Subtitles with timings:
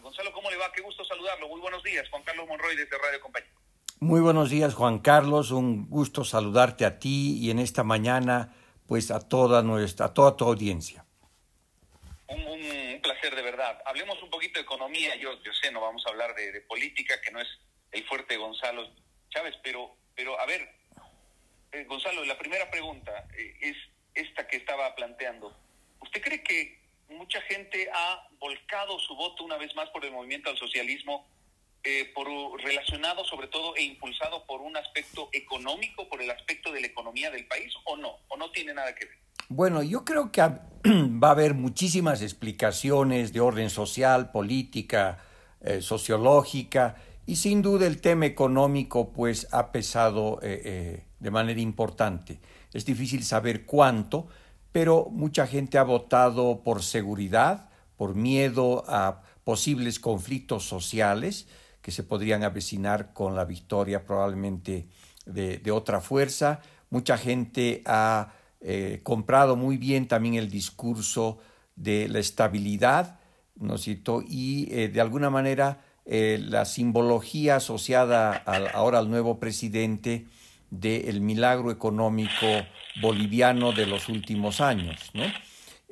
[0.00, 0.72] Gonzalo, ¿cómo le va?
[0.72, 1.48] Qué gusto saludarlo.
[1.48, 2.08] Muy buenos días.
[2.10, 3.50] Juan Carlos Monroy desde Radio Compañía.
[4.00, 5.50] Muy buenos días, Juan Carlos.
[5.50, 8.54] Un gusto saludarte a ti y en esta mañana,
[8.86, 11.04] pues a toda nuestra, a toda tu audiencia.
[12.28, 13.80] Un, placer de verdad.
[13.86, 15.16] Hablemos un poquito de economía.
[15.16, 17.48] Yo, yo sé, no vamos a hablar de, política, que no es
[17.92, 18.88] el fuerte de Gonzalo
[19.30, 20.68] Chávez, pero, pero a ver,
[21.72, 23.76] eh, Gonzalo, la primera pregunta eh, es
[24.14, 25.56] esta que estaba planteando.
[26.00, 26.81] ¿Usted cree que
[27.12, 31.26] mucha gente ha volcado su voto una vez más por el movimiento al socialismo,
[31.84, 32.28] eh, por,
[32.62, 37.30] relacionado sobre todo e impulsado por un aspecto económico, por el aspecto de la economía
[37.30, 38.18] del país, o no?
[38.28, 39.18] ¿O no tiene nada que ver?
[39.48, 45.24] Bueno, yo creo que va a haber muchísimas explicaciones de orden social, política,
[45.60, 52.40] eh, sociológica, y sin duda el tema económico pues ha pesado eh, de manera importante.
[52.72, 54.28] Es difícil saber cuánto,
[54.72, 61.46] pero mucha gente ha votado por seguridad, por miedo a posibles conflictos sociales
[61.82, 64.88] que se podrían avecinar con la victoria probablemente
[65.26, 66.60] de, otra fuerza.
[66.90, 71.38] Mucha gente ha eh, comprado muy bien también el discurso
[71.76, 73.18] de la estabilidad,
[73.56, 73.76] ¿no
[74.28, 78.32] Y eh, de alguna manera eh, la simbología asociada
[78.74, 80.26] ahora al nuevo presidente
[80.70, 82.46] del milagro económico
[83.00, 85.10] boliviano de los últimos años.
[85.14, 85.24] ¿no?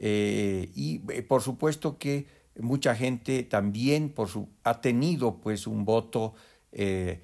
[0.02, 2.26] Eh, y eh, por supuesto que
[2.58, 6.34] mucha gente también por su, ha tenido pues un voto
[6.72, 7.22] eh,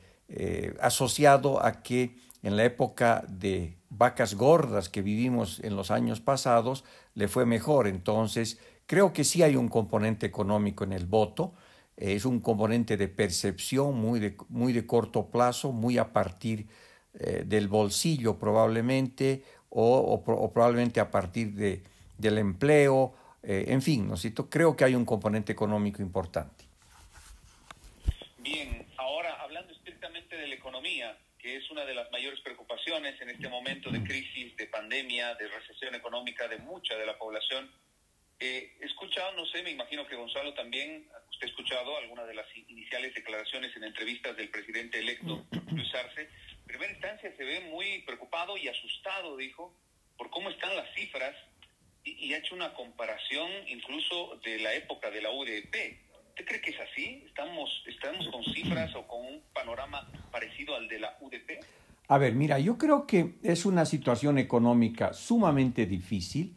[0.82, 6.84] asociado a que en la época de vacas gordas que vivimos en los años pasados
[7.14, 7.86] le fue mejor.
[7.86, 11.54] Entonces creo que sí hay un componente económico en el voto.
[11.96, 16.68] Es un componente de percepción muy de, muy de corto plazo, muy a partir
[17.46, 21.82] del bolsillo probablemente o, probablemente a partir de,
[22.18, 24.16] del empleo, eh, en fin, ¿no
[24.50, 26.64] creo que hay un componente económico importante.
[28.38, 33.30] Bien, ahora hablando estrictamente de la economía, que es una de las mayores preocupaciones en
[33.30, 37.70] este momento de crisis, de pandemia, de recesión económica de mucha de la población,
[38.38, 42.46] eh, escuchado, no sé, me imagino que Gonzalo también, usted ha escuchado algunas de las
[42.68, 46.28] iniciales declaraciones en entrevistas del presidente electo Luis Arce,
[46.66, 49.72] primera instancia se ve muy preocupado y asustado, dijo,
[50.18, 51.34] por cómo están las cifras
[52.04, 55.74] y, ha hecho una comparación incluso de la época de la UDP.
[56.28, 57.24] ¿Usted cree que es así?
[57.26, 61.64] ¿Estamos, ¿Estamos con cifras o con un panorama parecido al de la UDP?
[62.08, 66.56] A ver, mira, yo creo que es una situación económica sumamente difícil,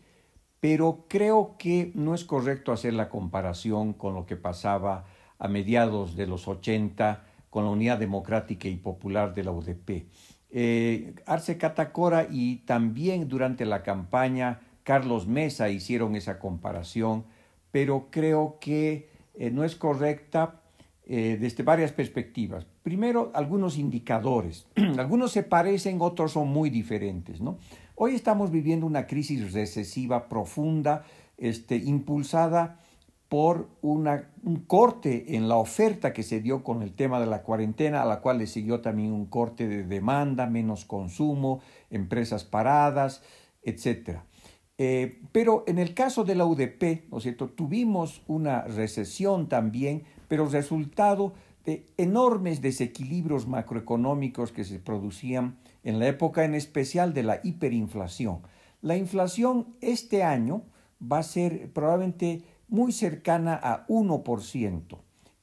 [0.60, 5.08] pero creo que no es correcto hacer la comparación con lo que pasaba
[5.40, 10.06] a mediados de los 80 con la Unidad Democrática y Popular de la UDP.
[10.52, 17.26] Eh, Arce Catacora y también durante la campaña Carlos Mesa hicieron esa comparación,
[17.72, 20.62] pero creo que eh, no es correcta
[21.06, 22.66] eh, desde varias perspectivas.
[22.84, 24.68] Primero, algunos indicadores.
[24.98, 27.42] algunos se parecen, otros son muy diferentes.
[27.42, 27.58] ¿no?
[27.96, 31.04] Hoy estamos viviendo una crisis recesiva profunda,
[31.38, 32.80] este, impulsada
[33.30, 37.44] por una, un corte en la oferta que se dio con el tema de la
[37.44, 43.22] cuarentena, a la cual le siguió también un corte de demanda, menos consumo, empresas paradas,
[43.62, 44.22] etc.
[44.80, 50.04] Eh, pero en el caso de la UDP, ¿no es cierto?, tuvimos una recesión también,
[50.28, 51.34] pero resultado
[51.66, 58.42] de enormes desequilibrios macroeconómicos que se producían en la época en especial de la hiperinflación.
[58.82, 60.64] La inflación este año
[61.00, 64.98] va a ser probablemente muy cercana a 1%.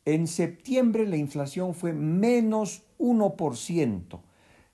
[0.04, 4.20] En septiembre la inflación fue menos 1%,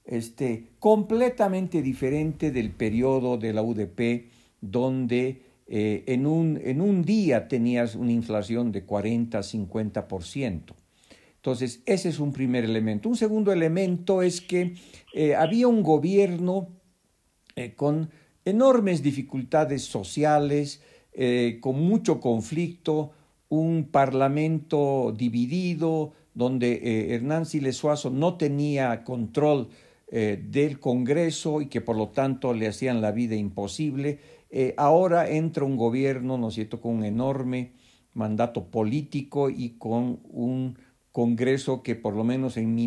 [0.05, 4.31] este, completamente diferente del periodo de la UDP,
[4.61, 10.75] donde eh, en, un, en un día tenías una inflación de 40-50%.
[11.37, 13.09] Entonces, ese es un primer elemento.
[13.09, 14.75] Un segundo elemento es que
[15.13, 16.69] eh, había un gobierno
[17.57, 18.11] eh, con
[18.45, 20.83] enormes dificultades sociales,
[21.15, 23.12] eh, con mucho conflicto,
[23.49, 29.69] un parlamento dividido, donde eh, Hernán Siles Suazo no tenía control
[30.10, 34.21] eh, del Congreso y que por lo tanto le hacían la vida imposible.
[34.77, 37.72] ahora entra un gobierno, ¿no es cierto?, con un enorme
[38.15, 40.77] mandato político y con un
[41.10, 42.78] Congreso que por lo menos en,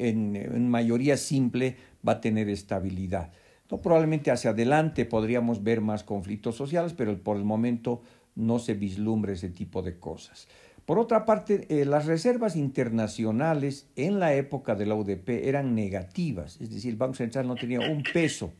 [0.00, 1.76] en mayoría simple
[2.06, 3.32] va a tener estabilidad.
[3.70, 8.02] No, probablemente hacia adelante podríamos ver más conflictos sociales, pero por el momento
[8.34, 10.48] no se vislumbra ese tipo de cosas.
[10.84, 16.60] Por otra parte, eh, las reservas internacionales en la época de la UDP eran negativas,
[16.60, 18.52] es decir, el Banco Central no tenía un peso.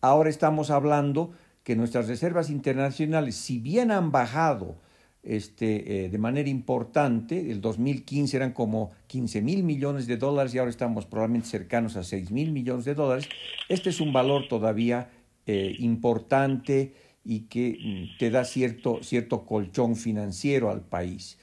[0.00, 1.32] Ahora estamos hablando
[1.62, 4.76] que nuestras reservas internacionales, si bien han bajado
[5.22, 7.50] este, de manera importante.
[7.50, 12.04] El 2015 eran como 15 mil millones de dólares y ahora estamos probablemente cercanos a
[12.04, 13.28] 6 mil millones de dólares.
[13.68, 15.10] Este es un valor todavía
[15.46, 16.94] importante
[17.24, 21.38] y que mm, te da cierto, cierto colchón financiero al país.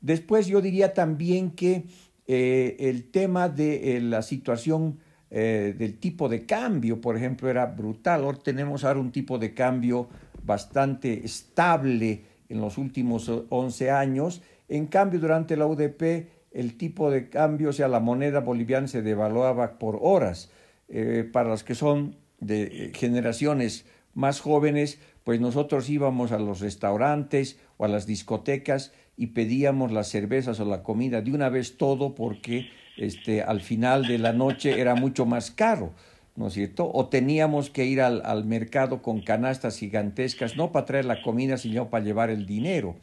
[0.00, 1.84] después yo diría también que
[2.26, 4.98] el tema de la situación
[5.28, 8.22] eh, del tipo de cambio, por ejemplo, era brutal.
[8.22, 10.08] Ahora tenemos ahora un tipo de cambio
[10.44, 14.42] bastante estable en los últimos 11 años.
[14.68, 19.02] En cambio, durante la UDP, el tipo de cambio, o sea, la moneda boliviana se
[19.02, 20.50] devaluaba por horas.
[20.88, 26.60] Eh, para los que son de eh, generaciones más jóvenes, pues nosotros íbamos a los
[26.60, 31.76] restaurantes o a las discotecas y pedíamos las cervezas o la comida de una vez
[31.76, 35.92] todo porque este, al final de la noche era mucho más caro,
[36.36, 36.90] ¿no es cierto?
[36.92, 41.90] O teníamos que ir al, mercado con canastas gigantescas, no para traer la comida, sino
[41.90, 42.96] para llevar el dinero.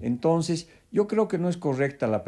[0.00, 2.22] Entonces, yo creo que no es correcta la,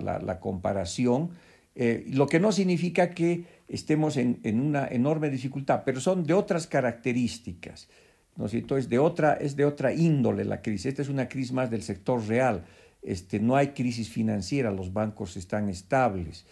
[0.00, 1.30] la, comparación,
[1.74, 6.34] eh, lo que no significa que estemos en, en, una enorme dificultad, pero son de
[6.34, 7.88] otras características,
[8.36, 8.76] ¿no es cierto?
[8.76, 10.86] Es de otra, es de otra índole la crisis.
[10.86, 12.64] Esta es una crisis más del sector real
[13.02, 16.46] este, no hay crisis financiera, los bancos están estables.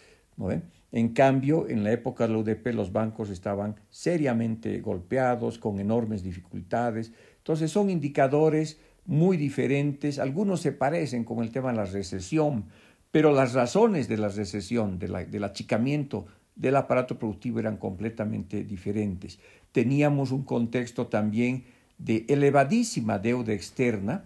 [0.91, 6.23] En cambio, en la época de la UDP los bancos estaban seriamente golpeados, con enormes
[6.23, 7.11] dificultades.
[7.37, 12.65] Entonces son indicadores muy diferentes, algunos se parecen con el tema de la recesión,
[13.11, 19.39] pero las razones de la recesión, del achicamiento del aparato productivo eran completamente diferentes.
[19.71, 21.63] Teníamos un contexto también
[21.97, 24.25] de elevadísima deuda externa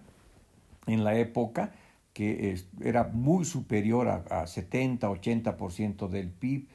[0.86, 1.72] en la época,
[2.14, 6.68] que era muy superior a, 70, 80% del PIB.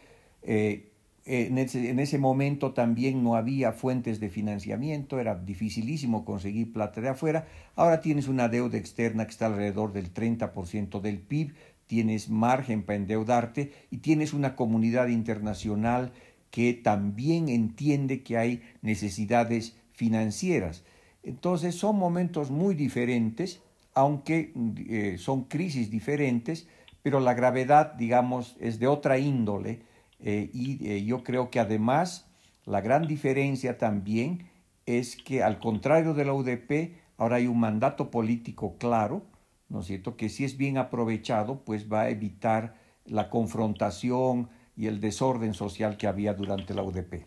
[0.43, 0.91] Eh,
[1.25, 6.99] en, ese, en, ese, momento también no había fuentes de financiamiento, era dificilísimo conseguir plata
[7.01, 7.47] de afuera.
[7.75, 11.53] Ahora tienes una deuda externa que está alrededor del 30% del PIB,
[11.87, 16.11] tienes margen para endeudarte y tienes una comunidad internacional
[16.51, 20.83] que también entiende que hay necesidades financieras.
[21.23, 23.61] Entonces son momentos muy diferentes
[23.93, 24.53] aunque
[24.89, 26.67] eh, son crisis diferentes,
[27.01, 29.81] pero la gravedad, digamos, es de otra índole
[30.19, 32.29] eh, y eh, yo creo que además
[32.65, 34.49] la gran diferencia también
[34.85, 39.25] es que al contrario de la UDP, ahora hay un mandato político claro,
[39.69, 42.75] ¿no es cierto?, que si es bien aprovechado, pues va a evitar
[43.05, 47.25] la confrontación y el desorden social que había durante la UDP.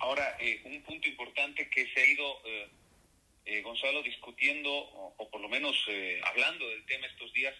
[0.00, 0.24] Ahora,
[0.64, 2.24] un punto importante que se ha ido
[3.44, 7.54] eh, Gonzalo, discutiendo, o, por lo menos eh, hablando del tema estos días,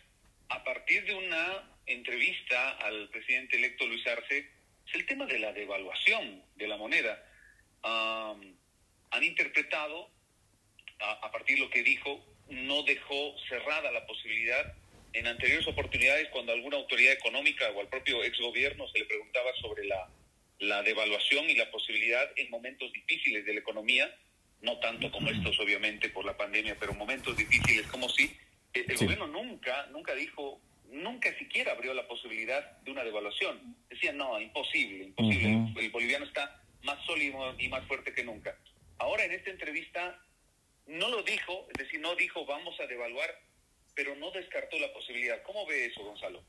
[0.49, 4.51] a partir de una entrevista al presidente electo Luis Arce,
[4.87, 7.25] es el tema de la devaluación de la moneda.
[7.83, 10.11] han interpretado,
[10.99, 14.75] a, a partir de lo que dijo, no dejó cerrada la posibilidad
[15.13, 19.85] en anteriores oportunidades cuando alguna autoridad económica o al propio exgobierno se le preguntaba sobre
[19.85, 20.09] la,
[20.61, 24.15] la devaluación y la posibilidad en momentos difíciles de la economía
[24.63, 28.37] no tanto como estos obviamente por la pandemia, pero momentos difíciles como si
[28.73, 30.61] el, gobierno nunca, nunca dijo,
[30.91, 33.77] nunca siquiera abrió la posibilidad de una devaluación.
[33.89, 38.57] Decía, no, imposible, imposible, el, boliviano está más sólido y más fuerte que nunca.
[38.99, 40.19] Ahora en esta entrevista
[40.87, 43.31] no lo dijo, es decir, no dijo vamos a devaluar,
[43.95, 45.43] pero no descartó la posibilidad.
[45.43, 46.43] ¿Cómo ve eso, Gonzalo?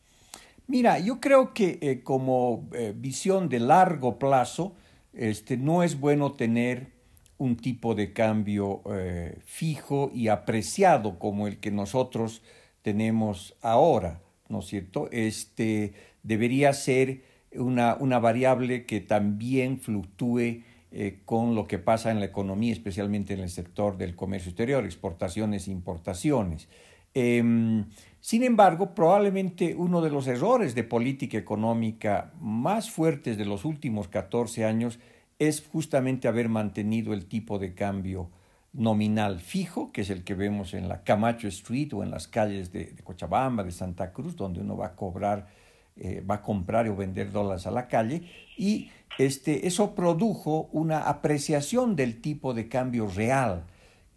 [0.68, 4.75] Mira, yo creo que eh, como eh, visión de largo plazo,
[5.13, 7.00] este, no es bueno tener
[7.42, 12.44] un tipo de cambio eh, fijo y apreciado como el que nosotros
[12.84, 15.10] tenemos ahora, ¿no es cierto?
[15.12, 17.24] Este debería ser
[17.56, 23.34] una, una variable que también fluctúe eh, con lo que pasa en la economía, especialmente
[23.34, 26.70] en el sector del comercio exterior, exportaciones e importaciones.
[27.16, 27.86] Em,
[28.20, 34.10] sin embargo, probablemente uno de los errores de política económica más fuertes de los últimos
[34.10, 35.00] 14 años
[35.42, 38.30] es justamente haber mantenido el tipo de cambio
[38.74, 42.72] nominal fijo, que es el que vemos en la Camacho Street o en las calles
[42.72, 45.48] de, Cochabamba, de Santa Cruz, donde uno va a cobrar,
[45.96, 48.22] eh, va a comprar o vender dólares a la calle,
[48.56, 53.64] y este, eso produjo una apreciación del tipo de cambio real,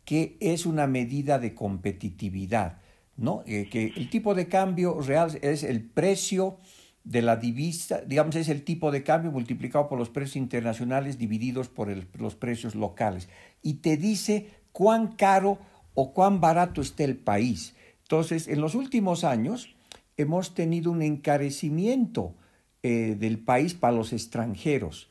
[0.05, 2.83] que es una medida de competitividad,
[3.17, 3.43] ¿no?
[3.47, 6.59] Eh, que el tipo de cambio real es el precio
[7.05, 11.69] de la divisa, digamos, es el tipo de cambio multiplicado por los precios internacionales divididos
[11.69, 13.29] por los precios locales.
[13.63, 15.59] Y te dice cuán caro
[15.95, 17.75] o cuán barato está el país.
[18.03, 19.75] Entonces, en los últimos años
[20.17, 22.35] hemos tenido un encarecimiento
[22.83, 25.11] eh, del país para los extranjeros.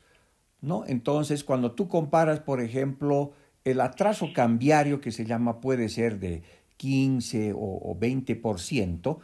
[0.60, 0.84] ¿no?
[0.86, 3.32] Entonces, cuando tú comparas, por ejemplo,
[3.64, 6.42] el atraso cambiario que se llama puede ser de
[6.76, 9.18] 15 o, 20%,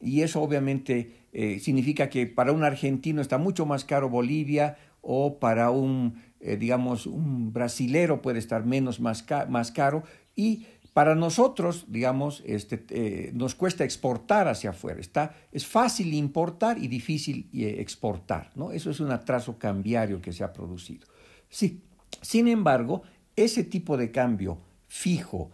[0.00, 5.40] y eso obviamente eh, significa que para un argentino está mucho más caro Bolivia o
[5.40, 10.04] para un, eh, digamos, un brasilero puede estar menos más, más caro
[10.36, 15.00] y para nosotros, digamos, este, eh, nos cuesta exportar hacia afuera.
[15.00, 18.52] Está, es fácil importar y difícil exportar.
[18.54, 18.70] ¿no?
[18.70, 21.08] Eso es un atraso cambiario que se ha producido.
[21.48, 21.82] Sí.
[22.22, 23.02] Sin embargo,
[23.34, 25.50] ese tipo de cambio fijo,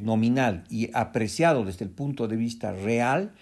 [0.00, 3.34] nominal y apreciado desde el punto de vista real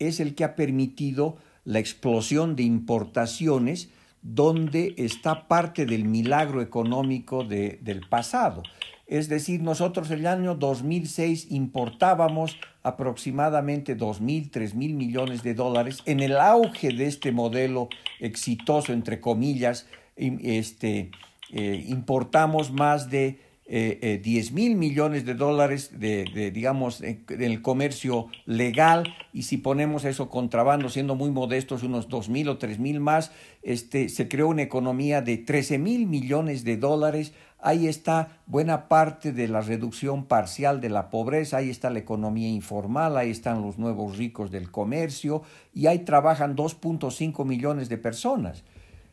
[0.00, 3.90] es el que ha permitido la explosión de importaciones
[4.22, 8.62] donde está parte del milagro económico del pasado.
[9.06, 16.36] Es decir, nosotros el año 2006 importábamos aproximadamente 2.000, 3.000 millones de dólares en el
[16.36, 17.88] auge de este modelo
[18.20, 21.10] exitoso, entre comillas, este,
[21.52, 23.40] eh, importamos más de
[23.72, 29.58] eh, 10 eh, mil millones de dólares de, digamos, en, el comercio legal y si
[29.58, 33.30] ponemos eso contrabando, siendo muy modestos, unos 2 mil o 3 mil más,
[33.62, 37.32] este, se creó una economía de 13 mil millones de dólares.
[37.60, 42.48] Ahí está buena parte de la reducción parcial de la pobreza, ahí está la economía
[42.48, 48.64] informal, ahí están los nuevos ricos del comercio y ahí trabajan 2.5 millones de personas.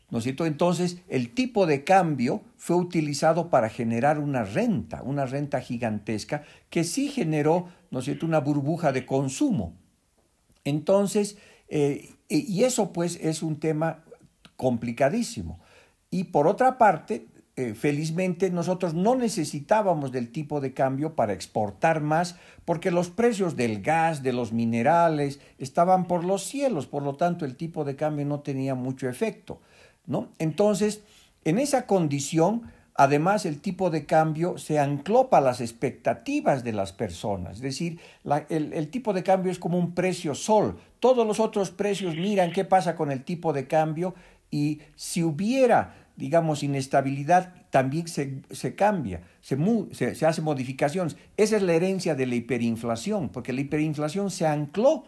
[0.09, 0.45] ¿No es cierto?
[0.45, 6.83] Entonces, el tipo de cambio fue utilizado para generar una renta, una renta gigantesca que
[6.83, 9.73] sí generó, ¿no es cierto?, una burbuja de consumo.
[10.63, 11.37] Entonces,
[11.69, 14.03] eh, y eso pues es un tema
[14.55, 15.59] complicadísimo.
[16.09, 17.27] Y por otra parte,
[17.59, 22.35] eh, felizmente nosotros no necesitábamos del tipo de cambio para exportar más
[22.65, 27.45] porque los precios del gas, de los minerales, estaban por los cielos, por lo tanto
[27.45, 29.59] el tipo de cambio no tenía mucho efecto.
[30.07, 30.29] ¿No?
[30.39, 31.03] Entonces,
[31.45, 32.63] en esa condición,
[32.95, 37.99] además el tipo de cambio se ancló para las expectativas de las personas, es decir,
[38.49, 42.65] el, tipo de cambio es como un precio sol, todos los otros precios miran qué
[42.65, 44.15] pasa con el tipo de cambio
[44.49, 49.57] y si hubiera, digamos, inestabilidad, también se, se cambia, se,
[49.91, 51.17] se, se hace modificaciones.
[51.35, 55.03] Esa es la herencia de la hiperinflación, porque la hiperinflación se ancló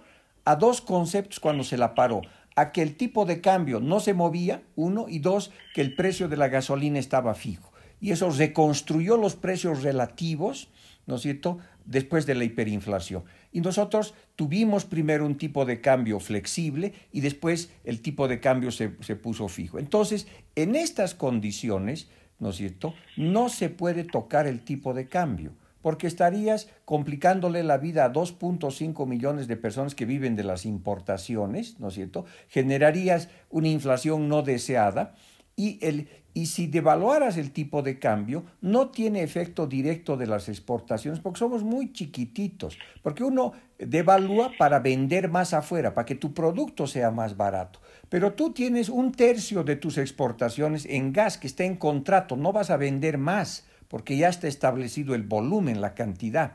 [0.46, 2.22] a dos conceptos cuando se la paró,
[2.60, 6.28] a que el tipo de cambio no se movía, uno, y dos, que el precio
[6.28, 7.72] de la gasolina estaba fijo.
[8.02, 10.68] Y eso reconstruyó los precios relativos,
[11.06, 13.24] ¿no es cierto?, después de la hiperinflación.
[13.54, 18.72] Y nosotros tuvimos primero un tipo de cambio flexible y después el tipo de cambio
[18.72, 19.80] se, se puso fijo.
[19.80, 25.54] Entonces, en estas condiciones, ¿no es cierto?, no se puede tocar el tipo de cambio
[25.82, 31.80] porque estarías complicándole la vida a 2.5 millones de personas que viven de las importaciones,
[31.80, 32.26] ¿no es cierto?
[32.48, 35.16] Generarías una inflación no deseada
[35.56, 40.48] y, el, y si devaluaras el tipo de cambio, no tiene efecto directo de las
[40.48, 46.34] exportaciones porque somos muy chiquititos, porque uno devalúa para vender más afuera, para que tu
[46.34, 47.82] producto sea más barato.
[48.08, 52.54] Pero tú tienes un tercio de tus exportaciones en gas que está en contrato, no
[52.54, 56.54] vas a vender más porque ya está establecido el volumen, la cantidad.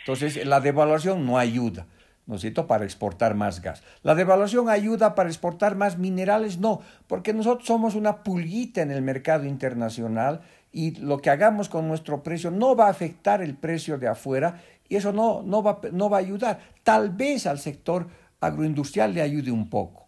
[0.00, 1.86] Entonces, la devaluación no ayuda,
[2.26, 3.82] ¿no es cierto?, para exportar más gas.
[4.02, 9.02] La devaluación ayuda para exportar más minerales, no, porque nosotros somos una pulguita en el
[9.02, 13.98] mercado internacional y lo que hagamos con nuestro precio no va a afectar el precio
[13.98, 16.60] de afuera y eso no, no, va, no va a ayudar.
[16.84, 18.06] Tal vez al sector
[18.40, 20.05] agroindustrial le ayude un poco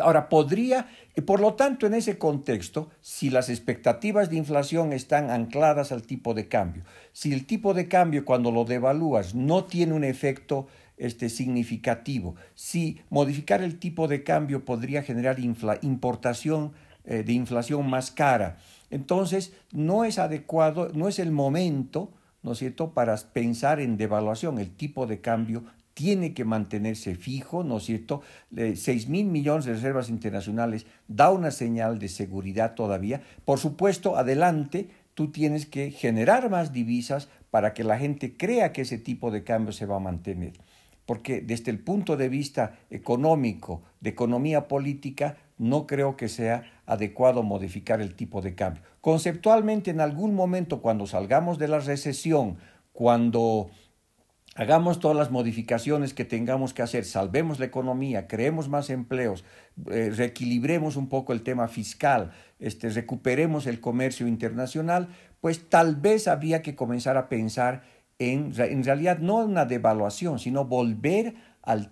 [0.00, 5.30] Ahora, podría, y por lo tanto, en ese contexto, si las expectativas de inflación están
[5.30, 9.92] ancladas al tipo de cambio, si el tipo de cambio cuando lo devalúas no tiene
[9.92, 10.66] un efecto
[10.96, 16.72] este, significativo, si modificar el tipo de cambio podría generar importación
[17.04, 18.56] eh, de inflación más cara,
[18.88, 24.58] entonces no es adecuado, no es el momento, ¿no es cierto?, para pensar en devaluación.
[24.58, 25.64] El tipo de cambio
[25.96, 28.20] tiene que mantenerse fijo, ¿no es cierto?
[28.54, 33.22] 6 mil millones de reservas internacionales da una señal de seguridad todavía.
[33.46, 38.82] Por supuesto, adelante, tú tienes que generar más divisas para que la gente crea que
[38.82, 40.52] ese tipo de cambio se va a mantener.
[41.06, 47.42] Porque desde el punto de vista económico, de economía política, no creo que sea adecuado
[47.42, 48.82] modificar el tipo de cambio.
[49.00, 52.58] Conceptualmente, en algún momento, cuando salgamos de la recesión,
[52.92, 53.70] cuando
[54.58, 59.44] Hagamos todas las modificaciones que tengamos que hacer, salvemos la economía, creemos más empleos,
[59.90, 65.08] eh, reequilibremos un poco el tema fiscal, este, recuperemos el comercio internacional,
[65.42, 67.82] pues tal vez habría que comenzar a pensar
[68.18, 71.90] en, en realidad no una devaluación, sino volver al,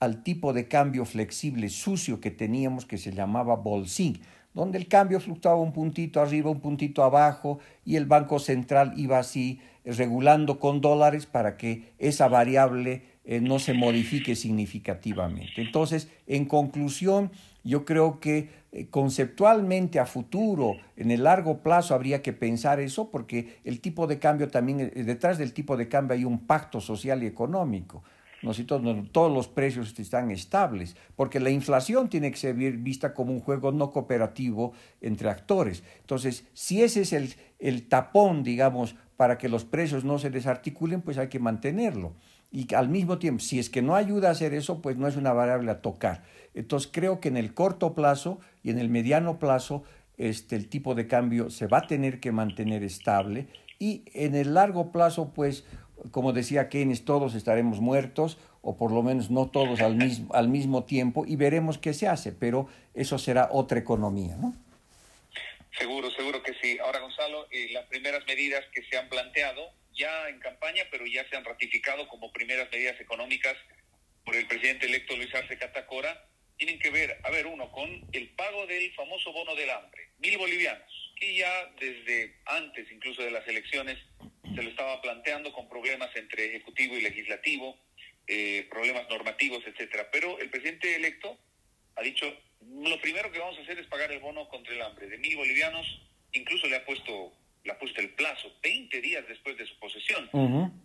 [0.00, 4.22] al tipo de cambio flexible sucio que teníamos que se llamaba bolsín,
[4.54, 9.18] donde el cambio fluctuaba un puntito arriba, un puntito abajo, y el Banco Central iba
[9.18, 15.62] así regulando con dólares para que esa variable eh, no se modifique significativamente.
[15.62, 17.30] Entonces, en conclusión,
[17.64, 23.10] yo creo que eh, conceptualmente a futuro, en el largo plazo, habría que pensar eso
[23.10, 26.80] porque el tipo de cambio también, eh, detrás del tipo de cambio hay un pacto
[26.80, 28.02] social y económico.
[28.42, 28.52] ¿no?
[29.10, 33.72] todos los precios están estables, porque la inflación tiene que ser vista como un juego
[33.72, 35.82] no cooperativo entre actores.
[36.00, 41.02] Entonces, si ese es el, el tapón, digamos, para que los precios no se desarticulen,
[41.02, 42.12] pues hay que mantenerlo.
[42.50, 45.16] Y al mismo tiempo, si es que no ayuda a hacer eso, pues no es
[45.16, 46.22] una variable a tocar.
[46.54, 49.82] Entonces creo que en el corto plazo y en el mediano plazo
[50.16, 54.54] este, el tipo de cambio se va a tener que mantener estable y en el
[54.54, 55.64] largo plazo, pues,
[56.10, 60.48] como decía Keynes, todos estaremos muertos o por lo menos no todos al mismo, al
[60.48, 64.54] mismo tiempo y veremos qué se hace, pero eso será otra economía, ¿no?
[65.78, 66.78] Seguro, seguro que sí.
[66.78, 71.28] Ahora, Gonzalo, eh, las primeras medidas que se han planteado ya en campaña, pero ya
[71.28, 73.54] se han ratificado como primeras medidas económicas
[74.24, 78.28] por el presidente electo Luis Arce Catacora, tienen que ver, a ver, uno, con el
[78.30, 83.46] pago del famoso bono del hambre, mil bolivianos, que ya desde antes incluso de las
[83.46, 83.98] elecciones
[84.54, 87.78] se lo estaba planteando con problemas entre ejecutivo y legislativo,
[88.26, 90.08] eh, problemas normativos, etcétera.
[90.10, 91.38] Pero el presidente electo
[91.94, 92.26] ha dicho,
[92.70, 95.36] lo primero que vamos a hacer es pagar el bono contra el hambre de mil
[95.36, 95.86] bolivianos,
[96.32, 97.32] incluso le ha puesto
[97.66, 100.30] le ha puesto el plazo, 20 días después de su posesión.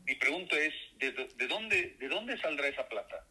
[0.05, 3.23] Mi pregunta es, ¿de, dónde, ¿de dónde saldrá esa plata?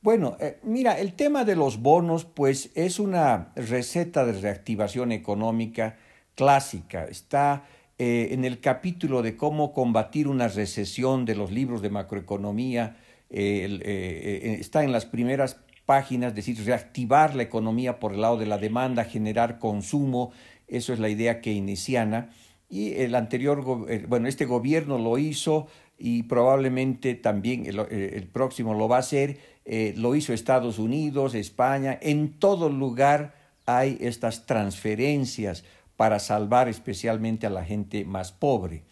[0.00, 5.98] Bueno, eh, mira, el tema de los bonos, pues es una receta de reactivación económica
[6.34, 7.04] clásica.
[7.04, 7.66] Está
[7.98, 12.96] eh, en el capítulo de cómo combatir una recesión de los libros de macroeconomía.
[13.28, 18.44] Eh, está en las primeras páginas, es decir, reactivar la economía por el lado de
[18.44, 20.32] la demanda, generar consumo.
[20.66, 22.28] Eso es la idea keynesiana.
[22.68, 23.64] Y el anterior,
[24.06, 25.68] bueno, este gobierno lo hizo
[25.98, 29.38] y probablemente también el próximo lo va a hacer
[29.70, 33.34] eh, lo hizo Estados Unidos, España, en todo lugar
[33.66, 35.62] hay estas transferencias
[35.94, 38.84] para salvar especialmente a la gente más pobre.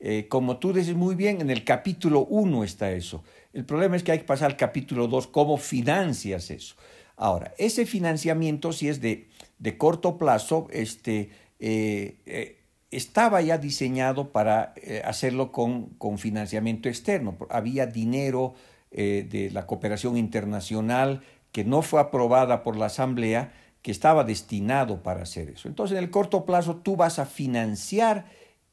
[0.00, 3.22] Eh, como tú dices muy bien, en el capítulo 1 está eso.
[3.54, 6.74] El problema es que hay que pasar al capítulo 2, cómo financias eso.
[7.16, 12.58] Ahora, ese financiamiento, si es de, de corto plazo, este, eh,
[12.90, 17.38] estaba ya diseñado para hacerlo con, con financiamiento externo.
[17.48, 18.54] Había dinero
[18.96, 25.02] eh, de la cooperación internacional que no fue aprobada por la Asamblea, que estaba destinado
[25.02, 25.66] para hacer eso.
[25.66, 28.26] Entonces, en el corto plazo tú vas a financiar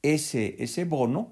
[0.03, 1.31] ese, ese bono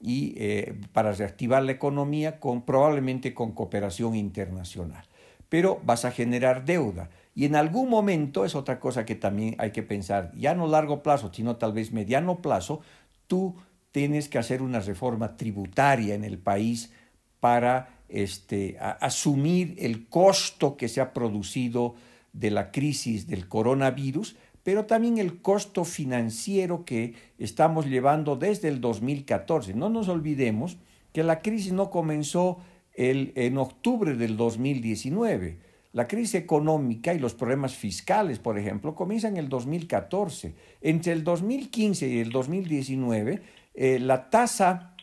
[0.00, 5.04] y eh, para reactivar la economía con probablemente con cooperación internacional.
[5.48, 7.08] Pero vas a generar deuda.
[7.34, 11.02] Y en algún momento, es otra cosa que también hay que pensar, ya no largo
[11.02, 12.80] plazo, sino tal vez mediano plazo,
[13.26, 13.56] tú
[13.92, 16.92] tienes que hacer una reforma tributaria en el país
[17.40, 21.94] para este, asumir el costo que se ha producido
[22.32, 28.80] de la crisis del coronavirus, pero también el costo financiero que estamos llevando desde el
[28.80, 29.74] 2014.
[29.74, 30.76] No nos olvidemos
[31.12, 32.58] que la crisis no comenzó
[32.92, 35.60] el, en octubre del 2019.
[35.92, 40.56] La crisis económica y los problemas fiscales, por ejemplo, comienzan en el 2014.
[40.80, 44.96] Entre el 2015 y el 2019, eh, la tasa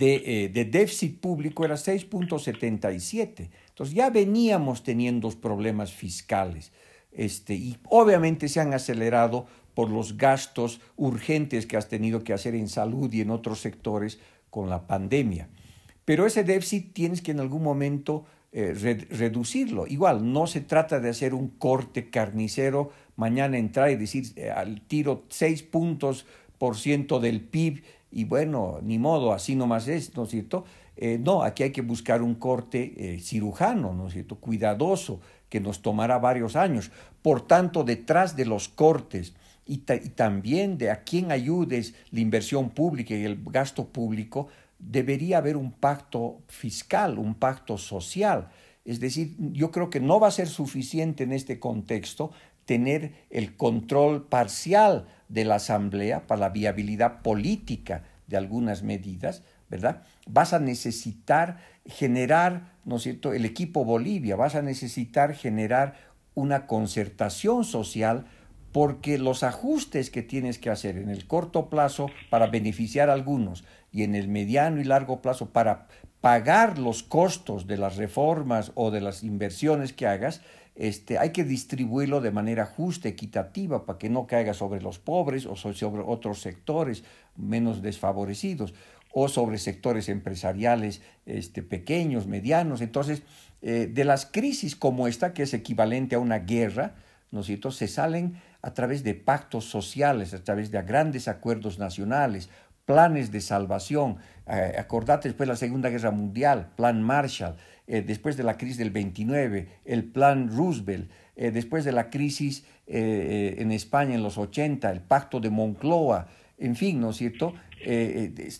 [0.00, 3.50] eh, de déficit público era 6.77.
[3.68, 6.72] Entonces ya veníamos teniendo problemas fiscales
[7.12, 12.54] este, y obviamente se han acelerado por los gastos urgentes que has tenido que hacer
[12.54, 14.18] en salud y en otros sectores
[14.50, 15.48] con la pandemia.
[16.04, 18.74] Pero ese déficit tienes que en algún momento eh,
[19.10, 19.86] reducirlo.
[19.86, 24.80] Igual, no se trata de hacer un corte carnicero, mañana entrar y decir eh, al
[24.80, 26.26] tiro 6 puntos
[26.58, 30.64] por ciento del PIB y bueno, ni modo, así nomás es, ¿no es cierto?
[30.96, 34.34] Eh, no, aquí hay que buscar un corte cirujano, ¿no es cierto?
[34.34, 36.90] Cuidadoso, que nos tomará varios años.
[37.20, 39.34] Por tanto, detrás de los cortes
[39.66, 45.58] y, también de a quién ayudes la inversión pública y el gasto público, debería haber
[45.58, 48.48] un pacto fiscal, un pacto social.
[48.84, 52.32] Es decir, yo creo que no va a ser suficiente en este contexto
[52.64, 60.02] tener el control parcial de la Asamblea para la viabilidad política de algunas medidas, ¿verdad?
[60.26, 65.94] Vas a necesitar generar, ¿no es cierto?, el equipo Bolivia, vas a necesitar generar
[66.34, 68.26] una concertación social
[68.72, 73.64] porque los ajustes que tienes que hacer en el corto plazo para beneficiar a algunos
[73.92, 75.88] y en el mediano y largo plazo para
[76.20, 80.42] pagar los costos de las reformas o de las inversiones que hagas,
[80.76, 85.46] este, hay que distribuirlo de manera justa, equitativa, para que no caiga sobre los pobres
[85.46, 87.04] o sobre otros sectores
[87.36, 88.72] menos desfavorecidos
[89.12, 92.80] o sobre sectores empresariales este, pequeños, medianos.
[92.80, 93.22] Entonces,
[93.62, 96.94] eh, de las crisis como esta, que es equivalente a una guerra,
[97.30, 101.78] ¿no es cierto?, se salen a través de pactos sociales, a través de grandes acuerdos
[101.78, 102.48] nacionales,
[102.84, 104.18] planes de salvación.
[104.46, 108.78] Eh, acordate después de la Segunda Guerra Mundial, Plan Marshall, eh, después de la crisis
[108.78, 115.00] del 29, el Plan Roosevelt, después de la crisis en España en los 80, el
[115.00, 116.28] Pacto de Moncloa,
[116.60, 117.54] en fin, ¿no es cierto?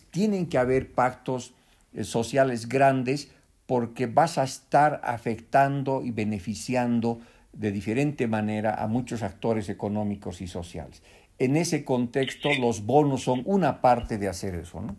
[0.09, 1.53] tienen que haber pactos
[2.01, 3.31] sociales grandes
[3.67, 7.21] porque vas a estar afectando y beneficiando
[7.53, 11.03] de diferente manera a muchos actores económicos y sociales.
[11.39, 14.95] En ese contexto, los bonos son una parte de hacer eso, ¿no?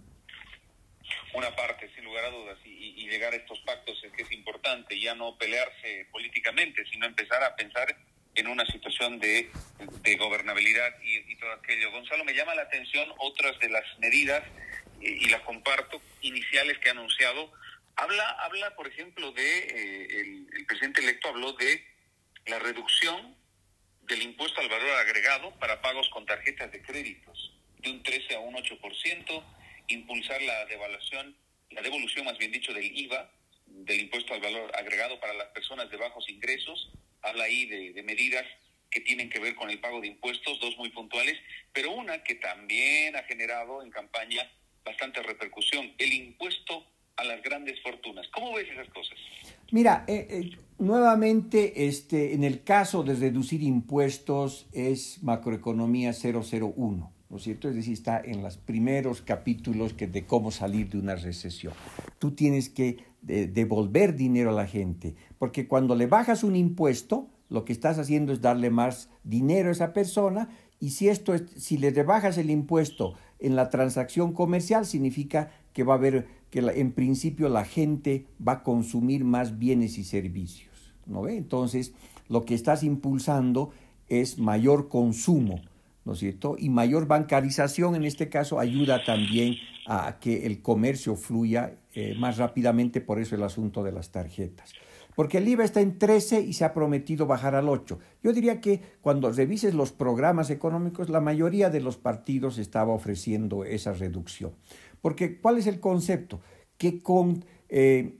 [1.34, 4.98] Una parte, sin lugar a dudas, y, llegar a estos pactos es que es importante,
[4.98, 7.94] ya no pelearse políticamente, sino empezar a pensar
[8.34, 9.50] en una situación de,
[10.18, 11.90] gobernabilidad y, y, todo aquello.
[11.90, 14.42] Gonzalo, me llama la atención otras de las medidas,
[15.00, 17.50] y las comparto, iniciales que ha anunciado
[17.96, 21.84] Habla, habla por ejemplo, de, eh, el, presidente electo habló de
[22.46, 23.36] la reducción
[24.02, 28.40] del impuesto al valor agregado para pagos con tarjetas de créditos, de un 13 a
[28.40, 29.44] un 8%,
[29.88, 31.36] impulsar la devaluación,
[31.70, 33.30] la devolución más bien dicho del IVA,
[33.66, 36.90] del impuesto al valor agregado para las personas de bajos ingresos,
[37.22, 38.44] habla ahí de, de medidas
[38.90, 41.38] que tienen que ver con el pago de impuestos, dos muy puntuales,
[41.72, 44.42] pero una que también ha generado en campaña
[44.84, 46.84] bastante repercusión, el impuesto
[47.16, 48.26] a las grandes fortunas.
[48.28, 49.18] ¿Cómo ves esas cosas?
[49.70, 57.36] Mira, eh, eh, nuevamente, este, en el caso de reducir impuestos es macroeconomía 001, ¿no
[57.36, 57.68] es cierto?
[57.68, 61.74] Es decir, está en los primeros capítulos que de cómo salir de una recesión.
[62.18, 67.64] Tú tienes que devolver dinero a la gente, porque cuando le bajas un impuesto, lo
[67.64, 70.48] que estás haciendo es darle más dinero a esa persona.
[70.80, 75.84] Y si esto es, si le rebajas el impuesto en la transacción comercial significa que
[75.84, 80.92] va a haber que en principio la gente va a consumir más bienes y servicios,
[81.06, 81.36] ¿no ve?
[81.36, 81.92] Entonces,
[82.28, 83.70] lo que estás impulsando
[84.08, 85.60] es mayor consumo,
[86.04, 86.56] ¿no es cierto?
[86.58, 92.38] Y mayor bancarización en este caso ayuda también a que el comercio fluya eh, más
[92.38, 94.72] rápidamente, por eso el asunto de las tarjetas.
[95.14, 97.98] Porque el IVA está en 13 y se ha prometido bajar al 8.
[98.22, 103.64] Yo diría que cuando revises los programas económicos, la mayoría de los partidos estaba ofreciendo
[103.64, 104.52] esa reducción.
[105.02, 106.40] Porque, ¿cuál es el concepto?
[106.78, 108.18] Que con 8%, eh,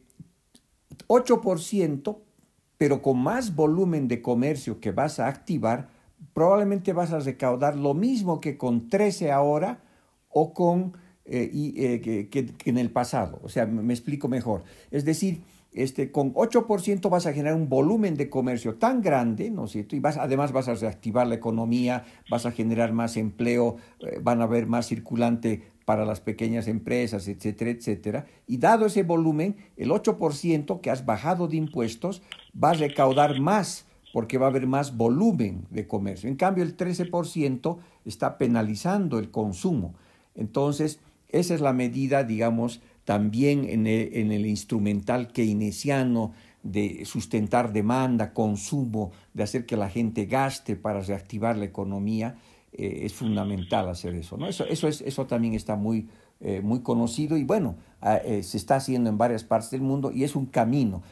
[2.77, 5.89] pero con más volumen de comercio que vas a activar,
[6.35, 9.81] probablemente vas a recaudar lo mismo que con 13 ahora
[10.29, 13.39] o con eh, eh, que, que, en el pasado.
[13.43, 14.65] O sea, me explico mejor.
[14.91, 15.43] Es decir,
[15.73, 19.97] este, con 8% vas a generar un volumen de comercio tan grande, ¿no es cierto?
[19.97, 24.43] Y vas, además vas a reactivar la economía, vas a generar más empleo, eh, van
[24.43, 28.27] a haber más circulante para las pequeñas empresas, etcétera, etcétera.
[28.47, 33.87] Y dado ese volumen, el 8% que has bajado de impuestos va a recaudar más
[34.13, 36.29] porque va a haber más volumen de comercio.
[36.29, 39.95] En cambio, el 13% está penalizando el consumo.
[40.35, 49.11] Entonces, esa es la medida, digamos, también en el, instrumental keynesiano de sustentar demanda, consumo,
[49.35, 52.37] de hacer que la gente gaste para reactivar la economía,
[52.73, 54.37] eh, es fundamental hacer eso.
[54.37, 54.47] ¿no?
[54.47, 56.09] Eso, eso, es, eso también está muy,
[56.41, 60.13] eh, muy conocido y bueno, ah, eh, se está haciendo en varias partes del mundo
[60.13, 61.03] y es un camino.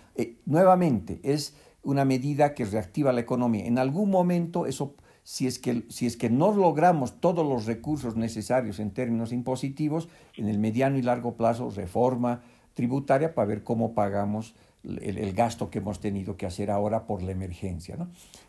[0.47, 3.67] nuevamente, es una medida que reactiva la economía.
[3.67, 8.17] En algún momento eso si es, que, si es que no logramos todos los recursos
[8.17, 12.43] necesarios en términos impositivos, en el mediano y largo plazo, reforma
[12.75, 17.33] tributaria para ver cómo pagamos el, gasto que hemos tenido que hacer ahora por la
[17.33, 17.97] emergencia.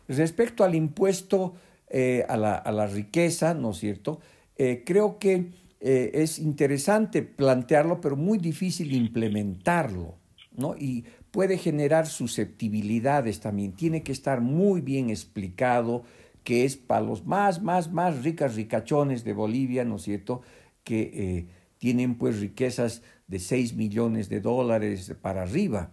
[0.08, 1.54] Respecto al impuesto
[1.88, 4.20] eh, a, la, riqueza, ¿no es cierto?
[4.56, 10.14] Eh, creo que eh, es interesante plantearlo, pero muy difícil implementarlo,
[10.56, 10.74] ¿no?
[10.76, 13.72] Y puede generar susceptibilidades también.
[13.72, 16.04] Tiene que estar muy bien explicado,
[16.44, 20.42] que es para los más, más, más ricas ricachones de Bolivia, ¿no es cierto?,
[20.84, 21.46] que eh,
[21.78, 25.92] tienen pues riquezas de 6 millones de dólares para arriba.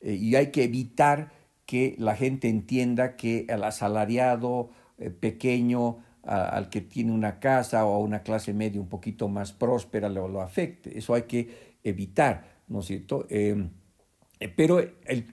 [0.00, 1.32] Eh, y hay que evitar
[1.66, 7.94] que la gente entienda que el asalariado eh, pequeño, al que tiene una casa o
[7.94, 10.98] a una clase media un poquito más próspera, lo, lo afecte.
[10.98, 13.26] Eso hay que evitar, ¿no es cierto?
[14.56, 14.80] Pero,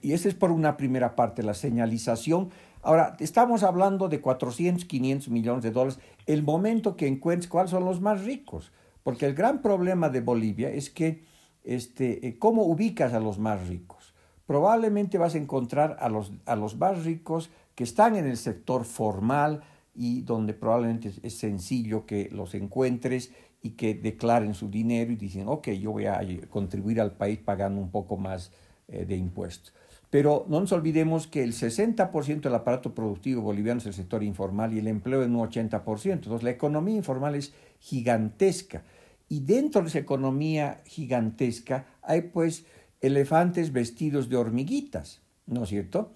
[0.01, 2.51] y esa es por una primera parte, la señalización
[2.85, 5.99] Ahora, estamos hablando de 400, 500 millones de dólares.
[6.25, 10.69] El momento que encuentres cuáles son los más ricos, porque el gran problema de Bolivia
[10.69, 11.23] es que
[11.63, 14.13] este, eh, ¿cómo ubicas a los más ricos?
[14.45, 18.83] Probablemente vas a encontrar a los, a los más ricos que están en el sector
[18.83, 19.63] formal
[19.95, 25.47] y donde probablemente es sencillo que los encuentres y que declaren su dinero y dicen,
[25.47, 29.73] ok, yo voy a contribuir al país pagando un poco más eh, de impuestos.
[30.13, 34.71] Pero no nos olvidemos que el 60% del aparato productivo boliviano es el sector informal
[34.71, 36.11] y el empleo es un 80%.
[36.11, 38.83] Entonces la economía informal es gigantesca.
[39.27, 42.67] Y dentro de esa economía gigantesca hay pues
[43.01, 46.13] elefantes vestidos de hormiguitas, ¿no es cierto?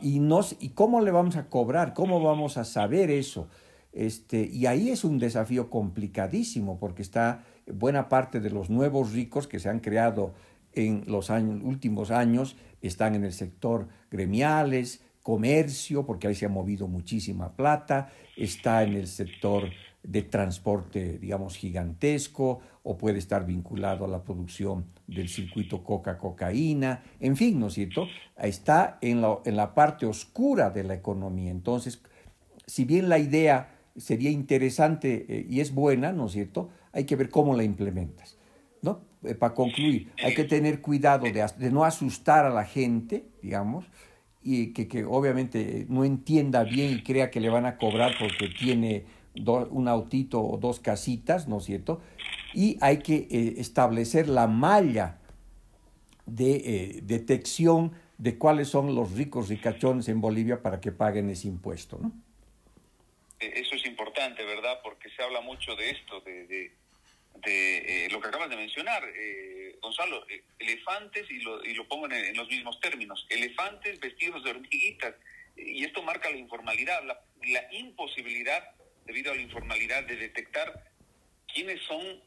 [0.00, 1.94] Y, nos, ¿Y cómo le vamos a cobrar?
[1.94, 3.48] ¿Cómo vamos a saber eso?
[3.92, 9.46] Este, y ahí es un desafío complicadísimo porque está buena parte de los nuevos ricos
[9.46, 10.34] que se han creado
[10.76, 16.86] en los últimos años, están en el sector gremiales, comercio, porque ahí se ha movido
[16.86, 19.70] muchísima plata, está en el sector
[20.04, 27.36] de transporte, digamos, gigantesco, o puede estar vinculado a la producción del circuito coca-cocaína, en
[27.36, 28.06] fin, ¿no es cierto?
[28.40, 31.50] Está en la, en la parte oscura de la economía.
[31.50, 32.00] Entonces,
[32.66, 36.70] si bien la idea sería interesante eh, y es buena, ¿no es cierto?
[36.92, 38.38] Hay que ver cómo la implementas,
[38.82, 39.00] ¿no?
[39.26, 43.86] Eh, para concluir, hay que tener cuidado de, no asustar a la gente, digamos,
[44.42, 49.04] y que, obviamente no entienda bien y crea que le van a cobrar porque tiene
[49.34, 52.00] un autito o dos casitas, ¿no es cierto?
[52.54, 55.18] Y hay que eh, establecer la malla
[56.26, 61.98] de detección de cuáles son los ricos ricachones en Bolivia para que paguen ese impuesto,
[62.00, 62.12] ¿no?
[63.38, 64.80] Eso es importante, ¿verdad?
[64.82, 66.72] Porque se habla mucho de esto, de,
[67.44, 72.10] eh, lo que acabas de mencionar, eh, Gonzalo, eh, elefantes, y lo, y lo pongo
[72.10, 75.14] en, los mismos términos, elefantes vestidos de hormiguitas,
[75.56, 77.18] y esto marca la informalidad, la,
[77.72, 78.62] imposibilidad,
[79.06, 80.90] debido a la informalidad, de detectar
[81.52, 82.20] quiénes son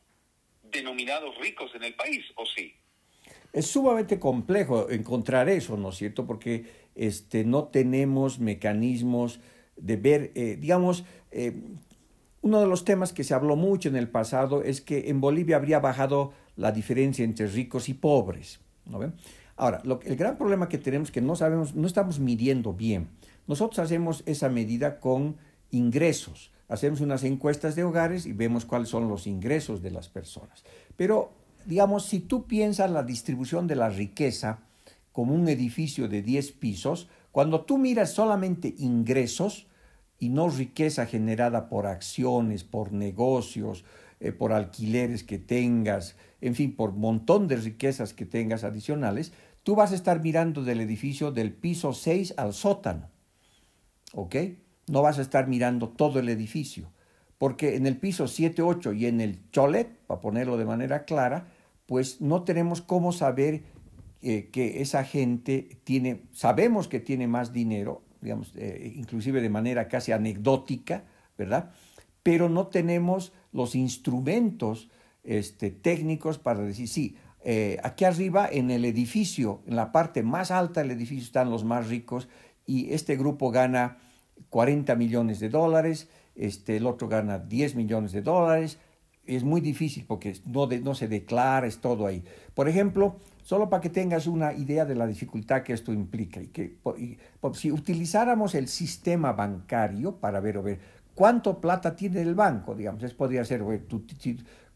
[0.64, 2.76] denominados ricos en el país, ¿o sí?
[3.52, 6.26] Es sumamente complejo encontrar eso, ¿no es cierto?
[6.26, 9.40] Porque este, no tenemos mecanismos
[9.76, 11.04] de ver, digamos,
[12.42, 15.58] uno de los temas que se habló mucho en el pasado es que en Bolivia
[15.58, 18.60] habría bajado la diferencia entre ricos y pobres.
[18.86, 19.14] ¿no ven?
[19.56, 23.10] Ahora, el gran problema que tenemos es que no sabemos, no estamos midiendo bien.
[23.46, 25.36] Nosotros hacemos esa medida con
[25.72, 26.52] ingresos.
[26.70, 30.64] Hacemos unas encuestas de hogares y vemos cuáles son los ingresos de las personas.
[30.96, 31.32] Pero,
[31.66, 34.60] digamos, si tú piensas la distribución de la riqueza
[35.12, 39.68] como un edificio de 10 pisos, cuando tú miras solamente ingresos,
[40.20, 43.86] y no riqueza generada por acciones, por negocios,
[44.20, 49.32] eh, por alquileres que tengas, en fin, por montón de riquezas que tengas adicionales,
[49.64, 53.10] tú vas a estar mirando del edificio del piso 6 al sótano.
[54.14, 54.36] ¿Ok?
[54.88, 56.92] No vas a estar mirando todo el edificio.
[57.38, 61.48] Porque en el piso 7, 8 y en el cholet, para ponerlo de manera clara,
[61.86, 63.64] pues no tenemos cómo saber
[64.22, 69.88] eh, que esa gente tiene, sabemos que tiene más dinero, digamos, eh, inclusive de manera
[69.88, 71.04] casi anecdótica,
[71.38, 71.72] ¿verdad?
[72.24, 74.90] Pero no tenemos los instrumentos
[75.24, 80.52] este, técnicos para decir, sí, eh, aquí arriba en el edificio, en la parte más
[80.52, 82.28] alta del edificio están los más ricos
[82.66, 83.98] y este grupo gana
[84.50, 88.78] 40 millones de dólares, este, el otro gana 10 millones de dólares.
[89.26, 92.24] Es muy difícil porque no, no se declara, es todo ahí.
[92.54, 93.18] Por ejemplo,
[93.50, 96.40] Solo para que tengas una idea de la dificultad que esto implica.
[96.40, 96.78] Y que
[97.54, 100.80] si utilizáramos el sistema bancario para ver, ver
[101.16, 103.64] cuánto plata tiene el banco, digamos, es podría ser,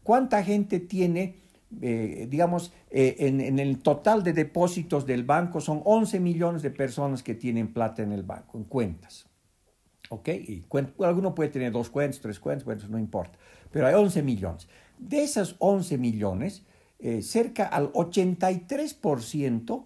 [0.02, 1.36] cuánta gente tiene,
[1.80, 7.22] eh, digamos, eh, en, el total de depósitos del banco son 11 millones de personas
[7.22, 9.26] que tienen plata en el banco, en cuentas.
[10.08, 10.30] ¿Ok?
[10.30, 10.64] Y
[10.98, 13.38] alguno puede tener dos cuentas, tres cuentas, bueno, no importa.
[13.70, 14.66] Pero hay 11 millones.
[14.98, 16.64] De esas 11 millones,
[17.04, 19.84] eh, cerca al 83%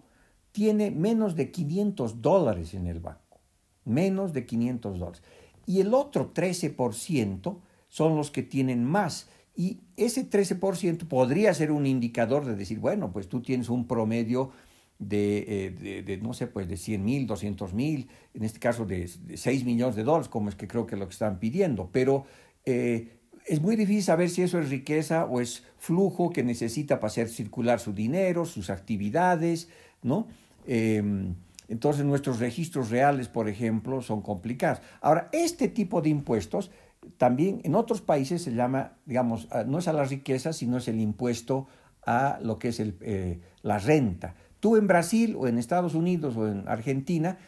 [0.53, 3.41] tiene menos de 500 dólares en el banco,
[3.85, 5.23] menos de 500 dólares.
[5.67, 9.29] Y el otro 13% son los que tienen más.
[9.57, 14.53] Y ese 13% podría ser un indicador de decir, bueno, pues tú tienes un promedio
[15.01, 19.65] de, eh, no sé, pues de 100 mil, 200 mil, en este caso de, 6
[19.65, 21.91] millones de dólares, como es que creo que lo que están pidiendo.
[21.91, 22.27] Pero
[22.65, 23.18] eh,
[23.49, 27.29] es muy difícil saber si eso es riqueza o es flujo que necesita para hacer
[27.29, 29.69] circular su dinero, sus actividades,
[30.03, 30.27] ¿no?
[30.67, 31.35] Em,
[31.69, 34.81] entonces nuestros registros reales, por ejemplo, son complicados.
[35.01, 36.71] Ahora, este tipo de impuestos
[37.17, 41.01] también en otros países se llama, digamos, no es a la riqueza, sino es el
[41.01, 41.69] impuesto
[42.05, 44.35] a lo que es el, eh, la renta.
[44.61, 47.39] Tú en Brasil o en Estados Unidos o en Argentina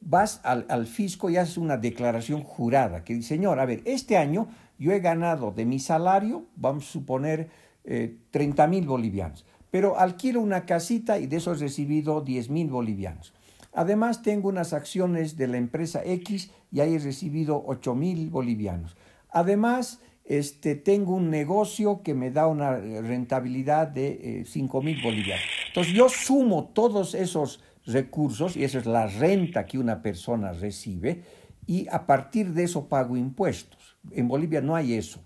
[0.00, 4.16] vas al, al fisco y haces una declaración jurada que dice, señor, a ver, este
[4.16, 4.48] año
[4.80, 7.50] yo he ganado de mi salario, vamos a suponer,
[7.84, 12.68] 30 eh, mil bolivianos, pero alquilo una casita y de eso he recibido 10 mil
[12.68, 13.32] bolivianos.
[13.72, 18.96] Además, tengo unas acciones de la empresa X y ahí he recibido 8 mil bolivianos.
[19.30, 25.44] Además, este, tengo un negocio que me da una rentabilidad de 5 eh, mil bolivianos.
[25.68, 31.22] Entonces, yo sumo todos esos recursos, y esa es la renta que una persona recibe,
[31.66, 33.79] y a partir de eso pago impuestos.
[34.10, 35.20] En Bolivia no hay eso.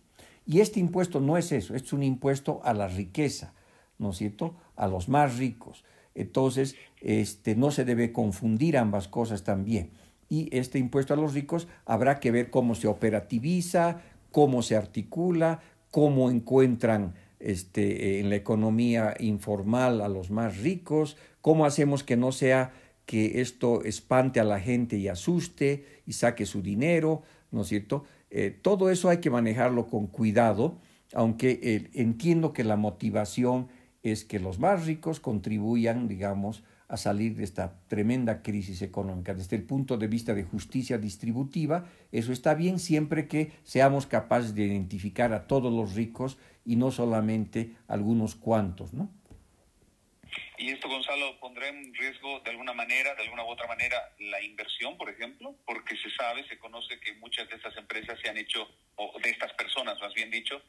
[0.46, 3.54] Y este impuesto no es eso, es un impuesto a la riqueza,
[3.98, 4.56] ¿no es cierto?
[4.76, 5.84] A los más ricos.
[6.14, 9.90] Entonces, este, no se debe confundir ambas cosas también.
[10.28, 15.60] Y este impuesto a los ricos habrá que ver cómo se operativiza, cómo se articula,
[15.90, 22.32] cómo encuentran este, en la economía informal a los más ricos, cómo hacemos que no
[22.32, 22.72] sea
[23.06, 28.04] que esto espante a la gente y asuste y saque su dinero, ¿no es cierto?
[28.36, 30.80] Eh, todo eso hay que manejarlo con cuidado,
[31.12, 33.68] aunque eh, entiendo que la motivación
[34.02, 39.34] es que los más ricos contribuyan, digamos, a salir de esta tremenda crisis económica.
[39.34, 44.52] Desde el punto de vista de justicia distributiva, eso está bien siempre que seamos capaces
[44.56, 49.10] de identificar a todos los ricos y no solamente algunos cuantos, ¿no?
[50.58, 54.40] ¿Y esto, Gonzalo, pondrá en riesgo de alguna manera, de alguna u otra manera, la
[54.42, 55.56] inversión, por ejemplo?
[55.66, 59.30] Porque se sabe, se conoce que muchas de estas empresas se han hecho, o de
[59.30, 60.62] estas personas más bien dicho,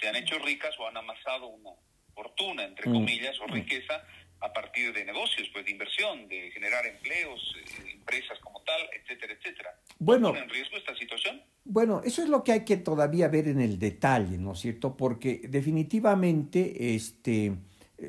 [0.00, 1.70] se han hecho ricas o han amasado una
[2.14, 2.92] fortuna, entre mm.
[2.92, 3.52] comillas, o mm.
[3.52, 4.04] riqueza
[4.40, 9.32] a partir de negocios, pues de inversión, de generar empleos, eh, empresas como tal, etcétera,
[9.34, 9.70] etcétera.
[9.98, 11.42] Bueno, ¿Pone en riesgo esta situación?
[11.64, 14.96] Bueno, eso es lo que hay que todavía ver en el detalle, ¿no es cierto?
[14.96, 17.52] Porque definitivamente, este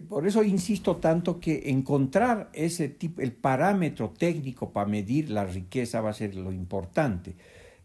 [0.07, 6.01] por eso insisto tanto que encontrar ese tipo, el parámetro técnico para medir la riqueza
[6.01, 7.35] va a ser lo importante.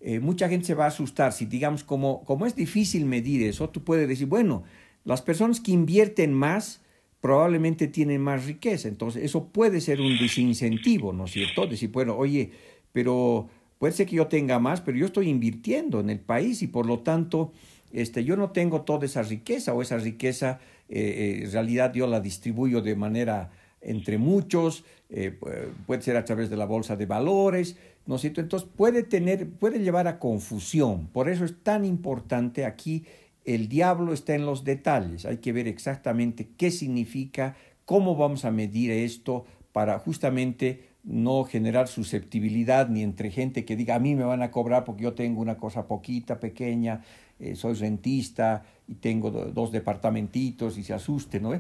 [0.01, 3.71] Eh, mucha gente se va a asustar si, digamos, como, como es difícil medir eso,
[3.71, 4.65] tú puedes decir, bueno,
[5.05, 6.83] las personas que invierten más
[7.23, 11.67] probablemente tienen más riqueza, entonces eso puede ser un desincentivo, ¿no es cierto?
[11.67, 12.51] Decir, bueno, oye,
[12.93, 16.67] pero puede ser que yo tenga más, pero yo estoy invirtiendo en el país y
[16.67, 17.53] por lo tanto,
[17.93, 22.21] este, yo no tengo toda esa riqueza o esa riqueza eh, en realidad yo la
[22.21, 25.39] distribuyo de manera entre muchos, eh,
[25.87, 28.41] puede ser a través de la bolsa de valores, ¿no es cierto?
[28.41, 31.09] Entonces puede tener, puede llevar a confusión.
[31.09, 33.05] Por eso es tan importante aquí,
[33.45, 35.27] el diablo está en los detalles.
[35.27, 41.89] Hay que ver exactamente qué significa, cómo vamos a medir esto para justamente no generar
[41.89, 45.43] susceptibilidad ni entre gente que diga a mí me van a cobrar porque yo tengo
[45.43, 47.03] una cosa poquita, pequeña,
[47.39, 51.53] eh, soy rentista y tengo dos departamentitos y se asuste, ¿no?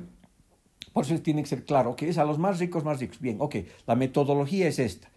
[0.92, 3.20] Por eso tiene que ser claro que es a los más ricos, más ricos.
[3.20, 3.56] Bien, ok,
[3.86, 5.10] la metodología es esta,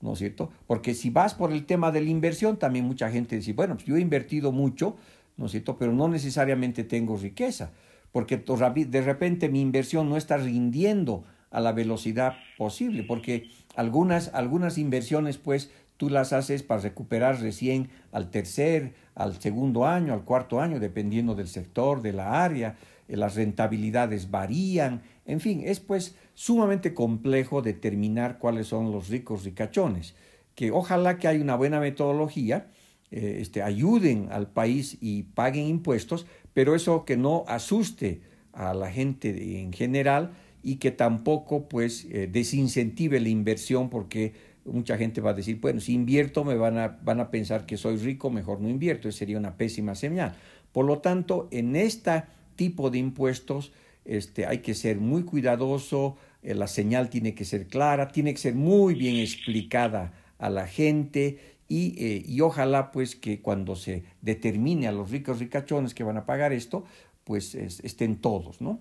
[0.00, 0.50] ¿no es cierto?
[0.66, 3.86] Porque si vas por el tema de la inversión, también mucha gente dice, bueno, pues
[3.86, 4.96] yo he invertido mucho,
[5.36, 5.78] ¿no es cierto?
[5.78, 7.72] Pero no necesariamente tengo riqueza,
[8.10, 14.78] porque de repente mi inversión no está rindiendo a la velocidad posible, porque algunas, algunas
[14.78, 20.60] inversiones, pues, tú las haces para recuperar recién al tercer, al segundo año, al cuarto
[20.60, 22.76] año, dependiendo del sector, de la área,
[23.08, 29.44] eh, las rentabilidades varían, en fin, es pues sumamente complejo determinar cuáles son los ricos
[29.44, 30.14] ricachones,
[30.54, 32.66] que ojalá que haya una buena metodología,
[33.10, 38.90] eh, este, ayuden al país y paguen impuestos, pero eso que no asuste a la
[38.90, 44.32] gente en general y que tampoco pues eh, desincentive la inversión porque
[44.64, 48.30] mucha gente va a decir, bueno, si invierto me van a, pensar que soy rico,
[48.30, 50.34] mejor no invierto, eso sería una pésima señal.
[50.72, 52.24] Por lo tanto, en este
[52.56, 53.72] tipo de impuestos
[54.04, 58.40] este, hay que ser muy cuidadoso, eh, la señal tiene que ser clara, tiene que
[58.40, 64.04] ser muy bien explicada a la gente y, eh, y ojalá pues que cuando se
[64.20, 66.84] determine a los ricos ricachones que van a pagar esto,
[67.24, 68.80] pues estén todos, ¿no?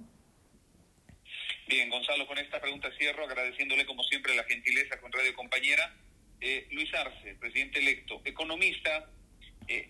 [1.72, 5.96] Bien, Gonzalo, con esta pregunta cierro agradeciéndole como siempre la gentileza con Radio Compañera.
[6.42, 9.10] Eh, Luis Arce, presidente electo, economista,
[9.70, 9.90] eh,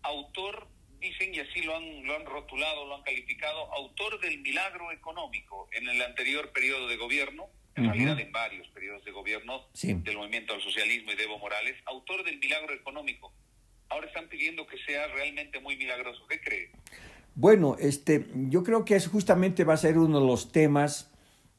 [0.00, 0.66] autor,
[1.00, 5.68] dicen y así lo han, lo han rotulado, lo han calificado, autor del milagro económico
[5.72, 10.54] en el anterior periodo de gobierno, en realidad en varios periodos de gobierno del movimiento
[10.54, 13.34] al socialismo y de Evo Morales, autor del milagro económico.
[13.90, 16.26] Ahora están pidiendo que sea realmente muy milagroso.
[16.26, 16.70] ¿Qué cree?
[17.34, 21.10] Bueno, este, yo creo que es justamente va a ser uno de los temas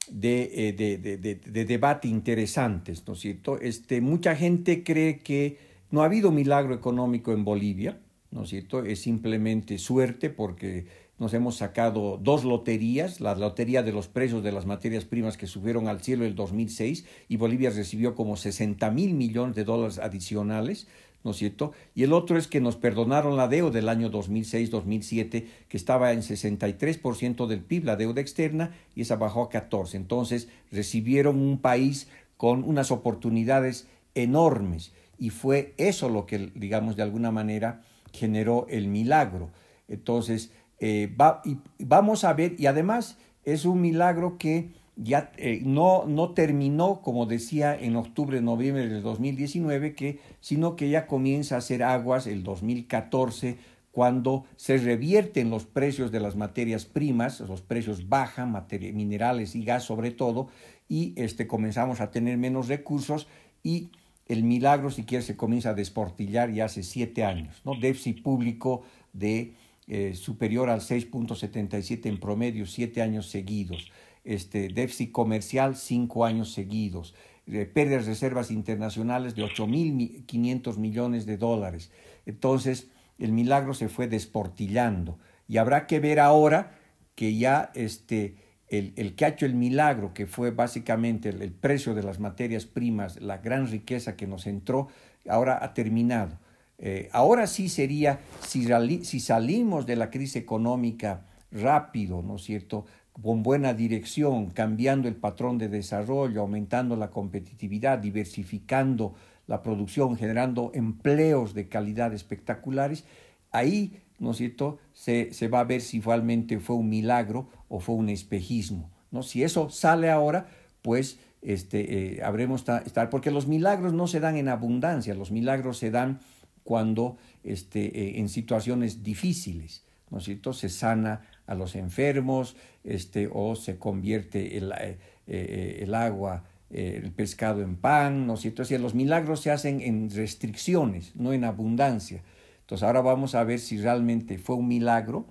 [0.09, 3.59] de, eh, de, de, debate interesantes, ¿no es cierto?
[3.59, 5.57] Este, mucha gente cree que
[5.91, 7.99] no ha habido milagro económico en Bolivia,
[8.31, 8.83] ¿no es cierto?
[8.83, 10.85] Es simplemente suerte porque
[11.17, 15.47] nos hemos sacado dos loterías, la lotería de los precios de las materias primas que
[15.47, 20.87] subieron al cielo el 2006 y Bolivia recibió como 60 mil millones de dólares adicionales,
[21.25, 21.73] ¿no es cierto?
[21.95, 26.21] Y el otro es que nos perdonaron la deuda del año 2006-2007, que estaba en
[26.21, 29.95] 63% del PIB, la deuda externa, y esa bajó a 14%.
[29.95, 32.07] Entonces recibieron un país
[32.37, 37.81] con unas oportunidades enormes y fue eso lo que, digamos, de alguna manera
[38.13, 39.49] generó el milagro.
[39.87, 46.05] Entonces, eh, y vamos a ver, y además es un milagro que ya eh, no,
[46.05, 51.57] no terminó, como decía, en octubre, noviembre del 2019, que, sino que ya comienza a
[51.59, 53.57] hacer aguas el 2014,
[53.91, 58.53] cuando se revierten los precios de las materias primas, los precios bajan,
[58.93, 60.47] minerales y gas sobre todo,
[60.89, 63.27] y este, comenzamos a tener menos recursos
[63.63, 63.89] y
[64.27, 67.75] el milagro, si quieres, se comienza a desportillar ya hace siete años, ¿no?
[67.75, 68.83] Déficit público
[69.13, 69.53] de
[69.87, 73.91] eh, superior al 6.77 en promedio, siete años seguidos
[74.25, 77.15] este, déficit comercial cinco años seguidos,
[77.47, 81.91] eh, pérdidas de reservas internacionales de 8.500 millones de dólares.
[82.25, 86.75] Entonces, el milagro se fue desportillando y habrá que ver ahora
[87.13, 88.35] que ya este,
[88.67, 92.65] el, el que ha hecho el milagro, que fue básicamente el, precio de las materias
[92.65, 94.87] primas, la gran riqueza que nos entró,
[95.29, 96.39] ahora ha terminado.
[96.77, 98.67] Eh, ahora sí sería, si,
[99.03, 102.85] si salimos de la crisis económica rápido, ¿no es cierto?,
[103.21, 109.15] con buena dirección, cambiando el patrón de desarrollo, aumentando la competitividad, diversificando
[109.47, 113.05] la producción, generando empleos de calidad espectaculares,
[113.51, 117.79] ahí, ¿no es cierto?, se, se va a ver si realmente fue un milagro o
[117.79, 118.91] fue un espejismo.
[119.11, 119.23] ¿no?
[119.23, 120.47] Si eso sale ahora,
[120.81, 125.77] pues este, eh, habremos estar, porque los milagros no se dan en abundancia, los milagros
[125.77, 126.19] se dan
[126.63, 130.53] cuando este, eh, en situaciones difíciles, ¿no es cierto?
[130.53, 136.99] Se sana a los enfermos, este, o se convierte el, eh, eh, el agua, eh,
[137.03, 138.63] el pescado en pan, ¿no es cierto?
[138.79, 142.23] los milagros se hacen en restricciones, no en abundancia.
[142.61, 145.27] Entonces ahora vamos a ver si realmente fue un milagro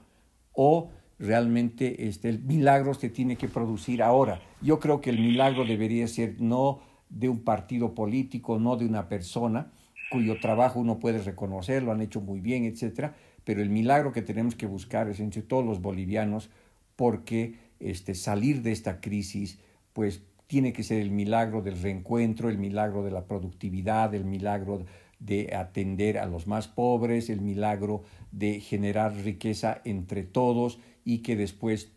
[0.53, 4.41] o realmente este, el milagro se tiene que producir ahora.
[4.63, 9.09] Yo creo que el milagro debería ser no de un partido político, no de una
[9.09, 9.73] persona
[10.11, 14.23] cuyo trabajo uno puede reconocer, lo han hecho muy bien, etcétera, pero el milagro que
[14.23, 16.51] tenemos que buscar es entre todos los bolivianos
[16.97, 19.59] porque este, salir de esta crisis
[19.93, 24.85] pues tiene que ser el milagro del reencuentro, el milagro de la productividad, el milagro
[25.19, 31.37] de atender a los más pobres, el milagro de generar riqueza entre todos y que
[31.37, 31.93] después,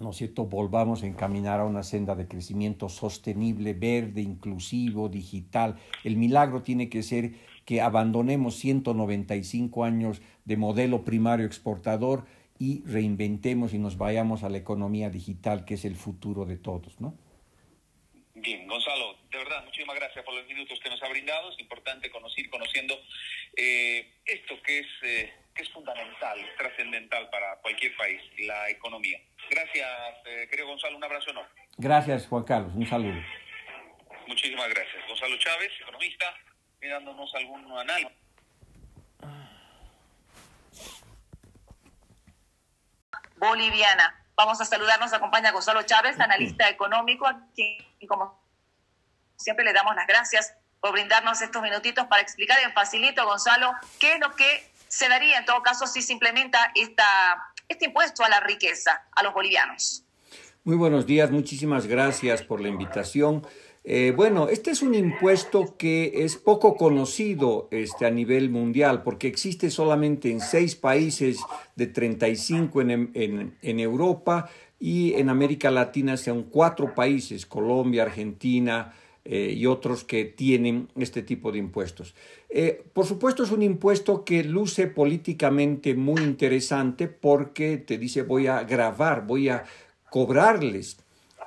[0.00, 5.76] ¿no es cierto?, volvamos a encaminar a una senda de crecimiento sostenible, verde, inclusivo, digital.
[6.04, 7.32] El milagro tiene que ser
[7.68, 12.24] que abandonemos 195 años de modelo primario exportador
[12.58, 16.98] y reinventemos y nos vayamos a la economía digital, que es el futuro de todos,
[16.98, 17.12] ¿no?
[18.36, 21.50] Bien, Gonzalo, de verdad, muchísimas gracias por los minutos que nos ha brindado.
[21.50, 22.98] Es importante conocer, conociendo
[23.54, 29.20] eh, esto que es, eh, que es fundamental, trascendental para cualquier país, la economía.
[29.50, 29.90] Gracias,
[30.24, 31.50] eh, querido Gonzalo, un abrazo enorme.
[31.76, 33.20] Gracias, Juan Carlos, un saludo.
[34.26, 35.06] Muchísimas gracias.
[35.06, 36.34] Gonzalo Chávez, economista,
[36.86, 38.12] dándonos algún análisis.
[43.36, 44.24] Boliviana.
[44.36, 48.40] Vamos a saludar, nos acompaña Gonzalo Chávez, analista económico, a quien, como
[49.36, 54.12] siempre, le damos las gracias por brindarnos estos minutitos para explicar en facilito, Gonzalo, qué
[54.12, 58.28] es lo que se daría en todo caso si se implementa esta, este impuesto a
[58.28, 60.04] la riqueza a los bolivianos.
[60.64, 63.46] Muy buenos días, muchísimas gracias por la invitación.
[63.90, 69.28] Eh, bueno, este es un impuesto que es poco conocido este, a nivel mundial porque
[69.28, 71.38] existe solamente en seis países
[71.74, 78.92] de 35 en, en, Europa y en América Latina son cuatro países, Colombia, Argentina,
[79.24, 82.14] eh, y otros que tienen este tipo de impuestos.
[82.50, 88.48] Eh, por supuesto es un impuesto que luce políticamente muy interesante porque te dice voy
[88.48, 89.64] a grabar, voy a
[90.10, 90.98] cobrarles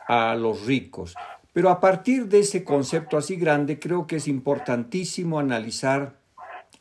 [0.07, 1.13] a los ricos.
[1.53, 6.19] Pero a partir de ese concepto así grande, creo que es importantísimo analizar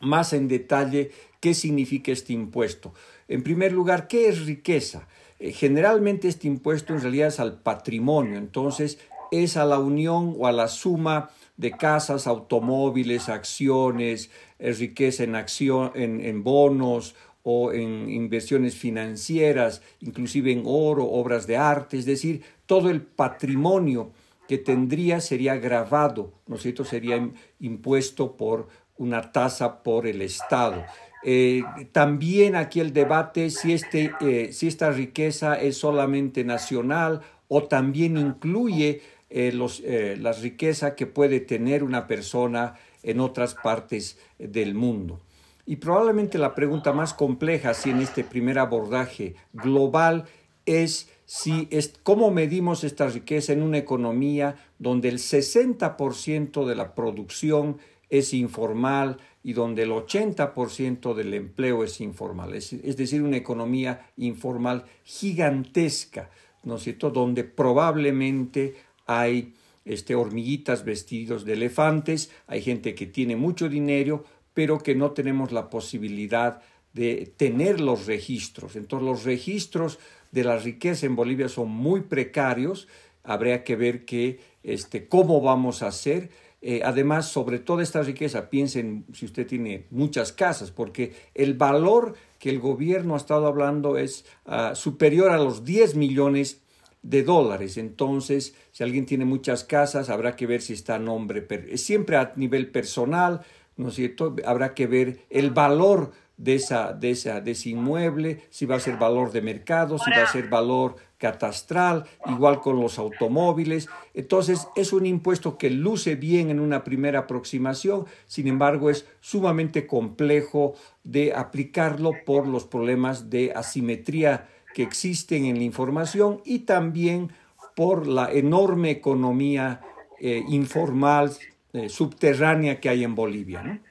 [0.01, 1.11] más en detalle
[1.41, 2.95] qué significa este impuesto.
[3.29, 5.09] En primer lugar, ¿qué es riqueza?
[5.39, 8.99] Eh, generalmente este impuesto en realidad es al patrimonio, entonces
[9.33, 15.35] es a la unión o a la suma de casas, automóviles, acciones, es riqueza en,
[15.35, 22.43] acción, en bonos o en inversiones financieras, inclusive en oro, obras de arte, es decir,
[22.67, 24.13] todo el patrimonio
[24.51, 26.85] que tendría sería grabado, ¿no es cierto?
[26.85, 27.31] Sería
[27.61, 30.85] impuesto por una tasa por el Estado.
[31.23, 37.69] Eh, también aquí el debate si, este, eh, si esta riqueza es solamente nacional o
[37.69, 42.75] también incluye eh, los, la riqueza que puede tener una persona
[43.05, 45.21] en otras partes del mundo.
[45.65, 50.25] Y probablemente la pregunta más compleja, si en este primer abordaje global,
[50.67, 56.97] es si es, cómo medimos esta riqueza en una economía donde el 60% de la
[56.97, 57.79] producción
[58.09, 64.11] es informal y donde el 80% del empleo es informal, es, es, decir, una economía
[64.17, 66.31] informal gigantesca,
[66.65, 68.75] ¿no es cierto?, donde probablemente
[69.07, 69.55] hay
[69.85, 75.53] este, hormiguitas vestidos de elefantes, hay gente que tiene mucho dinero, pero que no tenemos
[75.53, 76.61] la posibilidad
[76.93, 78.75] de tener los registros.
[78.75, 80.01] Entonces los registros
[80.31, 82.89] de la riqueza en Bolivia son muy precarios,
[83.25, 86.31] habría que ver que, este, cómo vamos a hacer.
[86.63, 92.15] Eh, además, sobre toda esta riqueza, piensen si usted tiene muchas casas, porque el valor
[92.39, 96.63] que el gobierno ha estado hablando es uh, superior a los 10 millones
[97.03, 97.79] de dólares.
[97.79, 102.33] Entonces, si alguien tiene muchas casas, habrá que ver si está a nombre, siempre a
[102.37, 103.41] nivel personal,
[103.77, 104.37] ¿no es cierto?
[104.45, 108.81] Habrá que ver el valor de, esa, de, esa, de ese inmueble, si va a
[108.81, 113.91] ser valor de mercado, si va a ser valor catastral, igual con los automóviles.
[114.15, 119.87] Entonces, es un impuesto que luce bien en una primera aproximación, sin embargo, es sumamente
[119.87, 120.75] complejo
[121.05, 127.33] de aplicarlo por los problemas de asimetría que existen en la información y también
[127.77, 129.83] por la enorme economía
[130.19, 131.33] eh, informal
[131.75, 133.83] eh, subterránea que hay en Bolivia.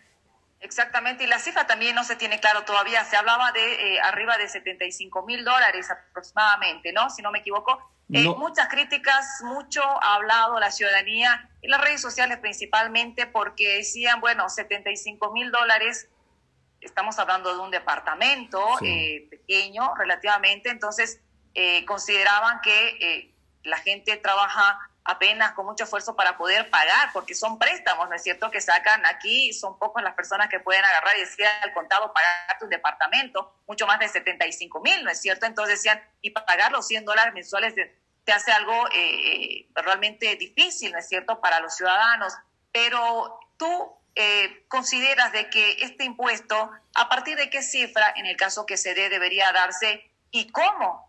[0.61, 3.05] Exactamente, y la cifra también no se tiene claro todavía.
[3.05, 7.09] Se hablaba de eh, arriba de 75 mil dólares aproximadamente, ¿no?
[7.09, 7.79] Si no me equivoco.
[8.11, 14.19] Eh, muchas críticas, mucho ha hablado la ciudadanía y las redes sociales principalmente porque decían,
[14.19, 16.09] bueno, 75 mil dólares,
[16.81, 21.21] estamos hablando de un departamento pequeño relativamente, entonces
[21.85, 23.31] consideraban que
[23.63, 28.23] la gente trabaja apenas con mucho esfuerzo para poder pagar, porque son préstamos, ¿no es
[28.23, 32.13] cierto?, que sacan aquí, son pocas las personas que pueden agarrar y decir al contado
[32.13, 35.45] pagar tu departamento, mucho más de 75 mil, ¿no es cierto?
[35.45, 37.73] Entonces decían, y pagar los 100 dólares mensuales
[38.23, 42.33] te hace algo eh, realmente difícil, ¿no es cierto?, para los ciudadanos.
[42.71, 48.35] Pero tú eh, consideras de que este impuesto, ¿a partir de qué cifra, en el
[48.37, 51.08] caso que se dé, debería darse y cómo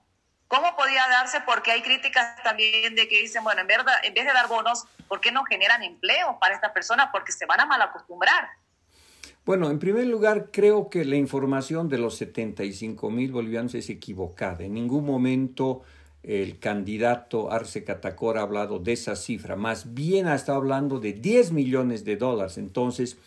[0.51, 1.39] ¿Cómo podía darse?
[1.47, 4.85] Porque hay críticas también de que dicen, bueno, en, verdad, en vez de dar bonos,
[5.07, 7.11] ¿por qué no generan empleo para estas personas?
[7.13, 8.49] Porque se van a mal acostumbrar.
[9.47, 14.65] Bueno, en primer lugar, creo que la información de los 75 mil bolivianos es equivocada.
[14.65, 15.83] En ningún momento
[16.25, 19.55] el candidato Arce Catacor ha hablado de esa cifra.
[19.55, 22.59] Más bien ha estado hablando de 10 millones de dólares.
[22.59, 23.19] Entonces,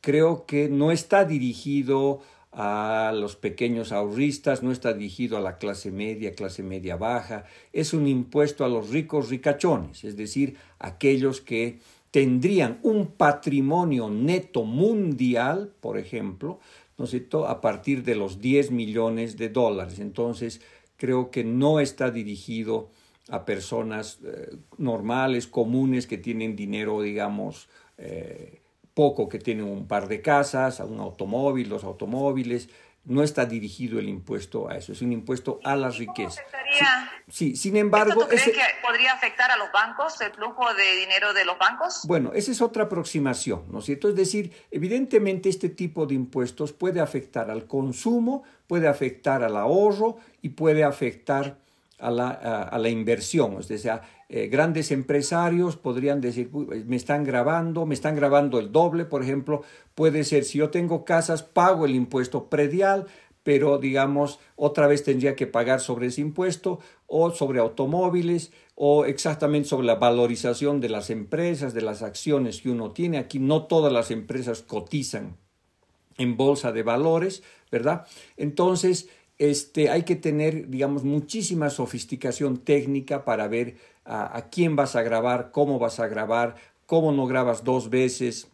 [0.00, 2.22] creo que no está dirigido
[2.52, 7.92] a los pequeños ahorristas, no está dirigido a la clase media, clase media baja, es
[7.94, 11.78] un impuesto a los ricos ricachones, es decir, aquellos que
[12.10, 16.58] tendrían un patrimonio neto mundial, por ejemplo,
[16.98, 20.00] ¿no es cierto?, a partir de los 10 millones de dólares.
[20.00, 20.60] Entonces,
[20.96, 22.90] creo que no está dirigido
[23.30, 28.59] a personas eh, normales, comunes, que tienen dinero, digamos, eh,
[29.00, 32.68] poco que tiene un par de casas, un automóvil, los automóviles,
[33.06, 36.42] no está dirigido el impuesto a eso, es un impuesto a la riqueza.
[37.26, 38.10] Sí, sin embargo...
[38.10, 41.56] ¿Esto tú crees que podría afectar a los bancos, el flujo de dinero de los
[41.58, 42.02] bancos?
[42.04, 44.10] Bueno, esa es otra aproximación, ¿no es cierto?
[44.10, 50.18] Es decir, evidentemente este tipo de impuestos puede afectar al consumo, puede afectar al ahorro
[50.42, 51.56] y puede afectar
[51.98, 53.56] a la, a, la inversión.
[53.56, 56.50] O sea, eh, grandes empresarios podrían decir,
[56.86, 59.62] me están grabando, me están grabando el doble, por ejemplo,
[59.96, 63.06] puede ser, si yo tengo casas, pago el impuesto predial,
[63.42, 66.78] pero digamos, otra vez tendría que pagar sobre ese impuesto
[67.08, 72.70] o sobre automóviles o exactamente sobre la valorización de las empresas, de las acciones que
[72.70, 73.18] uno tiene.
[73.18, 75.38] Aquí no todas las empresas cotizan
[76.18, 78.06] en bolsa de valores, ¿verdad?
[78.36, 79.08] Entonces,
[79.38, 83.76] este, hay que tener, digamos, muchísima sofisticación técnica para ver
[84.10, 86.56] a, quién vas a grabar, cómo vas a grabar,
[86.86, 88.48] cómo no grabas dos veces,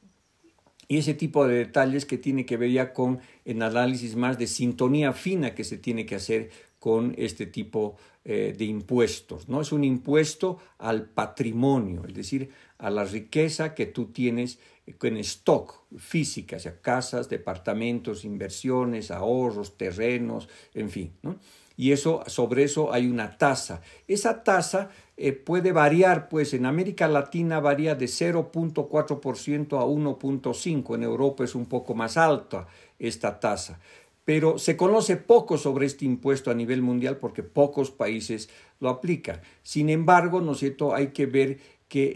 [0.89, 4.47] y ese tipo de detalles que tiene que ver ya con el análisis más de
[4.47, 9.49] sintonía fina que se tiene que hacer con este tipo eh, de impuestos.
[9.49, 9.61] ¿no?
[9.61, 15.83] Es un impuesto al patrimonio, es decir, a la riqueza que tú tienes en stock
[15.97, 21.13] física, sea casas, departamentos, inversiones, ahorros, terrenos, en fin.
[21.77, 23.83] Y eso, sobre eso hay una tasa.
[24.09, 31.03] Esa tasa eh, puede variar, pues en América Latina varía de 0.4% a 1.5%, en
[31.03, 32.66] Europa es un poco más alta
[32.99, 33.79] esta tasa
[34.27, 38.51] pero se conoce poco sobre este impuesto a nivel mundial porque pocos países
[38.81, 39.41] lo aplican.
[39.62, 40.97] Sin embargo, ¿no es cierto?
[40.97, 41.59] Hay que ver
[41.89, 42.12] que eh,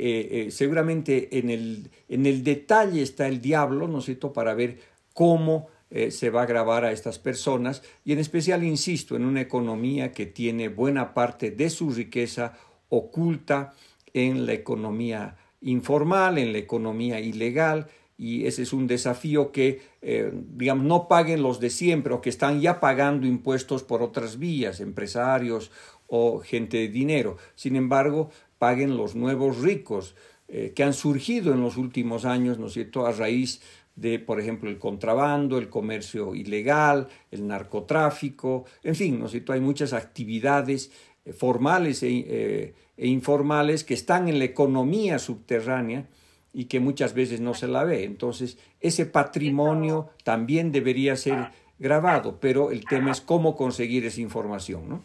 [0.47, 4.81] eh, seguramente en el, en el detalle está el diablo, ¿no es cierto?, para ver
[5.15, 9.41] cómo eh, se va a grabar a estas personas y en especial, insisto, en una
[9.41, 12.55] economía que tiene buena parte de su riqueza
[12.89, 13.75] oculta
[14.13, 20.85] en la economía informal, en la economía ilegal, y ese es un desafío que, digamos,
[20.85, 25.71] no paguen los de siempre o que están ya pagando impuestos por otras vías, empresarios
[26.07, 27.39] o gente de dinero.
[27.55, 30.15] Sin embargo, paguen los nuevos ricos
[30.49, 33.63] eh, que han surgido en los últimos años, ¿no es cierto?, a raíz
[34.01, 39.53] de, por ejemplo, el contrabando, el comercio ilegal, el narcotráfico, en fin, ¿no es cierto?,
[39.53, 40.91] hay muchas actividades
[41.27, 46.09] eh, formales e, eh, e, informales que están en la economía subterránea
[46.55, 48.05] y que muchas veces no se la ve.
[48.05, 54.89] Entonces, ese patrimonio también debería ser grabado, pero el tema es cómo conseguir esa información,
[54.89, 55.05] ¿no?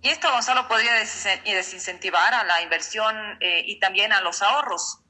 [0.00, 5.00] Y esto, Gonzalo, podría desincentivar a la inversión eh, y también a los ahorros.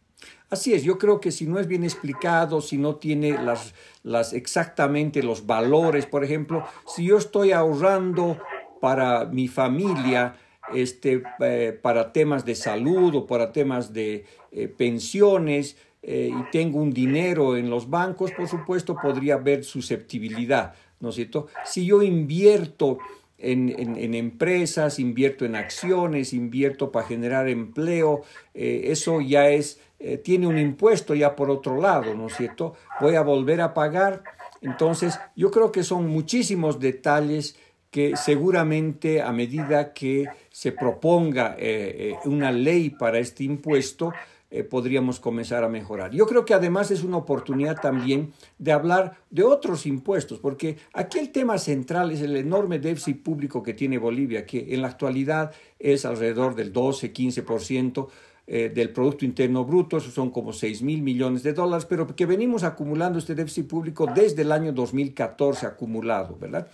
[0.51, 4.33] Así es, yo creo que si no es bien explicado, si no tiene las, las
[4.33, 8.39] exactamente los valores, por ejemplo, si yo estoy ahorrando
[8.81, 10.37] para mi familia,
[10.75, 16.93] este, eh, para temas de salud o para temas de eh, pensiones y tengo un
[16.93, 21.49] dinero en los bancos, por supuesto podría haber susceptibilidad, ¿no es cierto?
[21.65, 22.99] Si yo invierto
[23.39, 28.23] en, empresas, invierto en acciones, invierto para generar empleo,
[28.55, 32.75] eh, eso ya es, eh, tiene un impuesto ya por otro lado, ¿no es cierto?
[33.01, 34.23] Voy a volver a pagar.
[34.61, 37.57] Entonces, yo creo que son muchísimos detalles
[37.91, 44.13] que seguramente a medida que se proponga eh, una ley para este impuesto,
[44.51, 46.11] eh, podríamos comenzar a mejorar.
[46.13, 51.19] Yo creo que además es una oportunidad también de hablar de otros impuestos, porque aquí
[51.19, 55.53] el tema central es el enorme déficit público que tiene Bolivia, que en la actualidad
[55.79, 58.09] es alrededor del 12-15%
[58.51, 62.25] eh, del Producto Interno Bruto, eso son como 6 mil millones de dólares, pero que
[62.25, 66.67] venimos acumulando este déficit público desde el año 2014 acumulado, ¿verdad?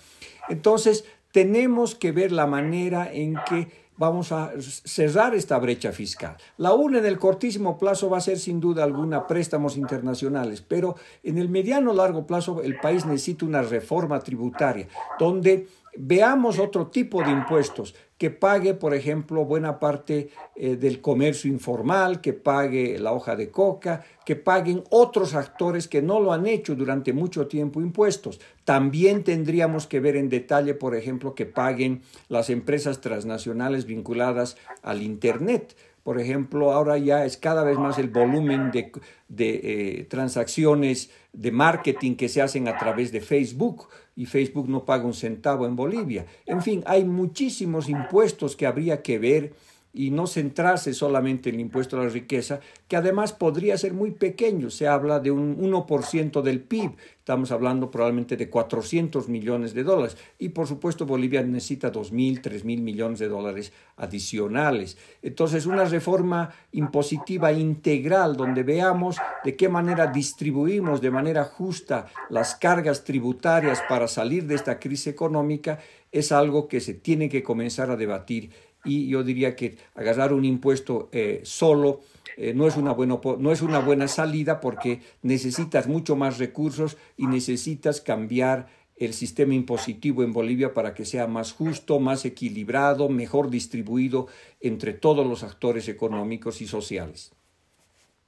[0.49, 3.67] Entonces, tenemos que ver la manera en que
[3.97, 6.37] vamos a cerrar esta brecha fiscal.
[6.59, 10.95] La una en el cortísimo plazo va a ser sin duda alguna préstamos internacionales, pero
[11.25, 14.87] en el mediano largo plazo el país necesita una reforma tributaria
[15.19, 15.67] donde
[15.97, 22.21] veamos otro tipo de impuestos que pague, por ejemplo, buena parte eh, del comercio informal,
[22.21, 26.77] que pague la hoja de coca, que paguen otros actores que no lo han hecho
[26.77, 28.41] durante mucho tiempo impuestos.
[28.65, 35.03] También tendríamos que ver en detalle, por ejemplo, que paguen las empresas transnacionales vinculadas al
[35.03, 35.77] Internet.
[36.05, 38.93] Por ejemplo, ahora ya es cada vez más el volumen de,
[39.39, 45.05] eh, transacciones de marketing que se hacen a través de Facebook y Facebook no paga
[45.05, 46.27] un centavo en Bolivia.
[46.47, 49.55] En fin, hay muchísimos impuestos que habría que ver
[49.95, 54.11] y no centrarse solamente en el impuesto a la riqueza, que además podría ser muy
[54.11, 54.69] pequeño.
[54.69, 60.17] Se habla de un 1% del PIB, estamos hablando probablemente de 400 millones de dólares.
[60.37, 64.99] Y por supuesto Bolivia necesita 2.000, 3.000 millones de dólares adicionales.
[65.23, 72.57] Entonces, una reforma impositiva integral donde veamos de qué manera distribuimos de manera justa las
[72.57, 75.79] cargas tributarias para salir de esta crisis económica
[76.11, 78.51] es algo que se tiene que comenzar a debatir
[78.85, 82.03] y yo diría que agarrar un impuesto eh, solo
[82.37, 86.97] eh, no, es una buena, no es una buena salida porque necesitas mucho más recursos
[87.17, 88.67] y necesitas cambiar
[88.97, 94.29] el sistema impositivo en Bolivia para que sea más justo, más equilibrado, mejor distribuido
[94.61, 97.33] entre todos los actores económicos y sociales.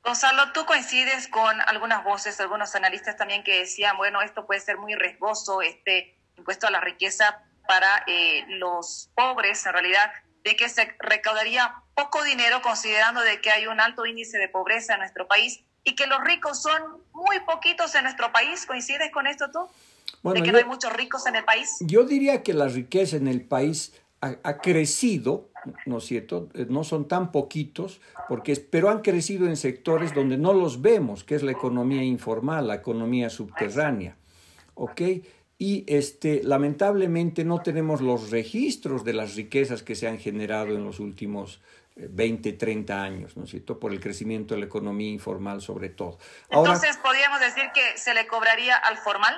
[0.05, 4.79] Gonzalo, tú coincides con algunas voces, algunos analistas también que decían, bueno, esto puede ser
[4.79, 10.13] muy riesgoso, este impuesto a la riqueza para eh, los pobres, en realidad
[10.47, 14.95] de que se recaudaría poco dinero considerando de que hay un alto índice de pobreza
[14.95, 16.81] en nuestro país y que los ricos son
[17.13, 18.65] muy poquitos en nuestro país.
[18.65, 19.69] ¿Coincides con esto tú?
[20.35, 21.77] de que no hay muchos ricos en el país.
[21.81, 25.51] Yo diría que la riqueza en el país ha, crecido,
[25.85, 26.49] ¿no es cierto?
[26.55, 31.23] Eh, no son tan poquitos, porque, pero han crecido en sectores donde no los vemos,
[31.23, 34.17] que es la economía informal, la economía subterránea.
[34.75, 35.01] ¿Ok?
[35.59, 40.85] Y este, lamentablemente no tenemos los registros de las riquezas que se han generado en
[40.85, 41.61] los últimos
[41.97, 43.79] 20, eh, 30 años, ¿no es cierto?
[43.79, 46.19] Por el crecimiento de la economía informal sobre todo.
[46.51, 49.35] Entonces, ¿podríamos decir que se le cobraría al formal,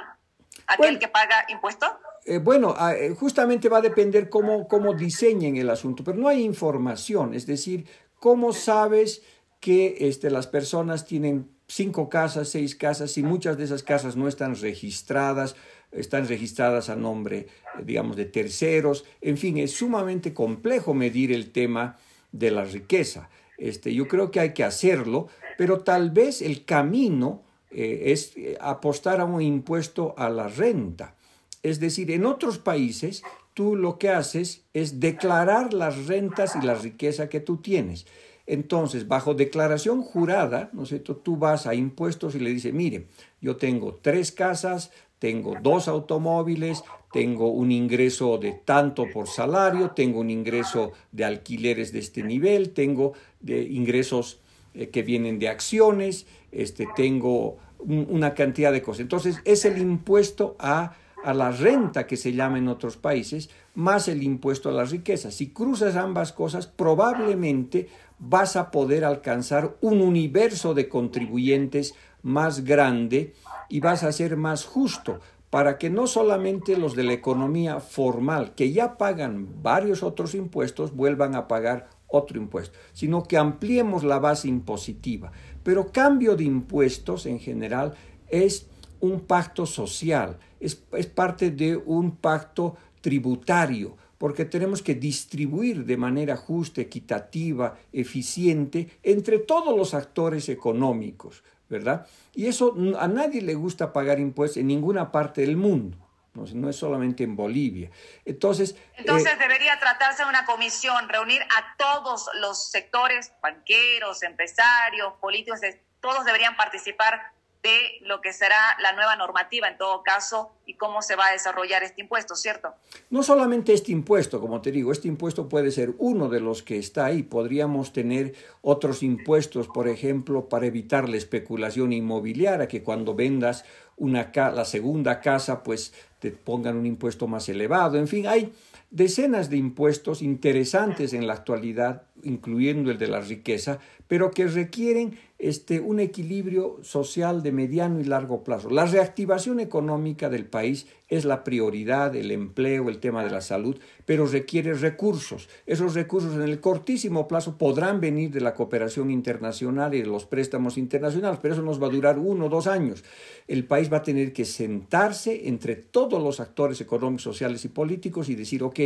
[0.66, 1.90] aquel que paga impuestos?
[2.24, 6.28] Eh, bueno, ah, eh, justamente va a depender cómo, cómo diseñen el asunto, pero no
[6.28, 7.88] hay información, es decir,
[8.18, 9.22] cómo sabes
[9.60, 14.26] que este, las personas tienen cinco casas, seis casas, y muchas de esas casas no
[14.26, 15.54] están registradas,
[15.92, 17.46] están registradas a nombre, eh,
[17.84, 19.04] digamos, de terceros.
[19.20, 21.96] En fin, es sumamente complejo medir el tema
[22.32, 23.30] de la riqueza.
[23.56, 28.56] Este, yo creo que hay que hacerlo, pero tal vez el camino eh, es eh,
[28.60, 31.16] apostar a un impuesto a la renta.
[31.62, 33.22] Es decir, en otros países
[33.52, 38.06] tú lo que haces es declarar las rentas y la riqueza que tú tienes.
[38.46, 41.16] Entonces, bajo declaración jurada, ¿no es cierto?
[41.16, 43.08] Tú vas a impuestos y le dices, mire,
[43.42, 50.20] yo tengo tres casas, tengo dos automóviles, tengo un ingreso de tanto por salario, tengo
[50.20, 54.40] un ingreso de alquileres de este nivel, tengo de ingresos
[54.74, 59.00] eh, que vienen de acciones, este, tengo una cantidad de cosas.
[59.00, 64.08] Entonces, es el impuesto a, a la renta que se llama en otros países, más
[64.08, 65.30] el impuesto a la riqueza.
[65.30, 67.88] Si cruzas ambas cosas, probablemente
[68.18, 73.34] vas a poder alcanzar un universo de contribuyentes más grande
[73.68, 78.54] y vas a ser más justo para que no solamente los de la economía formal,
[78.54, 84.18] que ya pagan varios otros impuestos, vuelvan a pagar otro impuesto, sino que ampliemos la
[84.18, 85.32] base impositiva.
[85.62, 87.94] Pero cambio de impuestos en general
[88.28, 88.66] es
[89.00, 95.96] un pacto social, es, es parte de un pacto tributario, porque tenemos que distribuir de
[95.96, 102.06] manera justa, equitativa, eficiente entre todos los actores económicos, ¿verdad?
[102.34, 105.96] Y eso a nadie le gusta pagar impuestos en ninguna parte del mundo.
[106.34, 107.90] No, es solamente en Bolivia.
[108.24, 115.14] Entonces, Entonces eh, debería tratarse de una comisión, reunir a todos los sectores, banqueros, empresarios,
[115.20, 115.58] políticos,
[116.00, 117.32] todos deberían participar
[117.62, 121.32] de lo que será la nueva normativa en todo caso y cómo se va a
[121.32, 122.74] desarrollar este impuesto, ¿cierto?
[123.10, 126.78] No solamente este impuesto, como te digo, este impuesto puede ser uno de los que
[126.78, 127.22] está ahí.
[127.22, 133.64] Podríamos tener otros impuestos, por ejemplo, para evitar la especulación inmobiliaria, que cuando vendas
[133.96, 137.98] una la segunda casa, pues te pongan un impuesto más elevado.
[137.98, 138.52] En fin, hay
[138.90, 145.18] decenas de impuestos interesantes en la actualidad, incluyendo el de la riqueza, pero que requieren
[145.38, 148.70] este, un equilibrio social de mediano y largo plazo.
[148.70, 153.78] La reactivación económica del país es la prioridad, el empleo, el tema de la salud,
[154.04, 155.48] pero requiere recursos.
[155.66, 160.26] Esos recursos en el cortísimo plazo podrán venir de la cooperación internacional y de los
[160.26, 163.04] préstamos internacionales, pero eso nos va a durar uno o dos años.
[163.46, 168.28] El país va a tener que sentarse entre todos los actores económicos, sociales y políticos
[168.28, 168.80] y decir, ok,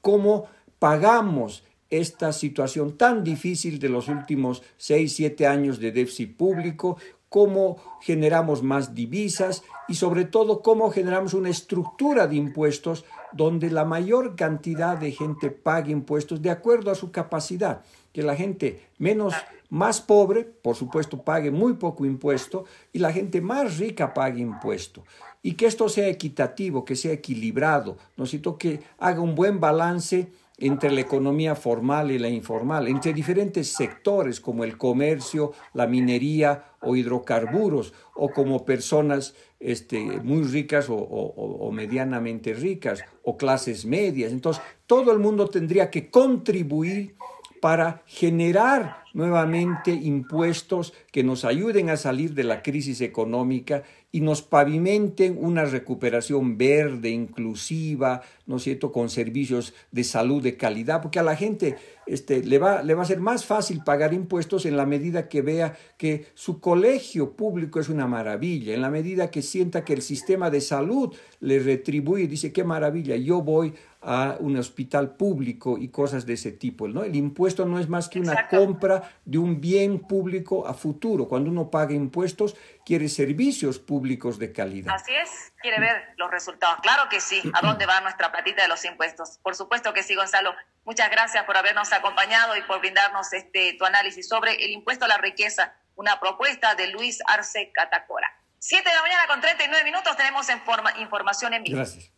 [0.00, 0.46] ¿cómo
[0.78, 6.96] pagamos esta situación tan difícil de los últimos seis, siete años de déficit público,
[7.28, 13.84] cómo generamos más divisas y sobre todo cómo generamos una estructura de impuestos donde la
[13.84, 17.82] mayor cantidad de gente pague impuestos de acuerdo a su capacidad,
[18.12, 19.34] que la gente menos
[19.68, 25.04] más pobre, por supuesto, pague muy poco impuesto y la gente más rica pague impuesto.
[25.42, 30.28] Y que esto sea equitativo, que sea equilibrado, necesito que haga un buen balance
[30.60, 36.74] entre la economía formal y la informal, entre diferentes sectores como el comercio, la minería
[36.82, 44.32] o hidrocarburos, o como personas este, muy ricas o, medianamente ricas, o clases medias.
[44.32, 47.14] Entonces, todo el mundo tendría que contribuir
[47.60, 53.82] para generar nuevamente impuestos que nos ayuden a salir de la crisis económica
[54.12, 60.56] y nos pavimenten una recuperación verde, inclusiva, ¿no es cierto?, con servicios de salud de
[60.56, 64.12] calidad, porque a la gente este, le, va, le va a ser más fácil pagar
[64.12, 68.90] impuestos en la medida que vea que su colegio público es una maravilla, en la
[68.90, 73.74] medida que sienta que el sistema de salud le retribuye, dice, qué maravilla, yo voy
[74.02, 76.88] a un hospital público y cosas de ese tipo.
[76.88, 77.04] ¿no?
[77.04, 81.28] El impuesto no es más que una compra de un bien público a futuro.
[81.28, 84.94] Cuando uno paga impuestos, quiere servicios públicos de calidad.
[84.94, 86.80] Así es, quiere ver los resultados.
[86.80, 87.42] Claro que sí.
[87.52, 89.38] ¿A dónde va nuestra platita de los impuestos?
[89.42, 90.54] Por supuesto que sí, Gonzalo.
[90.84, 95.08] Muchas gracias por habernos acompañado y por brindarnos este tu análisis sobre el impuesto a
[95.08, 98.34] la riqueza, una propuesta de Luis Arce Catacora.
[98.58, 100.46] Siete de la mañana con 39 minutos tenemos
[100.98, 101.76] información en vivo.
[101.76, 102.10] Gracias.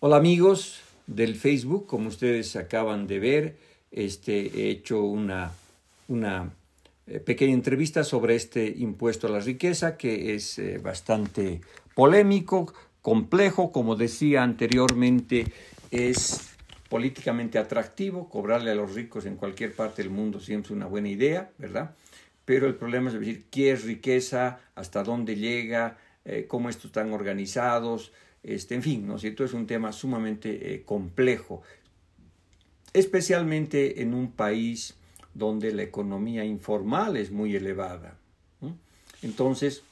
[0.00, 3.56] Hola amigos del Facebook, como ustedes acaban de ver,
[3.90, 5.52] este, he hecho una,
[6.08, 6.52] una
[7.06, 11.60] eh, pequeña entrevista sobre este impuesto a la riqueza que es eh, bastante
[11.94, 15.46] polémico, complejo, como decía anteriormente,
[15.90, 16.56] es
[16.88, 21.08] políticamente atractivo, cobrarle a los ricos en cualquier parte del mundo siempre es una buena
[21.08, 21.94] idea, ¿verdad?
[22.44, 24.60] Pero el problema es decir, ¿qué es riqueza?
[24.74, 25.98] ¿Hasta dónde llega?
[26.28, 28.12] Eh, cómo estos están organizados,
[28.42, 29.44] este, en fin, ¿no es cierto?
[29.44, 31.62] Es un tema sumamente eh, complejo,
[32.92, 34.96] especialmente en un país
[35.34, 38.18] donde la economía informal es muy elevada.
[39.22, 39.82] Entonces,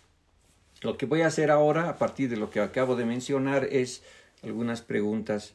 [0.83, 4.03] lo que voy a hacer ahora, a partir de lo que acabo de mencionar, es
[4.43, 5.53] algunas preguntas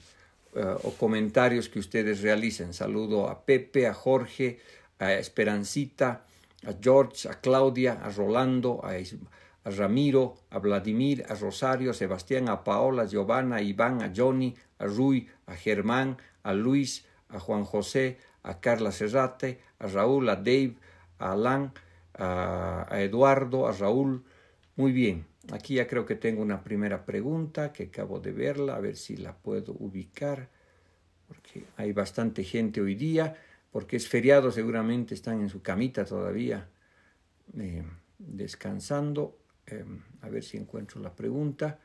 [0.56, 2.74] eh, o comentarios que ustedes realicen.
[2.74, 4.60] Saludo a Pepe, a Jorge,
[4.98, 6.26] a Esperancita,
[6.66, 8.96] a George, a Claudia, a Rolando, a,
[9.64, 14.12] a Ramiro, a Vladimir, a Rosario, a Sebastián, a Paola, a Giovanna, a Iván, a
[14.16, 20.30] Johnny, a Rui, a Germán, a Luis, a Juan José, a Carla Serrate, a Raúl,
[20.30, 20.76] a Dave,
[21.20, 21.74] a Alan,
[22.14, 24.24] a, Eduardo, a Raúl.
[24.76, 28.80] Muy bien, aquí ya creo que tengo una primera pregunta que acabo de verla, a
[28.80, 30.50] ver si la puedo ubicar,
[31.28, 33.36] porque hay bastante gente hoy día,
[33.72, 36.68] porque es feriado, seguramente están en su camita todavía
[37.58, 37.84] eh,
[38.18, 39.38] descansando.
[39.72, 39.86] Eh,
[40.22, 41.80] a ver si encuentro la pregunta.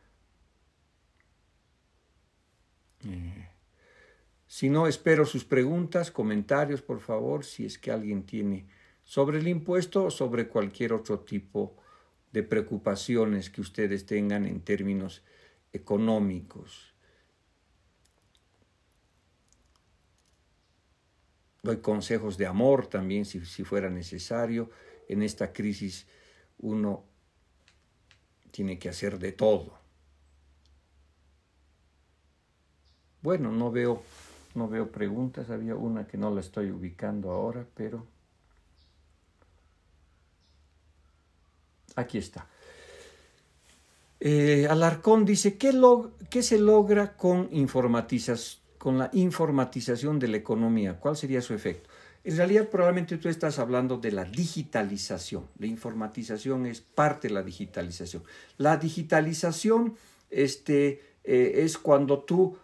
[3.04, 3.48] Eh,
[4.46, 8.66] si no, espero sus preguntas, comentarios, por favor, si es que alguien tiene
[9.02, 11.76] sobre el impuesto o sobre cualquier otro tipo
[12.32, 15.22] de preocupaciones que ustedes tengan en términos
[15.72, 16.94] económicos.
[21.62, 24.70] Doy consejos de amor también si, si fuera necesario.
[25.08, 26.06] En esta crisis
[26.58, 27.04] uno
[28.54, 29.74] tiene que hacer de todo.
[33.20, 34.00] Bueno, no veo,
[34.54, 35.50] no veo preguntas.
[35.50, 38.06] Había una que no la estoy ubicando ahora, pero
[41.96, 42.46] Aquí está.
[44.20, 45.72] Eh, Alarcón dice, ¿qué,
[46.30, 47.48] ¿qué, se logra con,
[48.78, 50.98] con la informatización de la economía?
[50.98, 51.88] ¿Cuál sería su efecto?
[52.24, 55.46] En realidad probablemente tú estás hablando de la digitalización.
[55.58, 58.22] La informatización es parte de la digitalización.
[58.56, 59.94] La digitalización
[60.30, 62.56] este, eh, es cuando tú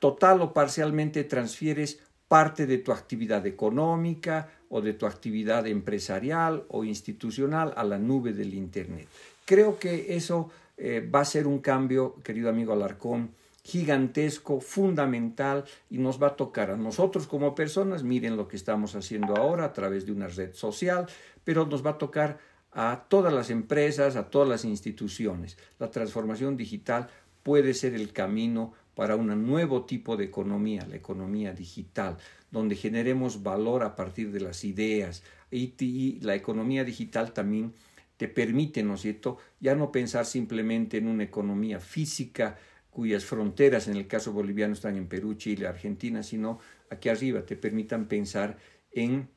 [0.00, 6.84] total o parcialmente transfieres parte de tu actividad económica o de tu actividad empresarial o
[6.84, 9.08] institucional a la nube del Internet.
[9.44, 13.30] Creo que eso eh, va a ser un cambio, querido amigo Alarcón,
[13.68, 18.94] gigantesco, fundamental y nos va a tocar a nosotros como personas, miren lo que estamos
[18.94, 21.06] haciendo ahora a través de una red social,
[21.44, 22.38] pero nos va a tocar
[22.72, 25.58] a todas las empresas, a todas las instituciones.
[25.78, 27.08] La transformación digital
[27.42, 32.16] puede ser el camino para un nuevo tipo de economía, la economía digital,
[32.50, 35.22] donde generemos valor a partir de las ideas.
[35.50, 37.74] Y, la economía digital también
[38.16, 42.56] te permite, ¿no es cierto?, ya no pensar simplemente en una economía física
[42.90, 46.58] cuyas fronteras, en el caso boliviano, están en Perú, Chile, Argentina, sino
[46.90, 48.58] aquí arriba te permitan pensar
[48.92, 49.28] en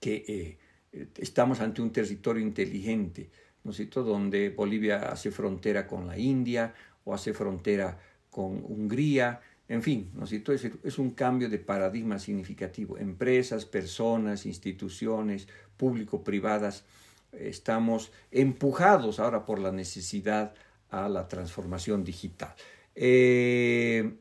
[0.00, 0.58] que
[0.92, 3.30] eh, estamos ante un territorio inteligente,
[3.64, 3.72] ¿no
[4.02, 6.74] donde Bolivia hace frontera con la India
[7.04, 7.98] o hace frontera
[8.30, 12.98] con Hungría, en fin, ¿no es un cambio de paradigma significativo.
[12.98, 16.84] Empresas, personas, instituciones, público-privadas,
[17.32, 20.54] estamos empujados ahora por la necesidad
[20.90, 22.54] a la transformación digital.
[22.94, 24.12] Eh,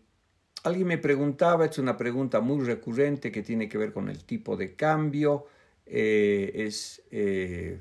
[0.63, 4.55] alguien me preguntaba, es una pregunta muy recurrente que tiene que ver con el tipo
[4.55, 5.45] de cambio,
[5.85, 7.79] eh, es eh,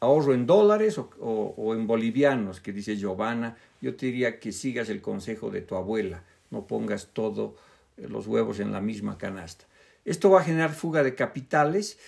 [0.00, 5.00] ahorro en dólares o, en bolivianos, que dice Giovanna, yo te diría que sigas el
[5.00, 7.54] consejo de tu abuela, no pongas todos
[7.96, 9.66] los huevos en la misma canasta.
[10.04, 11.98] Esto va a generar fuga de capitales.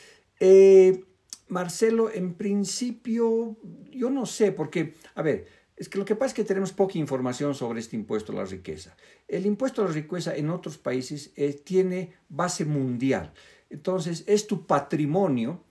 [1.49, 3.57] Marcelo, en principio,
[3.91, 6.99] yo no sé, porque, a ver, es que lo que pasa es que tenemos poca
[6.99, 8.97] información sobre este impuesto a la riqueza.
[9.27, 13.33] El impuesto a la riqueza en otros países eh, tiene base mundial.
[13.71, 15.63] Entonces, es tu patrimonio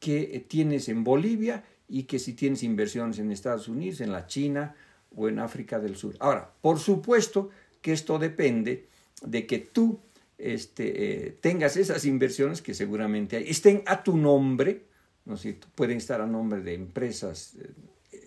[0.00, 4.74] que tienes en Bolivia y que si tienes inversiones en Estados Unidos, en la China
[5.14, 6.16] o en África del Sur.
[6.18, 7.50] Ahora, por supuesto
[7.80, 8.88] que esto depende
[9.22, 10.00] de que tú
[10.36, 14.86] este, eh, tengas esas inversiones que seguramente hay, estén a tu nombre,
[15.24, 17.70] ¿no es Pueden estar a nombre de empresas, eh,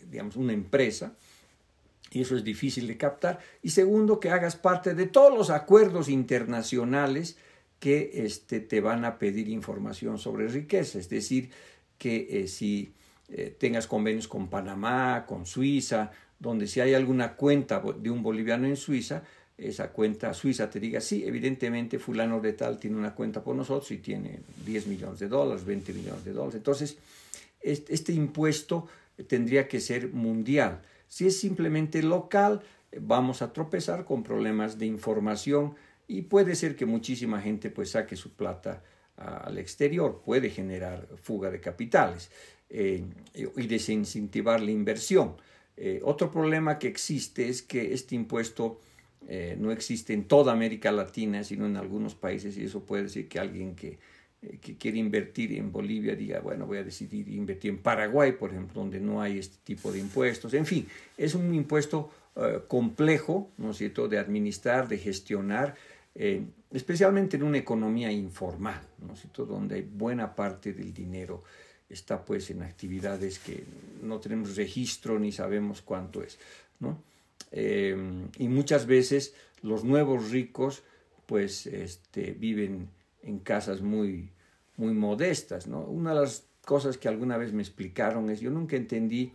[0.09, 1.13] digamos, una empresa,
[2.11, 3.39] y eso es difícil de captar.
[3.61, 7.37] Y segundo, que hagas parte de todos los acuerdos internacionales
[7.79, 10.99] que este, te van a pedir información sobre riqueza.
[10.99, 11.51] Es decir,
[11.97, 12.93] que eh, si
[13.29, 18.67] eh, tengas convenios con Panamá, con Suiza, donde si hay alguna cuenta de un boliviano
[18.67, 19.23] en Suiza,
[19.57, 23.89] esa cuenta suiza te diga, sí, evidentemente fulano de tal tiene una cuenta por nosotros
[23.89, 26.55] y tiene 10 millones de dólares, 20 millones de dólares.
[26.55, 26.97] Entonces,
[27.59, 28.87] este impuesto
[29.27, 30.81] tendría que ser mundial.
[31.07, 32.61] Si es simplemente local,
[32.99, 35.75] vamos a tropezar con problemas de información
[36.07, 38.83] y puede ser que muchísima gente pues saque su plata
[39.17, 42.29] al exterior, puede generar fuga de capitales
[42.69, 43.03] eh,
[43.33, 45.35] y desincentivar la inversión.
[45.75, 48.79] Eh, otro problema que existe es que este impuesto
[49.27, 53.27] eh, no existe en toda América Latina, sino en algunos países, y eso puede decir
[53.27, 53.99] que alguien que,
[54.61, 58.81] que quiere invertir en Bolivia diga, bueno, voy a decidir invertir en Paraguay, por ejemplo,
[58.81, 60.53] donde no hay este tipo de impuestos.
[60.53, 65.75] En fin, es un impuesto eh, complejo, ¿no es cierto?, de administrar, de gestionar,
[66.13, 71.43] eh, especialmente en una economía informal, ¿no es cierto?, donde buena parte del dinero
[71.89, 73.63] está pues en actividades que
[74.03, 76.37] no tenemos registro ni sabemos cuánto es,
[76.79, 77.01] ¿no?
[77.49, 80.83] y muchas veces los nuevos ricos
[81.25, 82.89] pues este, viven
[83.27, 84.31] en casas muy,
[84.77, 85.81] muy modestas, ¿no?
[85.81, 89.33] Una de las cosas que alguna vez me explicaron es, yo nunca entendí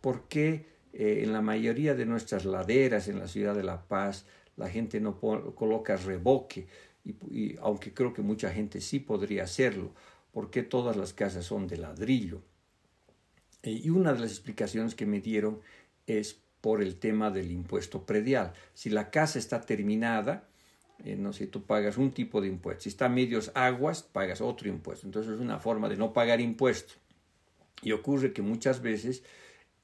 [0.00, 4.24] por qué eh, en la mayoría de nuestras laderas en la ciudad de La Paz
[4.56, 6.66] la gente no coloca reboque,
[7.04, 9.92] y, aunque creo que mucha gente sí podría hacerlo,
[10.32, 12.42] por qué todas las casas son de ladrillo.
[13.62, 15.60] Eh, y una de las explicaciones que me dieron
[16.06, 18.54] es por el tema del impuesto predial.
[18.72, 20.48] Si la casa está terminada,
[21.04, 22.84] eh, no sé, tú pagas un tipo de impuesto.
[22.84, 25.06] Si está a medios aguas, pagas otro impuesto.
[25.06, 26.94] Entonces es una forma de no pagar impuesto.
[27.82, 29.22] Y ocurre que muchas veces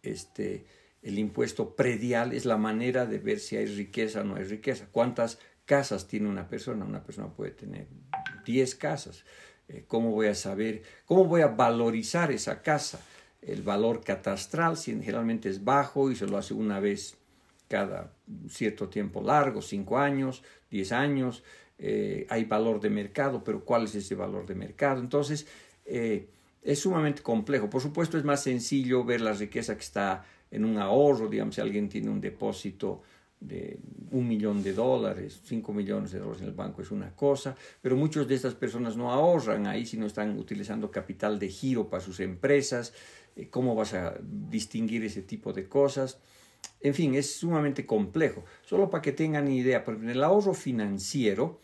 [0.03, 0.65] este,
[1.03, 4.89] el impuesto predial es la manera de ver si hay riqueza o no hay riqueza.
[4.91, 6.85] ¿Cuántas casas tiene una persona?
[6.85, 7.87] Una persona puede tener
[8.45, 9.25] 10 casas.
[9.69, 10.83] Eh, ¿Cómo voy a saber?
[11.05, 13.01] ¿Cómo voy a valorizar esa casa?
[13.43, 17.17] El valor catastral generalmente es bajo y se lo hace una vez
[17.69, 18.13] cada
[18.49, 20.43] cierto tiempo largo, cinco años,
[20.73, 21.45] diez años,
[21.79, 25.01] eh, hay valor de mercado, pero ¿cuál es ese valor de mercado?
[25.01, 25.47] Entonces,
[25.85, 26.27] eh,
[26.63, 27.71] es sumamente complejo.
[27.71, 31.61] Por supuesto, es más sencillo ver la riqueza que está en un ahorro, digamos, si
[31.61, 33.03] alguien tiene un depósito
[33.41, 33.79] de
[34.13, 37.97] un millón de dólares, cinco millones de dólares en el banco es una cosa, pero
[37.97, 42.21] muchas de estas personas no ahorran ahí, sino están utilizando capital de giro para sus
[42.21, 42.93] empresas.
[43.35, 46.21] Eh, ¿Cómo vas a distinguir ese tipo de cosas?
[46.83, 48.45] En fin, es sumamente complejo.
[48.65, 51.61] Solo para que tengan idea, porque en el ahorro financiero,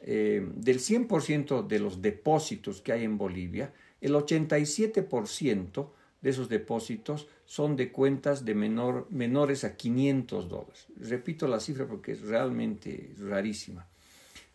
[0.00, 5.90] eh, del 100% de los depósitos que hay en Bolivia, el 87%
[6.22, 10.86] de esos depósitos son de cuentas de menor, menores a 500 dólares.
[10.96, 13.86] Repito la cifra porque es realmente rarísima.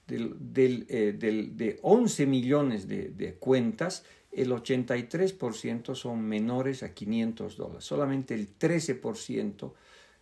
[0.10, 7.84] Eh, de 11 millones de, de cuentas, el 83% son menores a 500 dólares.
[7.84, 9.74] Solamente el 13%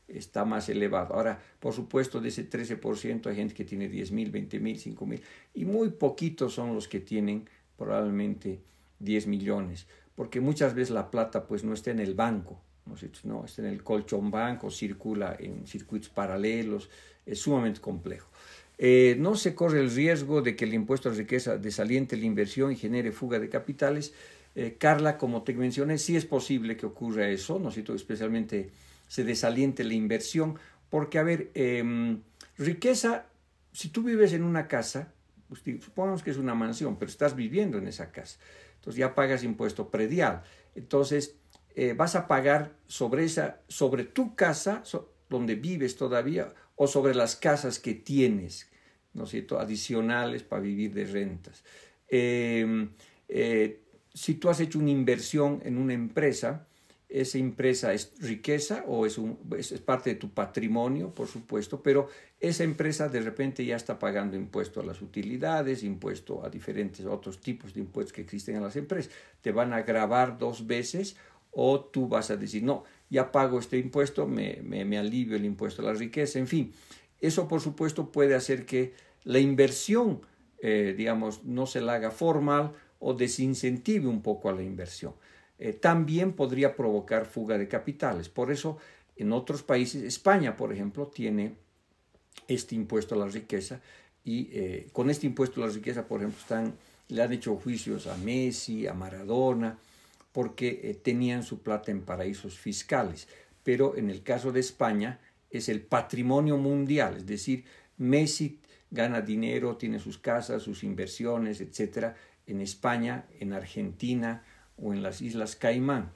[0.08, 1.16] está más elevado.
[1.16, 5.06] Ahora, por supuesto, de ese 13% hay gente que tiene 10 mil, 20 mil, 5
[5.06, 5.22] mil,
[5.54, 7.48] y muy poquitos son los que tienen
[7.78, 8.60] probablemente
[9.00, 12.62] 10 millones, porque muchas veces la plata pues no está en el banco,
[13.24, 16.90] no, está en el colchón banco, circula en circuitos paralelos,
[17.26, 18.30] es sumamente complejo.
[18.78, 22.26] Eh, no se corre el riesgo de que el impuesto a la riqueza desaliente la
[22.26, 24.14] inversión y genere fuga de capitales.
[24.54, 27.70] Eh, Carla, como te mencioné, sí es posible que ocurra eso, ¿no?
[27.70, 28.70] especialmente
[29.08, 30.58] se desaliente la inversión,
[30.90, 32.22] porque, a ver, em,
[32.58, 33.26] riqueza,
[33.72, 35.14] si tú vives en una casa,
[35.48, 38.40] pues, supongamos que es una mansión, pero estás viviendo en esa casa,
[38.76, 40.44] entonces ya pagas impuesto predial,
[40.76, 41.36] entonces
[41.76, 44.84] eh, vas a pagar sobre, esa, sobre tu casa,
[45.30, 48.70] donde vives todavía, o sobre las casas que tienes,
[49.14, 51.64] ¿no es cierto?, adicionales para vivir de rentas.
[52.08, 52.92] Em,
[53.28, 53.82] eh,
[54.14, 56.68] si tú has hecho una inversión en una empresa,
[57.10, 62.10] esa empresa es riqueza o es, un, es, parte de tu patrimonio, por supuesto, pero
[62.40, 67.40] esa empresa de repente ya está pagando impuesto a las utilidades, impuesto a diferentes otros
[67.40, 69.12] tipos de impuestos que existen en las empresas.
[69.42, 71.16] Te van a grabar dos veces
[71.52, 75.82] o tú vas a decir, no, ya pago este impuesto, me, me, alivio el impuesto
[75.82, 76.74] a la riqueza, en fin.
[77.22, 78.94] Eso, por supuesto, puede hacer que
[79.24, 80.22] la inversión,
[80.60, 85.14] eh, digamos, no se la haga formal o desincentive un poco a la inversión.
[85.58, 88.30] Eh, también podría provocar fuga de capitales.
[88.30, 88.78] Por eso,
[89.16, 91.56] en otros países, España, por ejemplo, tiene
[92.48, 93.82] este impuesto a la riqueza
[94.24, 96.76] y eh, con este impuesto a la riqueza, por ejemplo, están,
[97.08, 99.78] le han hecho juicios a Messi, a Maradona,
[100.32, 103.28] porque eh, tenían su plata en paraísos fiscales.
[103.64, 107.64] Pero en el caso de España es el patrimonio mundial, es decir,
[107.98, 108.60] Messi
[108.92, 112.16] gana dinero, tiene sus casas, sus inversiones, etcétera,
[112.48, 114.44] en España, en Argentina,
[114.78, 116.12] o en las Islas Caimán.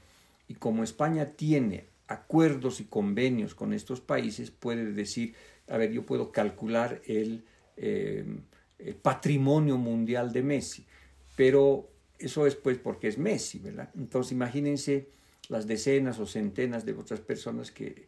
[0.47, 5.36] Y como España tiene acuerdos y convenios con estos países, puede decir,
[5.68, 7.43] a ver, yo puedo calcular el,
[7.78, 8.26] eh,
[9.01, 10.86] patrimonio mundial de Messi,
[11.36, 13.89] pero eso es pues porque es Messi, ¿verdad?
[13.95, 15.10] Entonces imagínense
[15.49, 18.07] las decenas o centenas de otras personas que,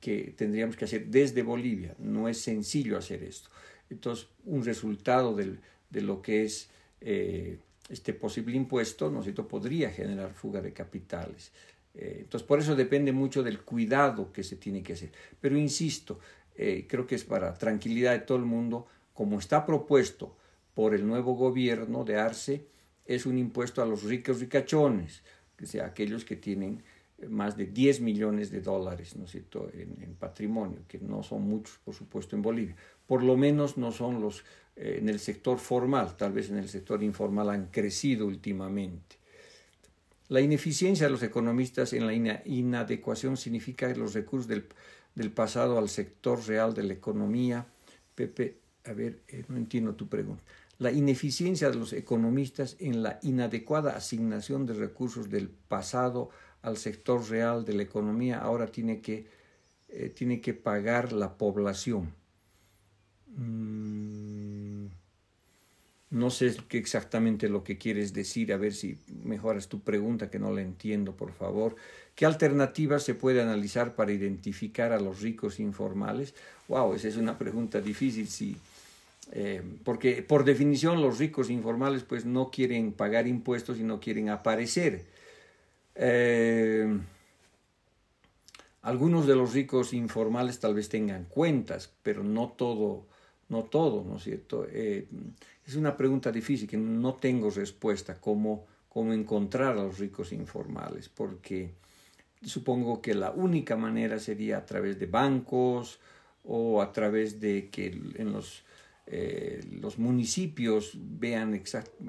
[0.00, 1.94] que tendríamos que hacer desde Bolivia.
[1.98, 3.48] No es sencillo hacer esto.
[3.88, 6.70] Entonces, un resultado del, de lo que es
[7.00, 7.58] eh,
[7.90, 11.52] este posible impuesto, ¿no podría generar fuga de capitales.
[11.94, 15.10] Eh, entonces, por eso depende mucho del cuidado que se tiene que hacer.
[15.40, 16.20] Pero insisto,
[16.56, 20.36] eh, creo que es para tranquilidad de todo el mundo, como está propuesto
[20.74, 22.66] por el nuevo gobierno de Arce,
[23.04, 25.22] es un impuesto a los ricos ricachones,
[25.56, 26.82] que sea aquellos que tienen
[27.28, 29.70] más de 10 millones de dólares ¿no es cierto?
[29.72, 32.76] En, patrimonio, que no son muchos, por supuesto, en Bolivia.
[33.06, 34.44] Por lo menos no son los
[34.76, 39.16] eh, en el sector formal, tal vez en el sector informal han crecido últimamente.
[40.28, 42.14] La ineficiencia de los economistas en la
[42.44, 44.66] inadecuación significa que los recursos del,
[45.14, 47.66] del, pasado al sector real de la economía.
[48.14, 50.44] Pepe, a ver, eh, no entiendo tu pregunta.
[50.78, 56.40] La ineficiencia de los economistas en la inadecuada asignación de recursos del pasado al
[56.76, 59.26] sector real de la economía ahora tiene que,
[59.88, 62.12] eh, tiene que pagar la población.
[63.36, 64.86] Mm,
[66.10, 70.52] no sé exactamente lo que quieres decir, a ver si mejoras tu pregunta, que no
[70.52, 71.76] la entiendo, por favor.
[72.16, 76.34] ¿Qué alternativas se puede analizar para identificar a los ricos informales?
[76.68, 78.56] Wow, esa es una pregunta difícil, sí.
[79.32, 84.28] Eh, porque por definición los ricos informales pues no quieren pagar impuestos y no quieren
[84.28, 85.04] aparecer.
[86.02, 86.98] Eh,
[88.80, 93.04] algunos de los ricos informales tal vez tengan cuentas, pero no todo,
[93.50, 94.66] no todo, ¿no es cierto?
[94.70, 95.06] Eh,
[95.66, 101.10] es una pregunta difícil que no tengo respuesta cómo, cómo encontrar a los ricos informales,
[101.10, 101.74] porque
[102.42, 106.00] supongo que la única manera sería a través de bancos
[106.44, 108.64] o a través de que en los
[109.12, 111.60] eh, los municipios vean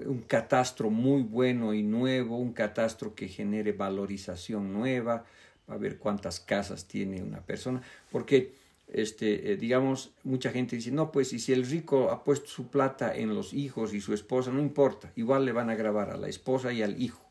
[0.06, 5.26] un catastro muy bueno y nuevo, un catastro que genere valorización nueva,
[5.68, 7.82] a ver cuántas casas tiene una persona,
[8.12, 8.54] porque
[8.88, 12.68] este, eh, digamos, mucha gente dice, no, pues y si el rico ha puesto su
[12.68, 16.18] plata en los hijos y su esposa, no importa, igual le van a grabar a
[16.18, 17.26] la esposa y al hijo,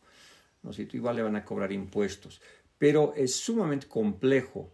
[0.65, 2.41] ¿no Igual le van a cobrar impuestos,
[2.77, 4.69] pero es sumamente complejo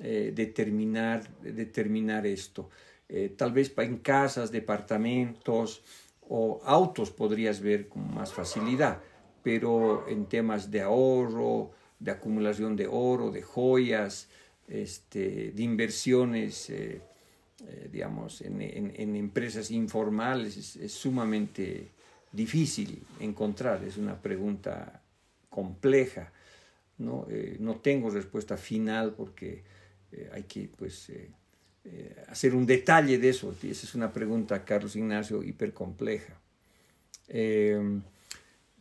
[0.00, 2.70] eh, determinar, determinar esto.
[3.08, 5.82] Eh, tal vez en casas, departamentos
[6.28, 9.00] o autos podrías ver con más facilidad,
[9.42, 14.28] pero en temas de ahorro, de acumulación de oro, de joyas,
[14.68, 17.00] este, de inversiones, eh,
[17.66, 18.60] eh, digamos, en,
[19.16, 21.88] empresas informales es, sumamente
[22.30, 25.02] difícil encontrar, es una pregunta
[25.48, 26.30] compleja.
[26.98, 27.26] No,
[27.60, 29.62] no tengo respuesta final porque
[30.32, 31.10] hay que pues,
[32.28, 33.54] hacer un detalle de eso.
[33.62, 36.34] Esa es una pregunta, Carlos Ignacio, hipercompleja.
[37.28, 38.00] Eh,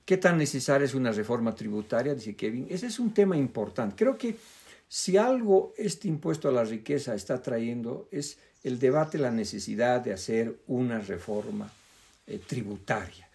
[0.05, 2.15] ¿Qué tan necesaria es una reforma tributaria?
[2.15, 2.67] Dice Kevin.
[2.69, 3.95] Ese es un tema importante.
[3.95, 4.35] Creo que
[4.87, 10.13] si algo este impuesto a la riqueza está trayendo es el debate, la necesidad de
[10.13, 11.71] hacer una reforma
[12.25, 13.29] eh, tributaria.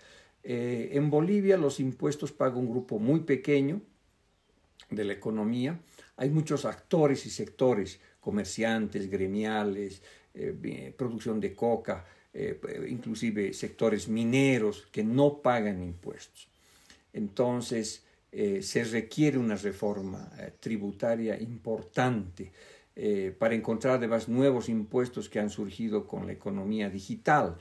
[0.45, 3.81] en Bolivia los impuestos paga un grupo muy pequeño
[4.91, 5.79] de la economía.
[6.17, 10.01] Hay muchos actores y sectores comerciantes, gremiales,
[10.33, 12.59] eh, producción de coca, eh,
[12.89, 16.49] inclusive sectores mineros que no pagan impuestos.
[17.13, 22.51] Entonces, eh, se requiere una reforma tributaria importante
[23.39, 27.57] para encontrar además nuevos impuestos que han surgido con la economía digital.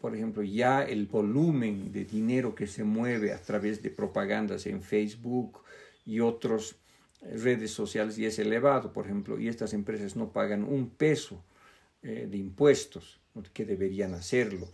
[0.00, 4.80] por ejemplo, ya el volumen de dinero que se mueve a través de propagandas en
[4.80, 5.60] Facebook
[6.06, 6.76] y otros
[7.32, 11.42] redes sociales y es elevado, por ejemplo, y estas empresas no pagan un peso
[12.02, 13.20] eh, de impuestos,
[13.52, 14.68] que deberían hacerlo.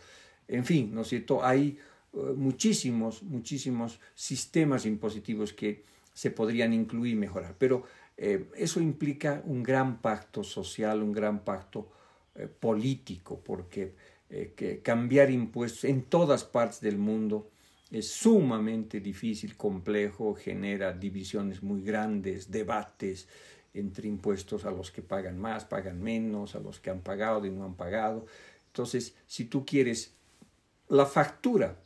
[0.46, 1.44] En fin, ¿no es cierto?
[1.44, 1.78] Hay
[2.12, 7.84] eh, muchísimos, muchísimos sistemas impositivos que se podrían incluir y mejorar, pero
[8.16, 11.90] eh, eso implica un gran pacto social, un gran pacto
[12.60, 13.92] político, porque
[14.28, 17.50] que cambiar impuestos en todas partes del mundo
[17.90, 23.26] es sumamente difícil, complejo, genera divisiones muy grandes, debates
[23.74, 27.50] entre impuestos a los que pagan más, pagan menos, a los que han pagado y
[27.50, 28.26] no han pagado.
[28.66, 30.14] Entonces, si tú quieres
[30.88, 31.76] la factura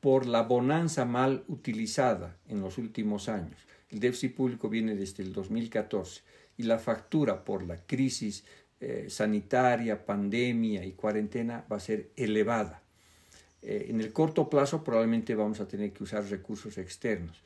[0.00, 5.32] por la bonanza mal utilizada en los últimos años, el déficit público viene desde el
[5.32, 6.22] 2014
[6.58, 8.44] y la factura por la crisis
[8.80, 12.81] eh, sanitaria, pandemia y cuarentena va a ser elevada
[13.62, 17.42] eh, en el corto plazo probablemente vamos a tener que usar recursos externos.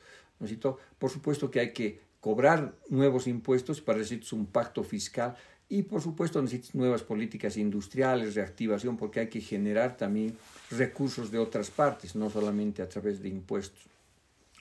[0.99, 5.35] Por supuesto que hay que cobrar nuevos impuestos para necesitas un pacto fiscal
[5.69, 10.37] y por supuesto necesitas nuevas políticas industriales, reactivación, porque hay que generar también
[10.71, 13.81] recursos de otras partes, no solamente a través de impuestos.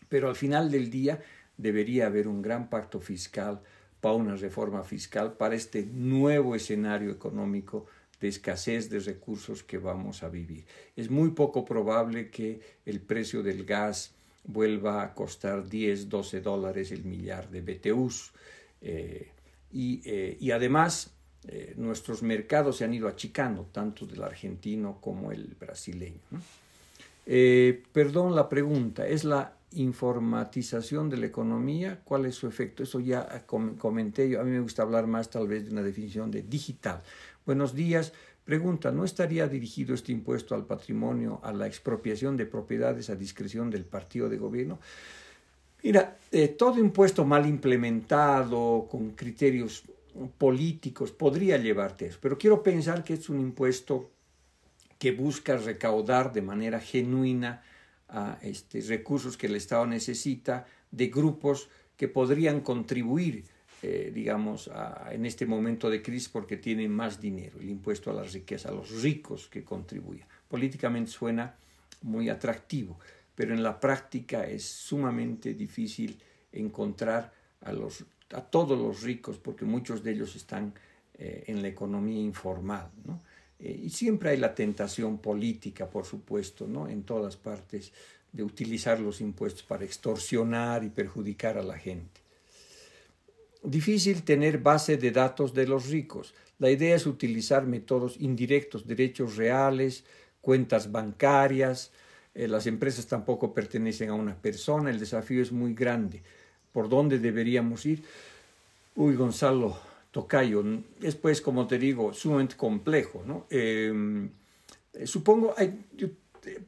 [0.09, 1.23] Pero al final del día
[1.57, 3.61] debería haber un gran pacto fiscal
[4.01, 7.87] para una reforma fiscal para este nuevo escenario económico
[8.21, 10.65] de escasez de recursos que vamos a vivir.
[10.97, 14.13] Es muy poco probable que el precio del gas
[14.47, 18.33] vuelva a costar 10, 12 dólares el millar de BTUs.
[18.81, 19.31] Eh,
[19.73, 21.13] eh, y, además,
[21.49, 26.21] eh, nuestros mercados se han ido achicando, tanto del argentino como el brasileño.
[27.93, 32.83] perdón la pregunta, ¿es la informatización de la economía, ¿cuál es su efecto?
[32.85, 36.31] Eso ya comenté yo, a mí me gusta hablar más tal vez de una definición
[36.31, 37.03] de digital.
[37.47, 38.13] Buenos días,
[38.45, 43.71] pregunta, ¿no estaría dirigido este impuesto al patrimonio, a la expropiación de propiedades a discreción
[43.71, 44.81] del partido de gobierno?
[45.85, 49.85] Mira, eh, todo impuesto mal implementado, con criterios
[50.37, 54.11] políticos, podría llevarte eso, pero quiero pensar que es un impuesto
[54.99, 57.63] que busca recaudar de manera genuina
[58.43, 63.45] este, recursos que el Estado necesita de grupos que podrían contribuir,
[63.89, 64.69] eh, digamos,
[65.13, 68.73] en este momento de crisis porque tienen más dinero, el impuesto a la riqueza, a
[68.73, 70.27] los ricos que contribuyan.
[70.49, 71.55] Políticamente suena
[72.03, 72.99] muy atractivo,
[73.37, 79.65] pero en la práctica es sumamente difícil encontrar a, los, a todos los ricos porque
[79.65, 80.75] muchos de ellos están
[81.15, 82.91] eh, en la economía informal.
[83.61, 86.89] Eh, y siempre hay la tentación política, por supuesto, ¿no?
[86.89, 87.93] en todas partes,
[88.33, 92.26] de utilizar los impuestos para extorsionar y perjudicar a la gente.
[93.63, 96.35] Difícil tener base de datos de los ricos.
[96.59, 100.05] La idea es utilizar métodos indirectos, derechos reales,
[100.41, 101.91] cuentas bancarias.
[102.35, 104.91] Eh, las empresas tampoco pertenecen a una persona.
[104.91, 106.23] El desafío es muy grande.
[106.73, 108.03] ¿Por dónde deberíamos ir?
[108.95, 109.79] Uy, Gonzalo,
[110.11, 110.63] tocayo.
[111.03, 113.23] Es pues, como te digo, sumamente complejo.
[113.27, 113.47] ¿no?
[113.51, 114.31] Em,
[115.05, 115.85] supongo, hay,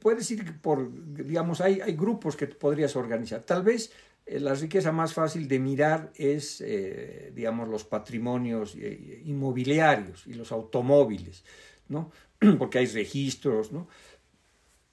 [0.01, 3.43] puedes que por, digamos, hay, hay grupos que podrías organizar.
[3.43, 3.93] Tal vez eh,
[4.30, 10.52] la riqueza más fácil de mirar es, eh, digamos, los patrimonios eh, inmobiliarios y los
[10.52, 11.44] automóviles,
[11.88, 12.10] ¿no?
[12.59, 13.88] Porque hay registros, ¿no?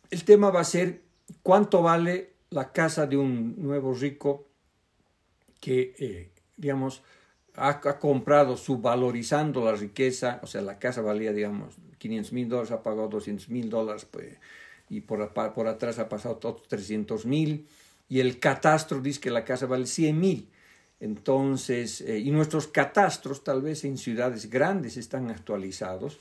[0.09, 1.01] El tema va a ser
[1.43, 4.47] cuánto vale la casa de un nuevo rico
[5.59, 7.01] que, digamos,
[7.57, 12.83] ha, comprado subvalorizando la riqueza, o sea, la casa valía, digamos, 500 mil dólares, ha
[12.83, 14.37] pagado 200 mil dólares, pues,
[14.89, 17.67] y por, por atrás ha pasado otros 300 mil,
[18.07, 20.49] y el catastro dice que la casa vale 100 mil.
[20.99, 26.19] Entonces, eh, y nuestros catastros tal vez en ciudades grandes están actualizados,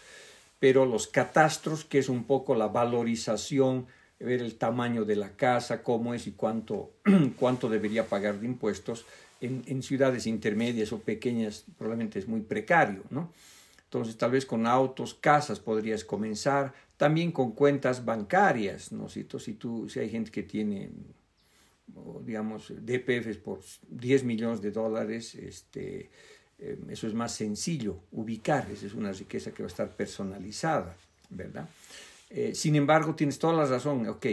[0.59, 3.87] pero los catastros, que es un poco la valorización,
[4.19, 6.93] ver el tamaño de la casa, cómo es y cuánto,
[7.39, 9.05] cuánto debería pagar de impuestos,
[9.41, 13.33] en, ciudades intermedias o pequeñas probablemente es muy precario, ¿no?
[13.85, 19.09] Entonces, tal vez con autos, casas podrías comenzar, también con cuentas bancarias, ¿no?
[19.09, 20.91] Si, si, tú, si hay gente que tiene,
[22.23, 26.11] digamos, DPFs por 10 millones de dólares, este,
[26.59, 30.97] eh, eso es más sencillo ubicar, esa es una riqueza que va a estar personalizada,
[31.31, 31.69] ¿verdad?
[32.31, 34.27] Eh, sin embargo, tienes toda la razón, ok,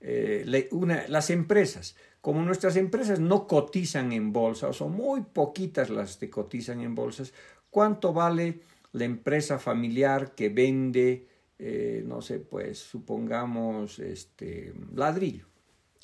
[0.00, 5.90] eh, una, las empresas, como nuestras empresas no cotizan en bolsa, o son muy poquitas
[5.90, 7.32] las que cotizan en bolsas,
[7.70, 8.60] ¿cuánto vale
[8.92, 11.26] la empresa familiar que vende,
[11.58, 15.46] eh, no sé, pues supongamos, este, ladrillo,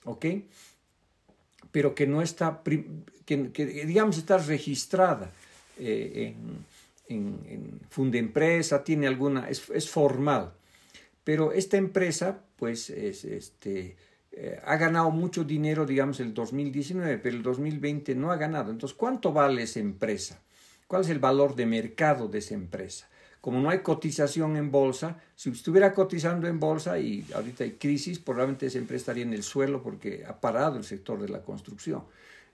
[0.05, 0.27] ¿ok?
[1.73, 2.63] Pero que no está,
[3.25, 3.37] que,
[3.87, 5.33] digamos está registrada
[5.79, 6.35] eh,
[7.09, 10.53] en, en, en Fundempresa, tiene alguna, es, es formal,
[11.25, 13.97] pero esta empresa, pues, es, este,
[14.33, 18.71] eh, ha ganado mucho dinero, digamos, el 2019, pero el 2020 no ha ganado.
[18.71, 20.41] Entonces, ¿cuánto vale esa empresa?
[20.87, 23.09] ¿Cuál es el valor de mercado de esa empresa?
[23.41, 28.19] Como no hay cotización en bolsa, si estuviera cotizando en bolsa y ahorita hay crisis,
[28.19, 32.05] probablemente esa empresa estaría en el suelo porque ha parado el sector de la construcción.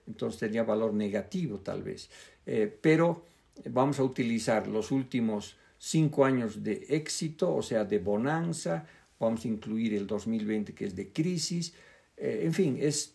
[0.07, 2.09] Entonces tendría valor negativo tal vez.
[2.45, 3.25] Eh, pero
[3.65, 8.85] vamos a utilizar los últimos cinco años de éxito, o sea, de bonanza,
[9.19, 11.73] vamos a incluir el 2020 que es de crisis,
[12.15, 13.13] eh, en fin, es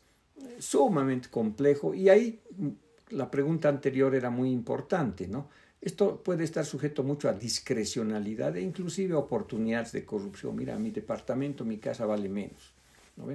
[0.59, 2.69] sumamente complejo y ahí mm,
[3.11, 5.49] la pregunta anterior era muy importante, ¿no?
[5.83, 10.55] Esto puede estar sujeto mucho a discrecionalidad e inclusive a oportunidades de corrupción.
[10.55, 12.73] Mira, mi departamento, mi casa vale menos.
[13.17, 13.27] ¿no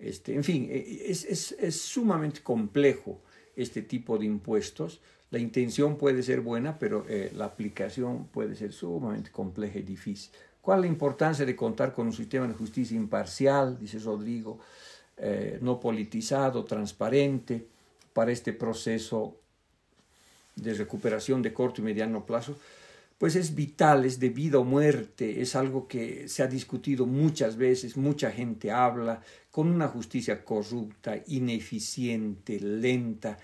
[0.00, 3.20] Este, en fin, eh, es, es, es, sumamente complejo
[3.54, 5.00] este tipo de impuestos.
[5.30, 10.32] La intención puede ser buena, pero eh, la aplicación puede ser sumamente compleja y difícil.
[10.60, 14.58] ¿Cuál es la importancia de contar con un sistema de justicia imparcial, dice Rodrigo,
[15.16, 17.68] eh, no politizado, transparente,
[18.12, 19.36] para este proceso
[20.56, 22.58] de recuperación de corto y mediano plazo?
[23.18, 27.56] Pues es vital, es de vida o muerte, es algo que se ha discutido muchas
[27.56, 33.38] veces, mucha gente habla, con una justicia corrupta, ineficiente, lenta,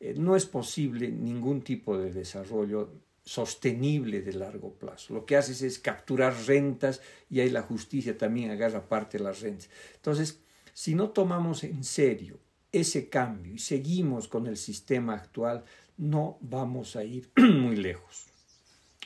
[0.00, 2.90] eh, no es posible ningún tipo de desarrollo
[3.22, 5.12] sostenible de largo plazo.
[5.12, 9.40] Lo que haces es capturar rentas y ahí la justicia también agarra parte de las
[9.40, 9.68] rentas.
[9.96, 10.40] Entonces,
[10.72, 12.38] si no tomamos en serio
[12.72, 15.64] ese cambio y seguimos con el sistema actual,
[15.98, 18.26] no vamos a ir muy lejos.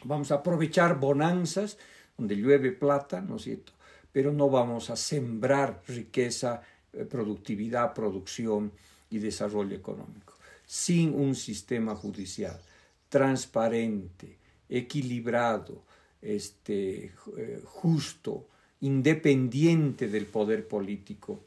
[0.04, 1.78] Vamos a aprovechar bonanzas
[2.16, 3.72] donde llueve plata, ¿no es cierto?
[4.12, 6.62] Pero no vamos a sembrar riqueza
[6.92, 8.72] eh, productividad, producción
[9.10, 10.34] y desarrollo económico.
[10.66, 12.60] Sin un sistema judicial
[13.08, 14.38] transparente,
[14.68, 15.82] equilibrado,
[16.20, 18.48] este, eh, justo,
[18.80, 21.40] independiente del poder político,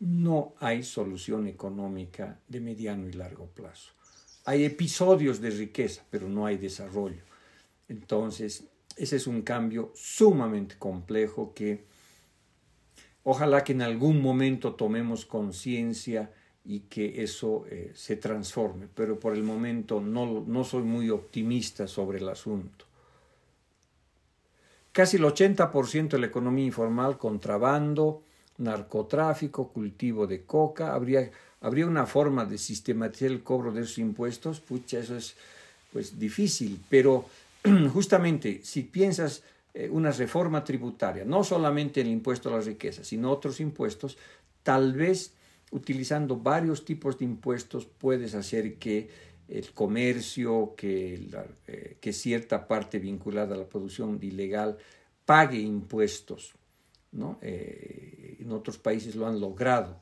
[0.00, 3.92] no hay solución económica de mediano y largo plazo.
[4.44, 7.22] Hay episodios de riqueza, pero no hay desarrollo.
[7.88, 8.64] Entonces,
[8.96, 11.84] ese es un cambio sumamente complejo que
[13.24, 16.32] ojalá que en algún momento tomemos conciencia
[16.64, 21.88] y que eso eh, se transforme, pero por el momento no, no soy muy optimista
[21.88, 22.86] sobre el asunto.
[24.92, 28.22] Casi el 80% de la economía informal, contrabando,
[28.58, 31.30] narcotráfico, cultivo de coca, habría,
[31.62, 35.34] habría una forma de sistematizar el cobro de esos impuestos, pucha, eso es
[35.92, 37.26] pues difícil, pero
[37.92, 39.42] justamente si piensas
[39.74, 44.18] eh, una reforma tributaria, no solamente el impuesto a la riqueza, sino otros impuestos,
[44.62, 45.32] tal vez
[45.70, 49.08] utilizando varios tipos de impuestos puedes hacer que
[49.48, 51.28] el comercio, que,
[51.66, 54.78] eh, que cierta parte vinculada a la producción ilegal
[55.24, 56.54] pague impuestos
[57.12, 57.38] ¿no?
[57.42, 60.00] Eh, en otros países lo han logrado.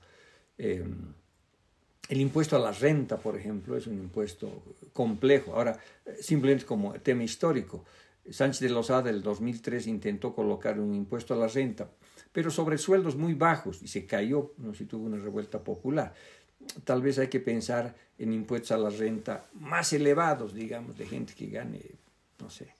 [2.10, 5.54] El impuesto a la renta, por ejemplo, es un impuesto complejo.
[5.54, 5.78] Ahora,
[6.20, 7.84] simplemente como tema histórico,
[8.28, 11.88] Sánchez de Lozada del 2003 intentó colocar un impuesto a la renta,
[12.32, 16.12] pero sobre sueldos muy bajos y se cayó, no si tuvo una revuelta popular.
[16.82, 21.34] Tal vez hay que pensar en impuestos a la renta más elevados, digamos, de gente
[21.34, 21.80] que gane,
[22.40, 22.74] no sé,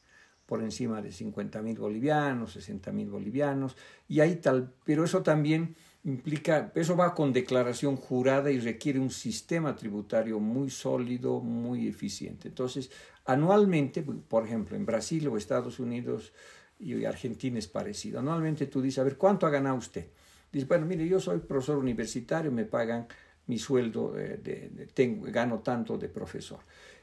[0.44, 3.76] por encima de 50 mil bolivianos, 60 mil bolivianos,
[4.08, 9.10] y ahí tal, pero eso también implica, eso va con declaración jurada y requiere un
[9.10, 12.48] sistema tributario muy sólido, muy eficiente.
[12.48, 12.90] Entonces,
[13.26, 16.32] anualmente, por ejemplo, en Brasil o Estados Unidos
[16.78, 20.06] y Argentina es parecido, anualmente tú dices, a ver, ¿cuánto ha ganado usted?
[20.50, 23.06] Dice, bueno, mire, yo soy profesor universitario, me pagan
[23.46, 26.60] mi sueldo, de, tengo, gano tanto de profesor.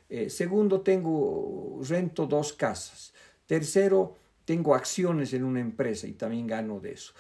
[0.10, 3.14] Eh, segundo, tengo, rento dos casas.
[3.46, 4.18] Tercero,
[4.48, 7.12] tengo acciones en una empresa y también gano de eso.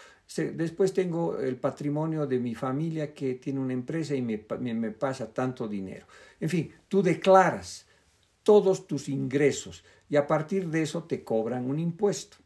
[0.53, 5.33] Después tengo el patrimonio de mi familia que tiene una empresa y me, me, pasa
[5.33, 6.05] tanto dinero.
[6.39, 7.85] En fin, tú declaras
[8.43, 12.37] todos tus ingresos y a partir de eso te cobran un impuesto.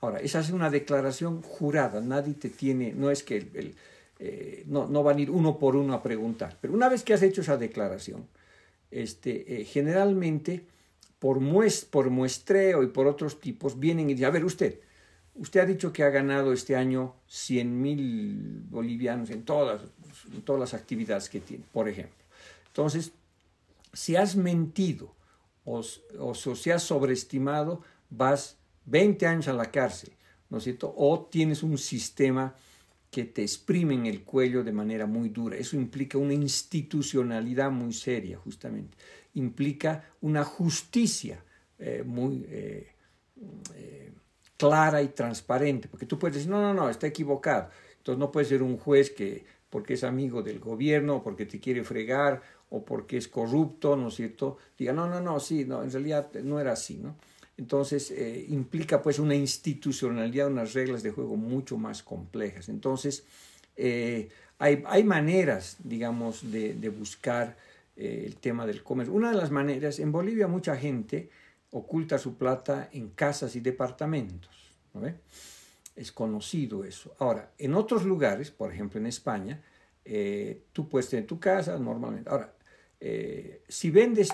[0.00, 3.74] Ahora, esa es una declaración jurada, nadie te tiene, no es que el,
[4.18, 7.14] eh, no, no, van a ir uno por uno a preguntar, pero una vez que
[7.14, 8.26] has hecho esa declaración,
[8.90, 10.66] este, eh, generalmente
[11.20, 14.80] por, muestreo y por otros tipos, vienen y dicen, a ver usted,
[15.34, 19.82] usted ha dicho que ha ganado este año 100 mil bolivianos en todas,
[20.44, 22.16] todas las actividades que tiene, por ejemplo.
[22.68, 23.12] Entonces,
[23.92, 25.14] si has mentido
[25.64, 25.82] o,
[26.18, 28.56] o, si has sobreestimado, vas
[28.86, 30.12] 20 años a la cárcel,
[30.48, 30.92] ¿no es cierto?
[30.96, 32.54] O tienes un sistema
[33.10, 35.56] que te exprime en el cuello de manera muy dura.
[35.56, 38.96] Eso implica una institucionalidad muy seria, justamente
[39.34, 41.42] implica una justicia
[41.78, 42.88] eh, muy eh,
[43.74, 44.12] eh,
[44.56, 47.70] clara y transparente, porque tú puedes decir, no, no, no, está equivocado.
[47.98, 51.60] Entonces no puede ser un juez que porque es amigo del gobierno, o porque te
[51.60, 54.58] quiere fregar, o porque es corrupto, ¿no es cierto?
[54.76, 57.14] Diga, no, no, no, sí, no, en realidad no era así, ¿no?
[57.60, 58.12] Entonces
[58.48, 62.68] implica pues una institucionalidad, unas reglas de juego mucho más complejas.
[62.68, 63.24] Entonces
[63.76, 67.56] hay, hay, maneras, digamos, de, de buscar
[68.00, 69.12] eh, el tema del comercio.
[69.12, 71.28] Una de las maneras, en Bolivia mucha gente
[71.70, 74.50] oculta su plata en casas y departamentos.
[74.94, 75.02] ¿no
[75.94, 77.14] Es conocido eso.
[77.18, 79.60] Ahora, en otros lugares, por ejemplo en España,
[80.02, 82.30] eh, tú puedes tener tu casa normalmente.
[82.30, 82.54] Ahora,
[83.00, 84.30] eh, si vendes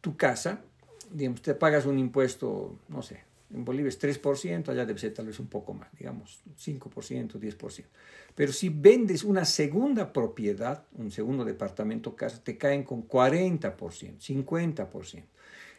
[0.00, 0.64] tu casa,
[1.10, 3.20] digamos, te pagas un impuesto, no sé,
[3.52, 7.84] en Bolivia es 3%, allá debe ser tal vez un poco más, digamos 5%, 10%.
[8.34, 15.22] Pero si vendes una segunda propiedad, un segundo departamento casa, te caen con 40%, 50%.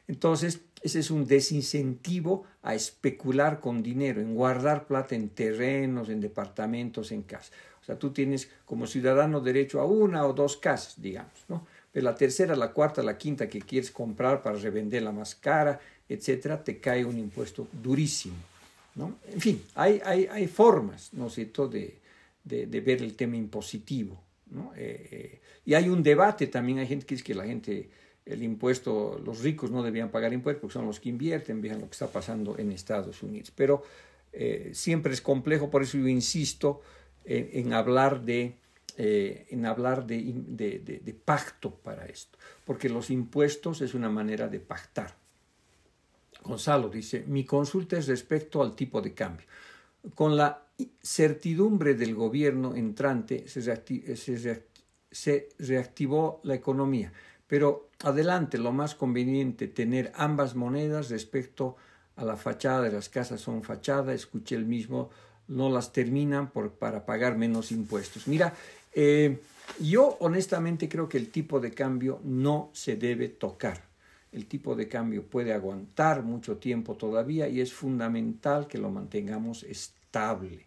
[0.07, 6.21] Entonces, ese es un desincentivo a especular con dinero, en guardar plata en terrenos, en
[6.21, 7.51] departamentos, en casas.
[7.81, 11.65] O sea, tú tienes como ciudadano derecho a una o dos casas, digamos, ¿no?
[12.01, 16.79] La tercera, la cuarta, la quinta que quieres comprar para revenderla más cara, etcétera, te
[16.79, 18.35] cae un impuesto durísimo.
[18.95, 19.17] ¿no?
[19.31, 21.97] En fin, hay, hay, hay formas, ¿no de,
[22.43, 24.19] de, ver el tema impositivo.
[24.49, 24.73] ¿no?
[24.75, 27.89] Eh, eh, y hay un debate también, hay gente que dice que la gente,
[28.25, 31.87] el impuesto, los ricos no debían pagar impuestos porque son los que invierten, vean lo
[31.87, 33.51] que está pasando en Estados Unidos.
[33.55, 33.83] Pero
[34.33, 36.81] eh, siempre es complejo, por eso yo insisto
[37.25, 38.55] en hablar de...
[38.97, 45.15] en hablar de, pacto para esto, porque los impuestos es una manera de pactar.
[46.43, 49.45] Gonzalo dice, mi consulta es respecto al tipo de cambio.
[50.15, 50.63] con la
[51.01, 54.63] certidumbre del gobierno entrante se,
[55.11, 57.11] se reactivó la economía.
[57.47, 61.77] Pero adelante, lo más conveniente, tener ambas monedas respecto
[62.15, 65.09] a la fachada de las casas son fachada, escuché el mismo,
[65.47, 68.27] no las terminan por, para pagar menos impuestos.
[68.27, 68.53] Mira,
[68.99, 69.37] eh,
[69.79, 73.83] yo honestamente creo que el tipo de cambio no se debe tocar.
[74.31, 79.61] El tipo de cambio puede aguantar mucho tiempo todavía y es fundamental que lo mantengamos
[79.61, 80.65] estable,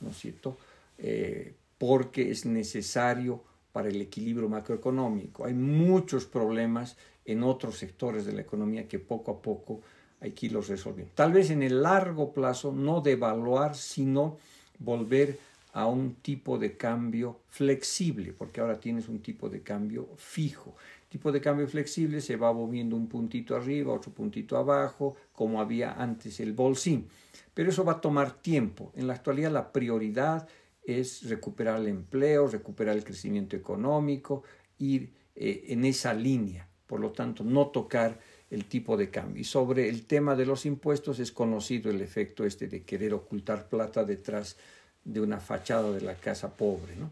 [0.00, 0.58] ¿no es cierto?
[0.98, 5.44] Eh, porque es necesario para el equilibrio macroeconómico.
[5.44, 9.82] Hay muchos problemas en otros sectores de la economía que poco a poco
[10.20, 11.12] hay que irlos resolviendo.
[11.14, 14.36] Tal vez en el largo plazo no devaluar, sino
[14.80, 15.38] volver
[15.78, 20.74] a un tipo de cambio flexible, porque ahora tienes un tipo de cambio fijo.
[21.02, 25.60] El tipo de cambio flexible se va moviendo un puntito arriba, otro puntito abajo, como
[25.60, 27.06] había antes el bolsín.
[27.54, 28.90] Pero eso va a tomar tiempo.
[28.96, 30.48] En la actualidad la prioridad
[30.82, 34.42] es recuperar el empleo, recuperar el crecimiento económico,
[34.78, 36.68] ir eh, en esa línea.
[36.88, 38.18] Por lo tanto, no tocar
[38.50, 39.42] el tipo de cambio.
[39.42, 43.68] Y sobre el tema de los impuestos es conocido el efecto este de querer ocultar
[43.68, 44.77] plata detrás de
[45.16, 46.96] una fachada de la casa pobre.
[46.96, 47.10] ¿no?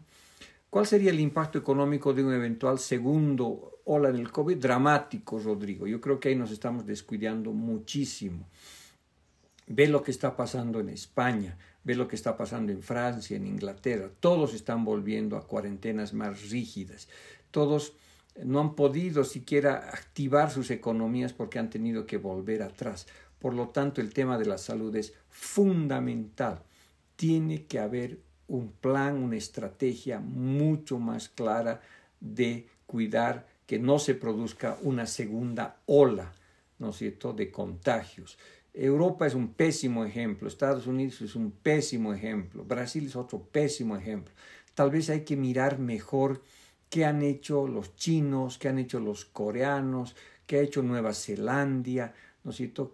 [0.69, 4.57] ¿Cuál sería el impacto económico de un eventual segundo ola del COVID?
[4.57, 5.87] Dramático, Rodrigo.
[5.87, 8.47] Yo creo que ahí nos estamos descuidando muchísimo.
[9.67, 13.47] Ve lo que está pasando en España, ve lo que está pasando en Francia, en
[13.47, 14.09] Inglaterra.
[14.19, 17.07] Todos están volviendo a cuarentenas más rígidas.
[17.51, 17.93] Todos
[18.43, 23.07] no han podido siquiera activar sus economías porque han tenido que volver atrás.
[23.39, 26.61] Por lo tanto, el tema de la salud es fundamental
[27.17, 31.81] tiene que haber un plan, una estrategia mucho más clara
[32.21, 36.31] de cuidar que no se produzca una segunda ola,
[36.79, 38.37] ¿no es cierto?, de contagios.
[38.73, 43.97] Europa es un pésimo ejemplo, Estados Unidos es un pésimo ejemplo, Brasil es otro pésimo
[43.97, 44.33] ejemplo.
[44.73, 46.43] Tal vez hay que mirar mejor
[46.89, 50.15] qué han hecho los chinos, qué han hecho los coreanos,
[50.45, 52.13] qué ha hecho Nueva Zelanda,
[52.43, 52.93] ¿no es cierto?,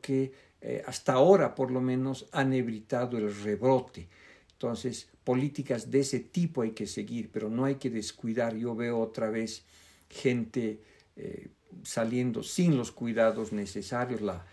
[0.65, 4.07] eh, hasta ahora por lo menos han evitado el rebrote.
[4.53, 8.55] Entonces, políticas de ese tipo hay que seguir, pero no hay que descuidar.
[8.55, 9.65] Yo veo otra vez
[10.09, 10.79] gente
[11.17, 11.49] eh,
[11.83, 14.21] saliendo sin los cuidados necesarios.
[14.21, 14.45] La,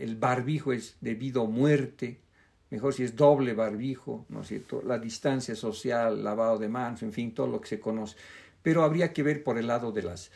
[0.00, 2.18] el barbijo es debido a muerte,
[2.70, 4.82] mejor si es doble barbijo, ¿no es cierto?
[4.82, 8.16] La distancia social, lavado de manos, en fin, todo lo que se conoce.
[8.62, 10.32] Pero habría que ver por el lado de las,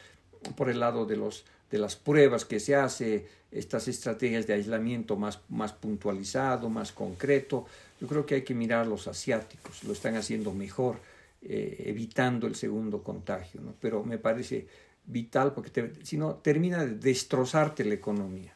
[0.54, 5.16] por el lado de los de las pruebas que se hace, estas estrategias de aislamiento
[5.16, 7.66] más, más puntualizado, más concreto.
[8.00, 10.96] Yo creo que hay que mirar a los asiáticos, lo están haciendo mejor,
[11.42, 13.74] eh, evitando el segundo contagio, ¿no?
[13.80, 14.66] pero me parece
[15.06, 18.54] vital porque si no termina de destrozarte la economía.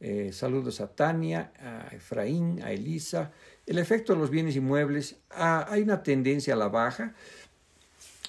[0.00, 3.32] Eh, saludos a Tania, a Efraín, a Elisa.
[3.64, 7.14] El efecto de los bienes inmuebles, ah, hay una tendencia a la baja.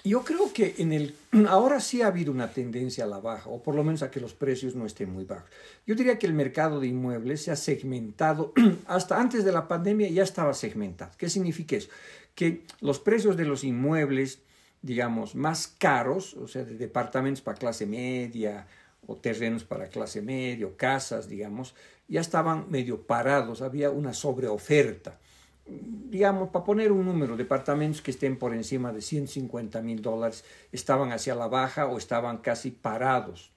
[0.06, 1.16] Yo creo que en el,
[1.50, 4.20] ahora sí ha habido una tendencia a la baja, o por lo menos a que
[4.22, 5.50] los precios no estén muy bajos.
[5.88, 8.54] Yo diría que el mercado de inmuebles se ha segmentado,
[8.86, 11.12] hasta antes de la pandemia ya estaba segmentado.
[11.18, 11.90] ¿Qué significa eso?
[12.36, 14.42] Que los precios de los inmuebles,
[14.84, 18.68] digamos, más caros, o sea, de departamentos para clase media,
[19.08, 21.74] o terrenos para clase media, casas, digamos,
[22.08, 25.18] ya estaban medio parados, había una sobreoferta
[25.66, 31.12] digamos, para poner un número, departamentos que estén por encima de 150 mil dólares estaban
[31.12, 33.52] hacia la baja o estaban casi parados.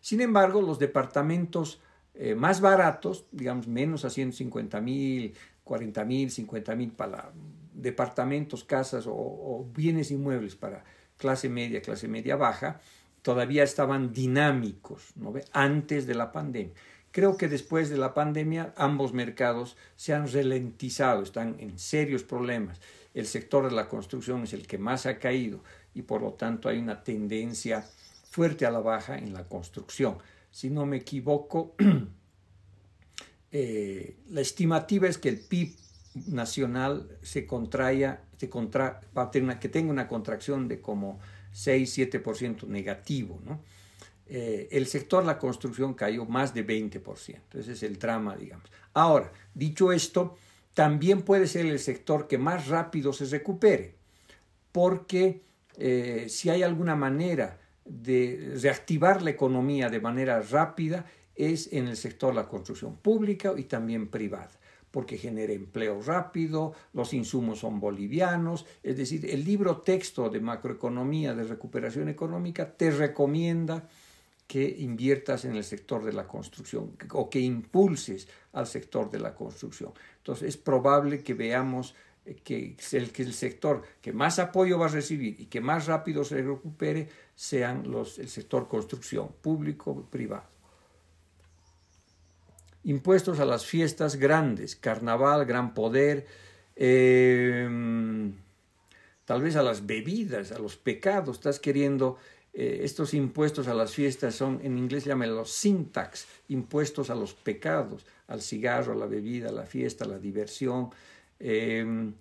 [0.00, 1.80] Sin embargo, los departamentos
[2.14, 5.34] eh, más baratos, digamos, menos a 150 mil,
[5.64, 7.32] 40 mil, 50 mil para
[7.72, 10.84] departamentos, casas o, bienes inmuebles para
[11.16, 12.80] clase media, clase media baja,
[13.22, 15.32] todavía estaban dinámicos ¿no?
[15.52, 16.74] antes de la pandemia.
[17.12, 22.80] Creo que después de la pandemia ambos mercados se han ralentizado, están en serios problemas.
[23.14, 25.60] El sector de la construcción es el que más ha caído
[25.92, 27.84] y por lo tanto hay una tendencia
[28.30, 30.18] fuerte a la baja en la construcción.
[30.52, 31.74] Si no me equivoco,
[33.50, 35.74] eh, la estimativa es que el PIB
[36.28, 39.00] nacional se contraya, se contra,
[39.60, 41.18] que tenga una contracción de como
[41.54, 43.60] 6-7% negativo, ¿no?
[44.32, 47.58] Eh, el sector la construcción cayó más de 20%.
[47.58, 48.70] Ese es el drama, digamos.
[48.94, 50.36] Ahora, dicho esto,
[50.72, 53.96] también puede ser el sector que más rápido se recupere,
[54.70, 55.42] porque
[55.76, 61.96] eh, si hay alguna manera de reactivar la economía de manera rápida, es en el
[61.96, 64.50] sector la construcción pública y también privada
[64.90, 71.32] porque genera empleo rápido, los insumos son bolivianos, es decir, el libro texto de macroeconomía,
[71.32, 73.88] de recuperación económica, te recomienda
[74.50, 79.32] que inviertas en el sector de la construcción o que impulses al sector de la
[79.32, 79.92] construcción.
[80.16, 81.94] Entonces es probable que veamos
[82.26, 85.86] eh, que el, que el sector que más apoyo va a recibir y que más
[85.86, 90.48] rápido se recupere sean los, el sector construcción, público privado.
[92.82, 96.26] Impuestos a las fiestas grandes, carnaval, gran poder,
[96.74, 98.34] em,
[99.24, 101.36] tal vez a las bebidas, a los pecados.
[101.36, 102.18] Estás queriendo
[102.52, 107.32] eh, estos impuestos a las fiestas son, en inglés llaman los syntax, impuestos a los
[107.32, 110.90] pecados, al cigarro, a la bebida, a la fiesta, a la diversión.
[111.38, 112.14] Em,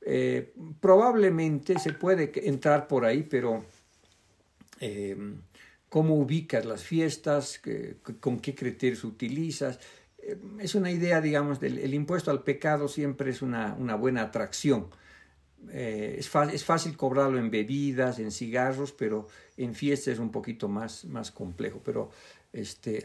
[0.00, 3.64] eh, probablemente se puede entrar por ahí, pero
[4.80, 5.40] em,
[5.88, 7.60] cómo ubicas las fiestas,
[8.20, 9.80] con qué criterios utilizas.
[10.18, 14.88] Em, es una idea, digamos, del el impuesto al pecado siempre es una buena atracción
[15.70, 20.68] eh, es, es, fácil cobrarlo en bebidas, en cigarros, pero en fiestas es un poquito
[20.68, 21.80] más, más complejo.
[21.84, 22.10] Pero
[22.52, 23.04] este,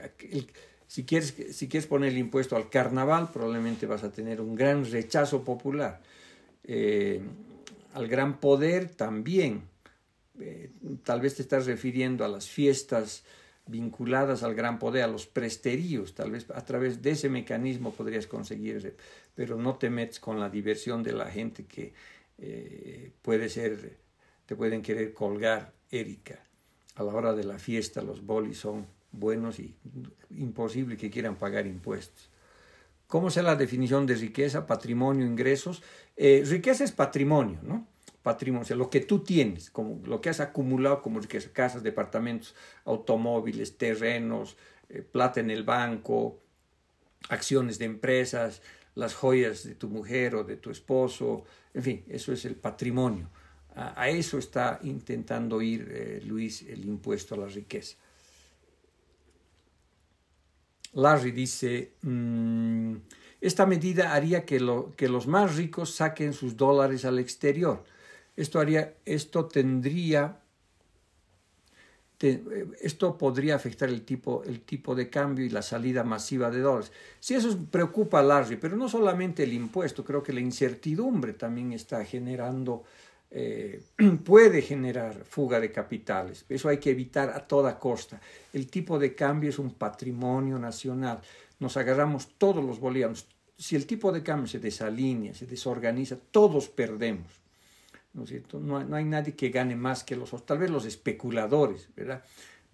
[0.88, 4.90] si, quieres, si quieres poner el impuesto al carnaval, probablemente vas a tener un gran
[4.90, 6.02] rechazo popular.
[6.64, 7.22] Eh,
[7.94, 9.64] al gran poder también.
[10.40, 10.70] Eh,
[11.04, 13.24] tal vez te estás refiriendo a las fiestas
[13.66, 18.28] vinculadas al gran poder, a los presteríos, tal vez a través de ese mecanismo podrías
[18.28, 18.96] conseguir,
[19.36, 21.94] pero no te metes con la diversión de la gente que,
[22.38, 24.00] eh, puede ser,
[24.46, 26.44] te pueden querer colgar, Erika.
[26.96, 29.76] A la hora de la fiesta los bolis son buenos y
[30.32, 32.30] imposible que quieran pagar impuestos.
[33.08, 34.68] ¿Cómo es la definición de riqueza?
[34.68, 35.82] Patrimonio, ingresos.
[36.16, 37.88] Eh, riqueza es patrimonio, ¿no?
[38.22, 41.84] Patrimonio, o sea, lo que tú tienes, como lo que has acumulado como riqueza, casas,
[41.84, 42.54] departamentos,
[42.84, 44.58] automóviles, terrenos,
[44.90, 46.42] eh, plata en el banco,
[47.30, 48.62] acciones de empresas,
[48.96, 51.46] las joyas de tu mujer o de tu esposo,
[51.78, 53.30] en fin, eso es el patrimonio.
[53.76, 57.96] A, eso está intentando ir eh, Luis el impuesto a la riqueza.
[60.94, 62.96] Larry dice, mm,
[63.42, 64.58] esta medida haría que,
[64.96, 67.84] que los más ricos saquen sus dólares al exterior.
[68.36, 70.40] Esto, haría, esto tendría
[72.20, 76.92] esto podría afectar el tipo, el tipo de cambio y la salida masiva de dólares.
[77.20, 81.74] Sí, eso preocupa a Larry, pero no solamente el impuesto, creo que la incertidumbre también
[81.74, 82.84] está generando,
[83.30, 83.82] eh,
[84.26, 86.46] puede generar fuga de capitales.
[86.50, 88.20] Eso hay que evitar a toda costa.
[88.52, 91.22] El tipo de cambio es un patrimonio nacional.
[91.60, 93.28] Nos agarramos todos los bolivianos.
[93.56, 97.47] Si el tipo de cambio se desalinea, se desorganiza, todos perdemos.
[98.18, 98.60] ¿No es cierto?
[98.60, 102.24] No, hay nadie que gane más que los tal vez los especuladores, ¿verdad?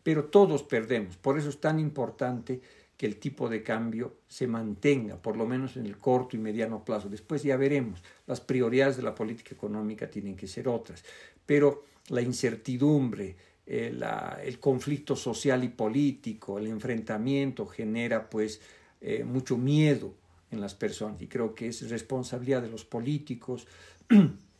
[0.01, 1.17] Pero todos perdemos.
[1.17, 2.61] Por eso es tan importante
[2.95, 6.85] que el tipo de cambio se mantenga, por lo menos en el corto y mediano
[6.85, 7.09] plazo.
[7.09, 8.01] Después ya veremos.
[8.25, 11.03] Las prioridades de la política económica tienen que ser otras.
[11.45, 13.99] Pero la incertidumbre, eh,
[14.43, 18.61] el conflicto social y político, el enfrentamiento genera pues
[19.01, 20.13] eh, mucho miedo
[20.51, 23.67] en las personas y creo que es responsabilidad de los políticos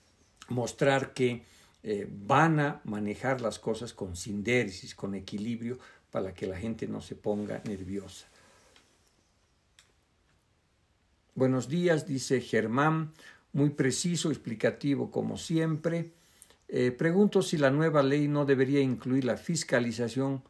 [0.50, 1.44] mostrar que
[1.84, 5.78] eh, van a manejar las cosas con sindéresis, con equilibrio,
[6.12, 8.28] para que la gente no se ponga nerviosa.
[11.36, 13.12] Buenos días, dice Germán,
[13.52, 16.12] muy preciso, explicativo como siempre.
[16.68, 20.44] Eh, pregunto si la nueva ley no debería incluir la fiscalización,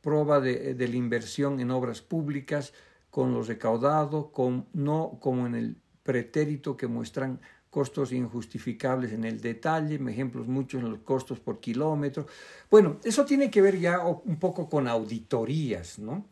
[0.00, 2.74] prueba de, de la inversión en obras públicas
[3.10, 4.32] con lo recaudado,
[4.72, 7.40] no como en el pretérito que muestran
[7.74, 12.24] costos injustificables en el detalle, ejemplos muchos en los costos por kilómetro.
[12.70, 16.24] Bueno, eso tiene que ver ya un poco con auditorías, ¿no?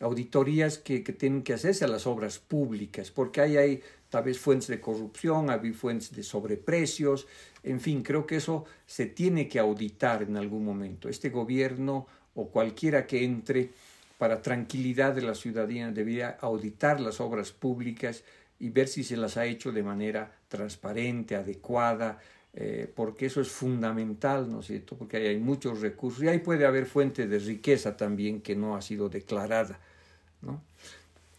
[0.00, 4.68] Auditorías que, tienen que hacerse a las obras públicas, porque ahí hay tal vez fuentes
[4.68, 7.26] de corrupción, hay fuentes de sobreprecios,
[7.62, 11.10] en fin, creo que eso se tiene que auditar en algún momento.
[11.10, 13.68] Este gobierno o cualquiera que entre
[14.16, 18.24] para tranquilidad de la ciudadanía debería auditar las obras públicas
[18.58, 22.18] y ver si se las ha hecho de manera transparente, adecuada,
[22.54, 24.96] eh, porque eso es fundamental, ¿no es cierto?
[24.96, 28.76] Porque ahí hay muchos recursos y ahí puede haber fuente de riqueza también que no
[28.76, 29.78] ha sido declarada,
[30.40, 30.62] ¿no?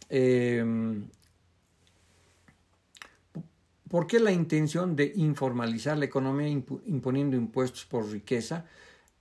[0.10, 1.06] Em,
[3.89, 8.65] ¿Por qué la intención de informalizar la economía imponiendo impuestos por riqueza?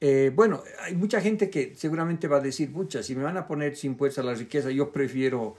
[0.00, 3.46] Eh, bueno, hay mucha gente que seguramente va a decir, pucha, si me van a
[3.46, 5.56] poner impuestos a la riqueza, yo prefiero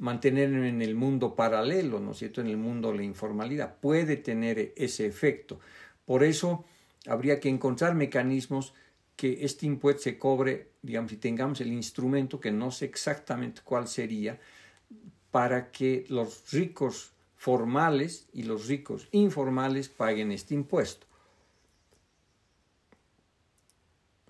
[0.00, 3.76] mantenerlo en el mundo paralelo, ¿no es cierto?, en el mundo de la informalidad.
[3.80, 5.60] Puede tener ese efecto.
[6.06, 6.64] Por eso
[7.06, 8.74] habría que encontrar mecanismos
[9.14, 13.86] que este impuesto se cobre, digamos, y tengamos el instrumento, que no sé exactamente cuál
[13.86, 14.40] sería,
[15.30, 21.06] para que los ricos formales y los ricos informales paguen este impuesto.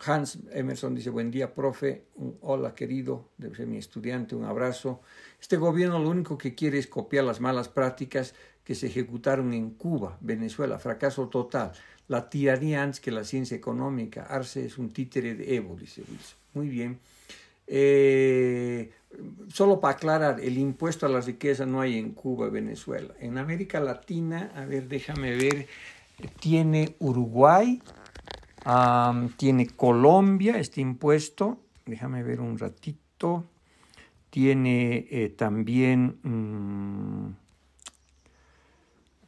[0.05, 2.05] Hans Emerson dice, buen día, profe.
[2.41, 3.29] hola, querido.
[3.39, 4.35] Debe ser mi estudiante.
[4.35, 5.01] Un abrazo.
[5.41, 9.71] Este gobierno lo único que quiere es copiar las malas prácticas que se ejecutaron en
[9.71, 10.79] Cuba, Venezuela.
[10.79, 11.73] Fracaso total.
[12.09, 14.25] La tiranía antes que la ciencia económica.
[14.25, 16.39] Arce es un títere de Evo, dice Wilson.
[16.55, 16.99] Muy bien.
[17.67, 18.91] Eh,
[19.49, 23.15] solo para aclarar, el impuesto a la riqueza no hay en Cuba Venezuela.
[23.21, 25.69] En América Latina, a ver, déjame ver,
[26.41, 27.81] tiene Uruguay,
[29.37, 33.45] tiene Colombia este impuesto, déjame ver un ratito,
[34.31, 37.27] tiene eh, también, mm,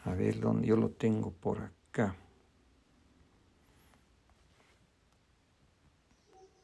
[0.04, 2.16] a ver, dónde yo lo tengo por acá.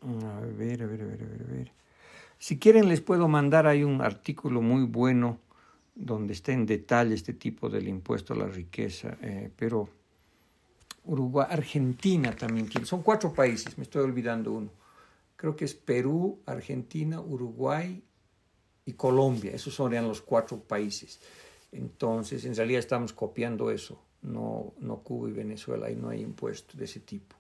[0.01, 1.73] A ver, a ver, a ver, a ver, a ver.
[2.39, 5.41] Si quieren les puedo mandar ahí un artículo muy bueno
[5.95, 9.89] donde está en detalle este tipo del impuesto a la riqueza, eh, pero
[11.09, 14.71] Uruguay, Argentina también Son cuatro países, me estoy olvidando uno.
[15.37, 18.03] Creo que es Perú, Argentina, Uruguay
[18.85, 19.53] y Colombia.
[19.53, 21.21] Esos serían los cuatro países.
[21.73, 26.77] Entonces, en realidad estamos copiando eso, no, no Cuba y Venezuela, ahí no hay impuestos
[26.77, 27.37] de ese tipo.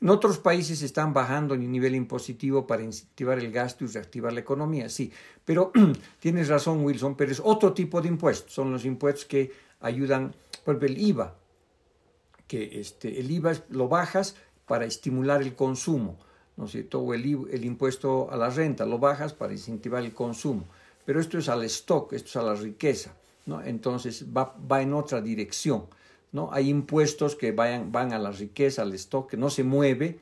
[0.00, 4.40] En otros países están bajando el nivel impositivo para incentivar el gasto y reactivar la
[4.40, 5.12] economía, sí,
[5.44, 5.72] pero
[6.20, 10.34] tienes razón Wilson, pero es otro tipo de impuestos, son los impuestos que ayudan,
[10.64, 11.36] por el IVA,
[12.46, 14.36] que este, el IVA lo bajas
[14.66, 16.18] para estimular el consumo,
[16.56, 17.00] ¿no es cierto?
[17.00, 20.64] O el, el impuesto a la renta lo bajas para incentivar el consumo,
[21.04, 23.12] pero esto es al stock, esto es a la riqueza,
[23.46, 23.62] ¿no?
[23.62, 25.86] Entonces va, va en otra dirección,
[26.30, 26.50] ¿no?
[26.52, 30.20] Hay impuestos que vayan, van a la riqueza, al stock, que no se mueve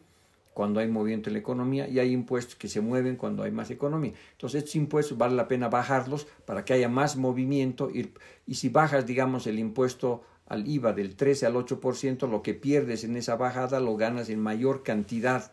[0.54, 3.70] cuando hay movimiento en la economía y hay impuestos que se mueven cuando hay más
[3.70, 4.12] economía.
[4.32, 8.12] Entonces estos impuestos vale la pena bajarlos para que haya más movimiento y,
[8.46, 13.04] y si bajas, digamos, el impuesto al IVA del 13 al 8%, lo que pierdes
[13.04, 15.52] en esa bajada lo ganas en mayor cantidad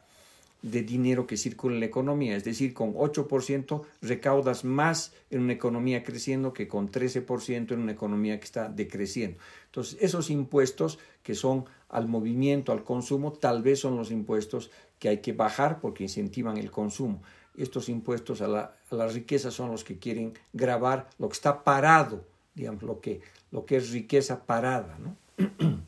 [0.64, 2.36] de dinero que circula en la economía.
[2.36, 7.92] Es decir, con 8% recaudas más en una economía creciendo que con 13% en una
[7.92, 9.38] economía que está decreciendo.
[9.66, 15.10] Entonces, esos impuestos que son al movimiento, al consumo, tal vez son los impuestos que
[15.10, 17.22] hay que bajar porque incentivan el consumo.
[17.56, 21.64] Estos impuestos a la, a la riqueza son los que quieren grabar lo que está
[21.64, 22.26] parado,
[22.56, 23.22] digamos, lo que,
[23.52, 24.98] lo que es riqueza parada.
[25.00, 25.16] ¿no?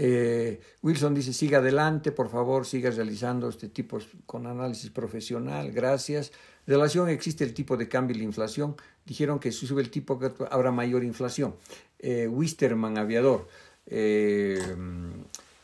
[0.00, 6.30] Eh, Wilson dice, siga adelante, por favor, siga realizando este tipo con análisis profesional, gracias.
[6.68, 8.76] relación existe el tipo de cambio y la inflación.
[9.04, 10.20] Dijeron que si sube el tipo
[10.52, 11.56] habrá mayor inflación.
[11.98, 13.48] Eh, Wisterman, aviador.
[13.86, 14.76] Eh,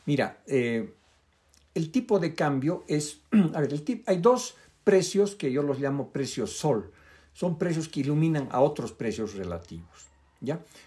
[0.05, 3.21] mira, el tipo de cambio es,
[3.53, 6.91] a ver, el hay dos precios que yo los llamo precios sol.
[7.31, 10.14] Son precios que iluminan a otros precios relativos.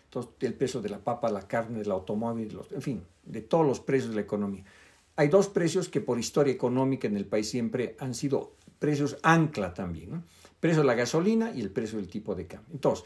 [0.05, 3.81] Entonces, el peso de la papa, la carne, del automóvil, en fin, de todos los
[3.81, 4.65] precios de la economía.
[5.17, 9.75] Hay dos precios que por historia económica en el país siempre han sido precios ancla
[9.75, 10.25] también, ¿no?
[10.61, 12.73] Precio de la gasolina y el precio del tipo de cambio.
[12.73, 13.05] Entonces,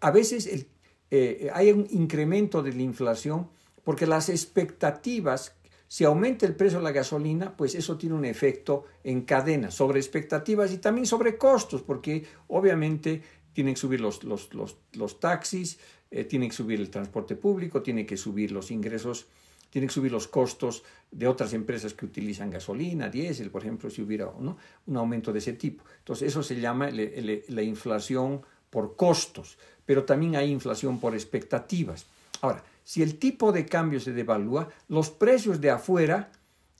[0.00, 0.66] a veces
[1.10, 3.48] eh, hay un incremento de la inflación
[3.84, 5.54] porque las expectativas,
[5.86, 10.00] si aumenta el precio de la gasolina, pues eso tiene un efecto en cadena sobre
[10.00, 13.22] expectativas y también sobre costos, porque obviamente
[13.56, 14.50] tienen que subir los, los,
[14.92, 15.78] los, taxis,
[16.10, 19.28] eh, tienen que subir el transporte público, tienen que subir los ingresos,
[19.70, 24.02] tienen que subir los costos de otras empresas que utilizan gasolina, diésel, por ejemplo, si
[24.02, 25.84] hubiera un aumento de ese tipo.
[26.00, 29.56] Entonces, eso se llama la inflación por costos,
[29.86, 32.04] pero también hay inflación por expectativas.
[32.42, 36.30] Ahora, si el tipo de cambio se devalúa, los precios de afuera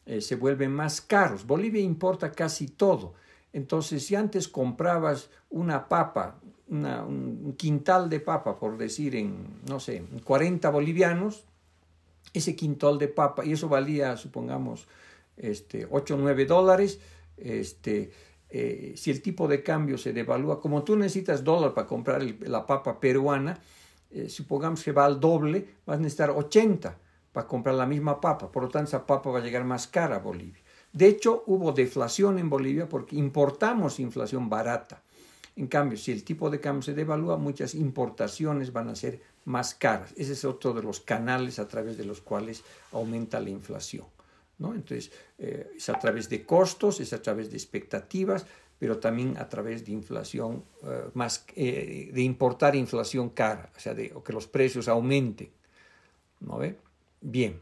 [0.04, 1.46] eh, se vuelven más caros.
[1.46, 3.14] Bolivia importa casi todo.
[3.54, 10.04] Entonces, si antes comprabas una papa, un quintal de papa, por decir, en, no sé,
[10.24, 11.44] 40 bolivianos,
[12.32, 14.88] ese quintal de papa, y eso valía, supongamos,
[15.36, 17.00] este, 8 o 9 dólares,
[17.36, 18.10] este,
[18.48, 22.66] eh, si el tipo de cambio se devalúa, como tú necesitas dólar para comprar la
[22.66, 23.60] papa peruana,
[24.10, 26.98] eh, supongamos que va al doble, vas a necesitar 80
[27.32, 30.16] para comprar la misma papa, por lo tanto esa papa va a llegar más cara
[30.16, 30.62] a Bolivia.
[30.92, 35.02] De hecho, hubo deflación en Bolivia porque importamos inflación barata.
[35.56, 39.74] En cambio, si el tipo de cambio se devalúa, muchas importaciones van a ser más
[39.74, 40.12] caras.
[40.16, 42.62] Ese es otro de los canales a través de los cuales
[42.92, 44.04] aumenta la inflación.
[44.58, 44.74] ¿no?
[44.74, 48.46] Entonces, eh, es a través de costos, es a través de expectativas,
[48.78, 53.94] pero también a través de inflación, eh, más, eh, de importar inflación cara, o sea,
[53.94, 55.50] de, que los precios aumenten.
[56.40, 56.76] ¿no ve?
[57.22, 57.60] Bien.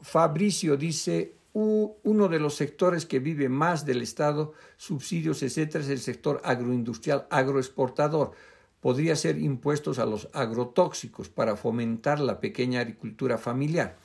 [0.00, 6.00] Fabricio dice, uno de los sectores que vive más del Estado, subsidios, etcétera, es el
[6.00, 8.32] sector agroindustrial, agroexportador.
[8.80, 13.96] Podría ser impuestos a los agrotóxicos para fomentar la pequeña agricultura familiar.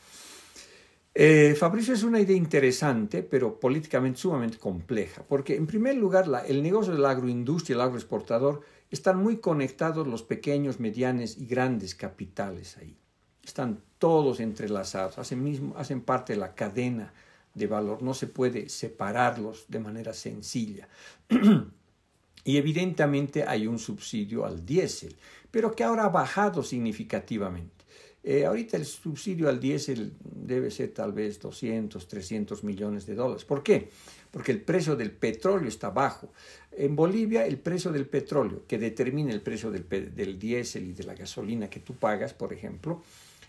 [1.14, 6.64] Eh, Fabricio es una idea interesante, pero políticamente sumamente compleja, porque en primer lugar el
[6.64, 12.78] negocio de la agroindustria, el agroexportador, están muy conectados los pequeños, medianos y grandes capitales
[12.78, 12.98] ahí.
[13.44, 17.14] Están todos entrelazados, hacen, parte de la cadena
[17.54, 20.88] de valor, no se puede separarlos de manera sencilla.
[22.44, 25.16] y evidentemente hay un subsidio al diésel,
[25.52, 27.82] pero que ahora ha bajado significativamente.
[28.24, 33.46] Eh, ahorita el subsidio al diésel debe ser tal vez 200, 300 millones de dólares.
[33.46, 33.90] ¿Por qué?
[34.30, 36.32] Porque el precio del petróleo está bajo.
[36.72, 41.04] En Bolivia el precio del petróleo, que determina el precio del, del diésel y de
[41.04, 43.02] la gasolina que tú pagas, por ejemplo,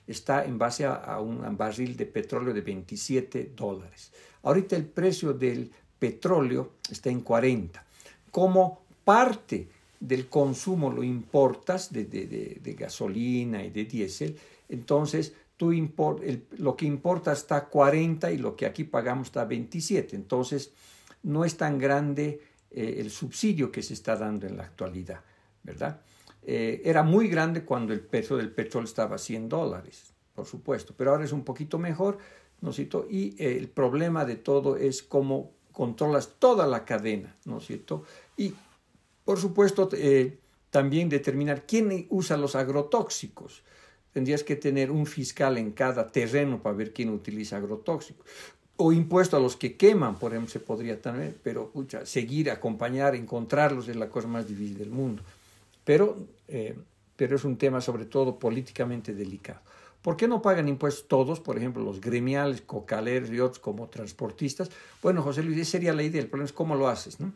[0.07, 4.13] está en base a, un barril de petróleo de 27 dólares.
[4.43, 7.85] Ahorita el precio del petróleo está en 40.
[8.31, 9.69] Como parte
[10.01, 14.37] del consumo lo importas de, gasolina y de diésel,
[14.69, 15.73] entonces tú
[16.59, 20.17] lo que importa está 40 y lo que aquí pagamos está 27.
[20.17, 20.73] Entonces
[21.23, 25.21] no es tan grande eh, el subsidio que se está dando en la actualidad,
[25.63, 26.01] ¿verdad?
[26.45, 30.93] Eh, era muy grande cuando el precio del petróleo estaba a 100 dólares, por supuesto,
[30.97, 32.19] pero ahora es un poquito mejor,
[32.61, 33.07] ¿no cierto?
[33.09, 38.05] Y eh, el problema de todo es cómo controlas toda la cadena, ¿no es cierto?
[38.37, 38.55] Y,
[39.25, 40.39] por supuesto, eh,
[40.71, 43.63] también determinar quién usa los agrotóxicos.
[44.13, 48.27] Tendrías que tener un fiscal en cada terreno para ver quién utiliza agrotóxicos.
[48.77, 51.73] O impuesto a los que queman, por ejemplo, se podría también, pero
[52.05, 55.23] seguir, acompañar, encontrarlos es la cosa más difícil del mundo
[55.85, 56.77] pero, eh,
[57.17, 59.61] pero es un tema sobre todo políticamente delicado.
[60.03, 64.69] ¿Por qué no pagan impuestos todos, por ejemplo, los gremiales, cocaleros y como transportistas?
[65.01, 67.33] Bueno, José Luis, esa sería la idea, el problema es cómo lo haces, ¿no?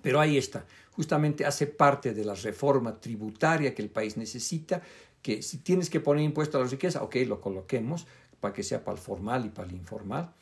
[0.00, 4.82] Pero ahí está, justamente hace parte de la reforma tributaria que el país necesita,
[5.20, 8.06] que si tienes que poner impuesto a la riqueza, ok, lo coloquemos
[8.38, 10.32] para que sea para el formal y para el informal,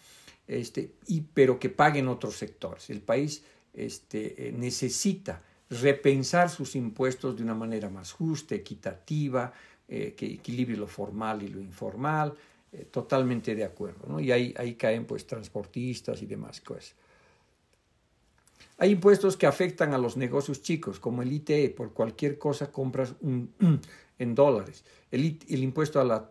[0.49, 2.91] este, y, pero que paguen otros sectores.
[2.91, 5.43] El país este, eh, necesita
[5.81, 9.53] repensar sus impuestos de una manera más justa, equitativa,
[9.89, 12.35] eh, que equilibre lo formal y lo informal,
[12.73, 14.07] eh, totalmente de acuerdo.
[14.07, 14.21] ¿no?
[14.21, 16.95] Y ahí, ahí caen pues transportistas y demás cosas.
[18.79, 23.15] Hay impuestos que afectan a los negocios chicos, como el ITE, por cualquier cosa compras
[24.19, 24.85] en dólares.
[25.11, 26.29] El, el impuesto a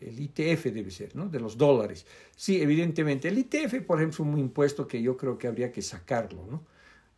[0.00, 1.28] el ITF debe ser, ¿no?
[1.28, 2.06] De los dólares.
[2.34, 3.28] Sí, evidentemente.
[3.28, 6.73] El ITF, por ejemplo, es un impuesto que yo creo que habría que sacarlo, ¿no?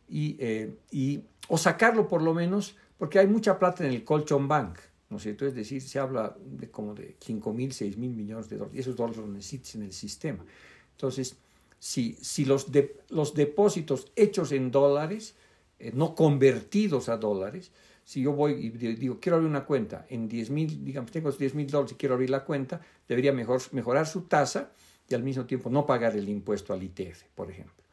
[0.09, 4.79] Eh, y, o sacarlo por lo menos, porque hay mucha plata en el Colchon Bank,
[5.09, 5.45] ¿no es cierto?
[5.45, 8.79] Es decir, se habla de como de 5 mil, 6 mil millones de dólares, y
[8.79, 10.43] esos dólares los necesitas en el sistema.
[10.91, 11.37] Entonces,
[11.79, 12.67] si, si los,
[13.09, 15.35] los depósitos hechos en dólares,
[15.79, 17.71] eh, no convertidos a dólares,
[18.03, 21.55] si yo voy y digo, quiero abrir una cuenta en 10 mil, digamos, tengo 10
[21.55, 24.71] mil dólares y quiero abrir la cuenta, debería mejor, mejorar su tasa
[25.09, 27.83] y al mismo tiempo no pagar el impuesto al ITF, por ejemplo.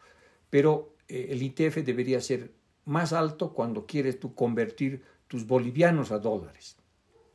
[0.50, 2.52] Pero el ITF debería ser
[2.84, 6.76] más alto cuando quieres tú convertir tus bolivianos a dólares.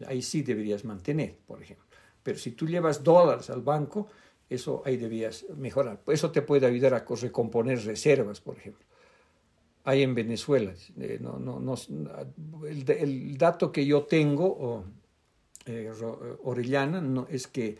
[0.06, 1.86] Ahí sí deberías mantener, por ejemplo.
[2.24, 4.08] Pero si tú llevas dólares al banco,
[4.50, 6.02] eso ahí deberías mejorar.
[6.08, 8.86] Eso te puede ayudar a recomponer reservas, por ejemplo.
[9.84, 11.76] Hay en Venezuela, eh, no, no, no,
[12.66, 14.84] el, dato que yo tengo,
[15.66, 15.91] eh,
[16.44, 17.78] Orellana, no, es que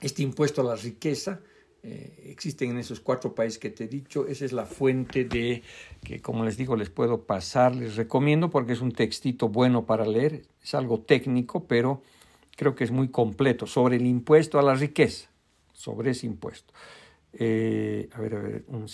[0.00, 1.40] este impuesto a la riqueza
[1.86, 4.26] eh, existen en esos cuatro países que te he dicho.
[4.26, 5.62] Esa es la fuente de
[6.02, 10.06] que, como les digo, les puedo pasar, les recomiendo porque es un textito bueno para
[10.06, 10.46] leer.
[10.62, 12.02] Es algo técnico, pero
[12.56, 15.28] creo que es muy completo sobre el impuesto a la riqueza,
[15.74, 16.72] sobre ese impuesto.
[17.34, 18.88] Eh, a ver, a ver, un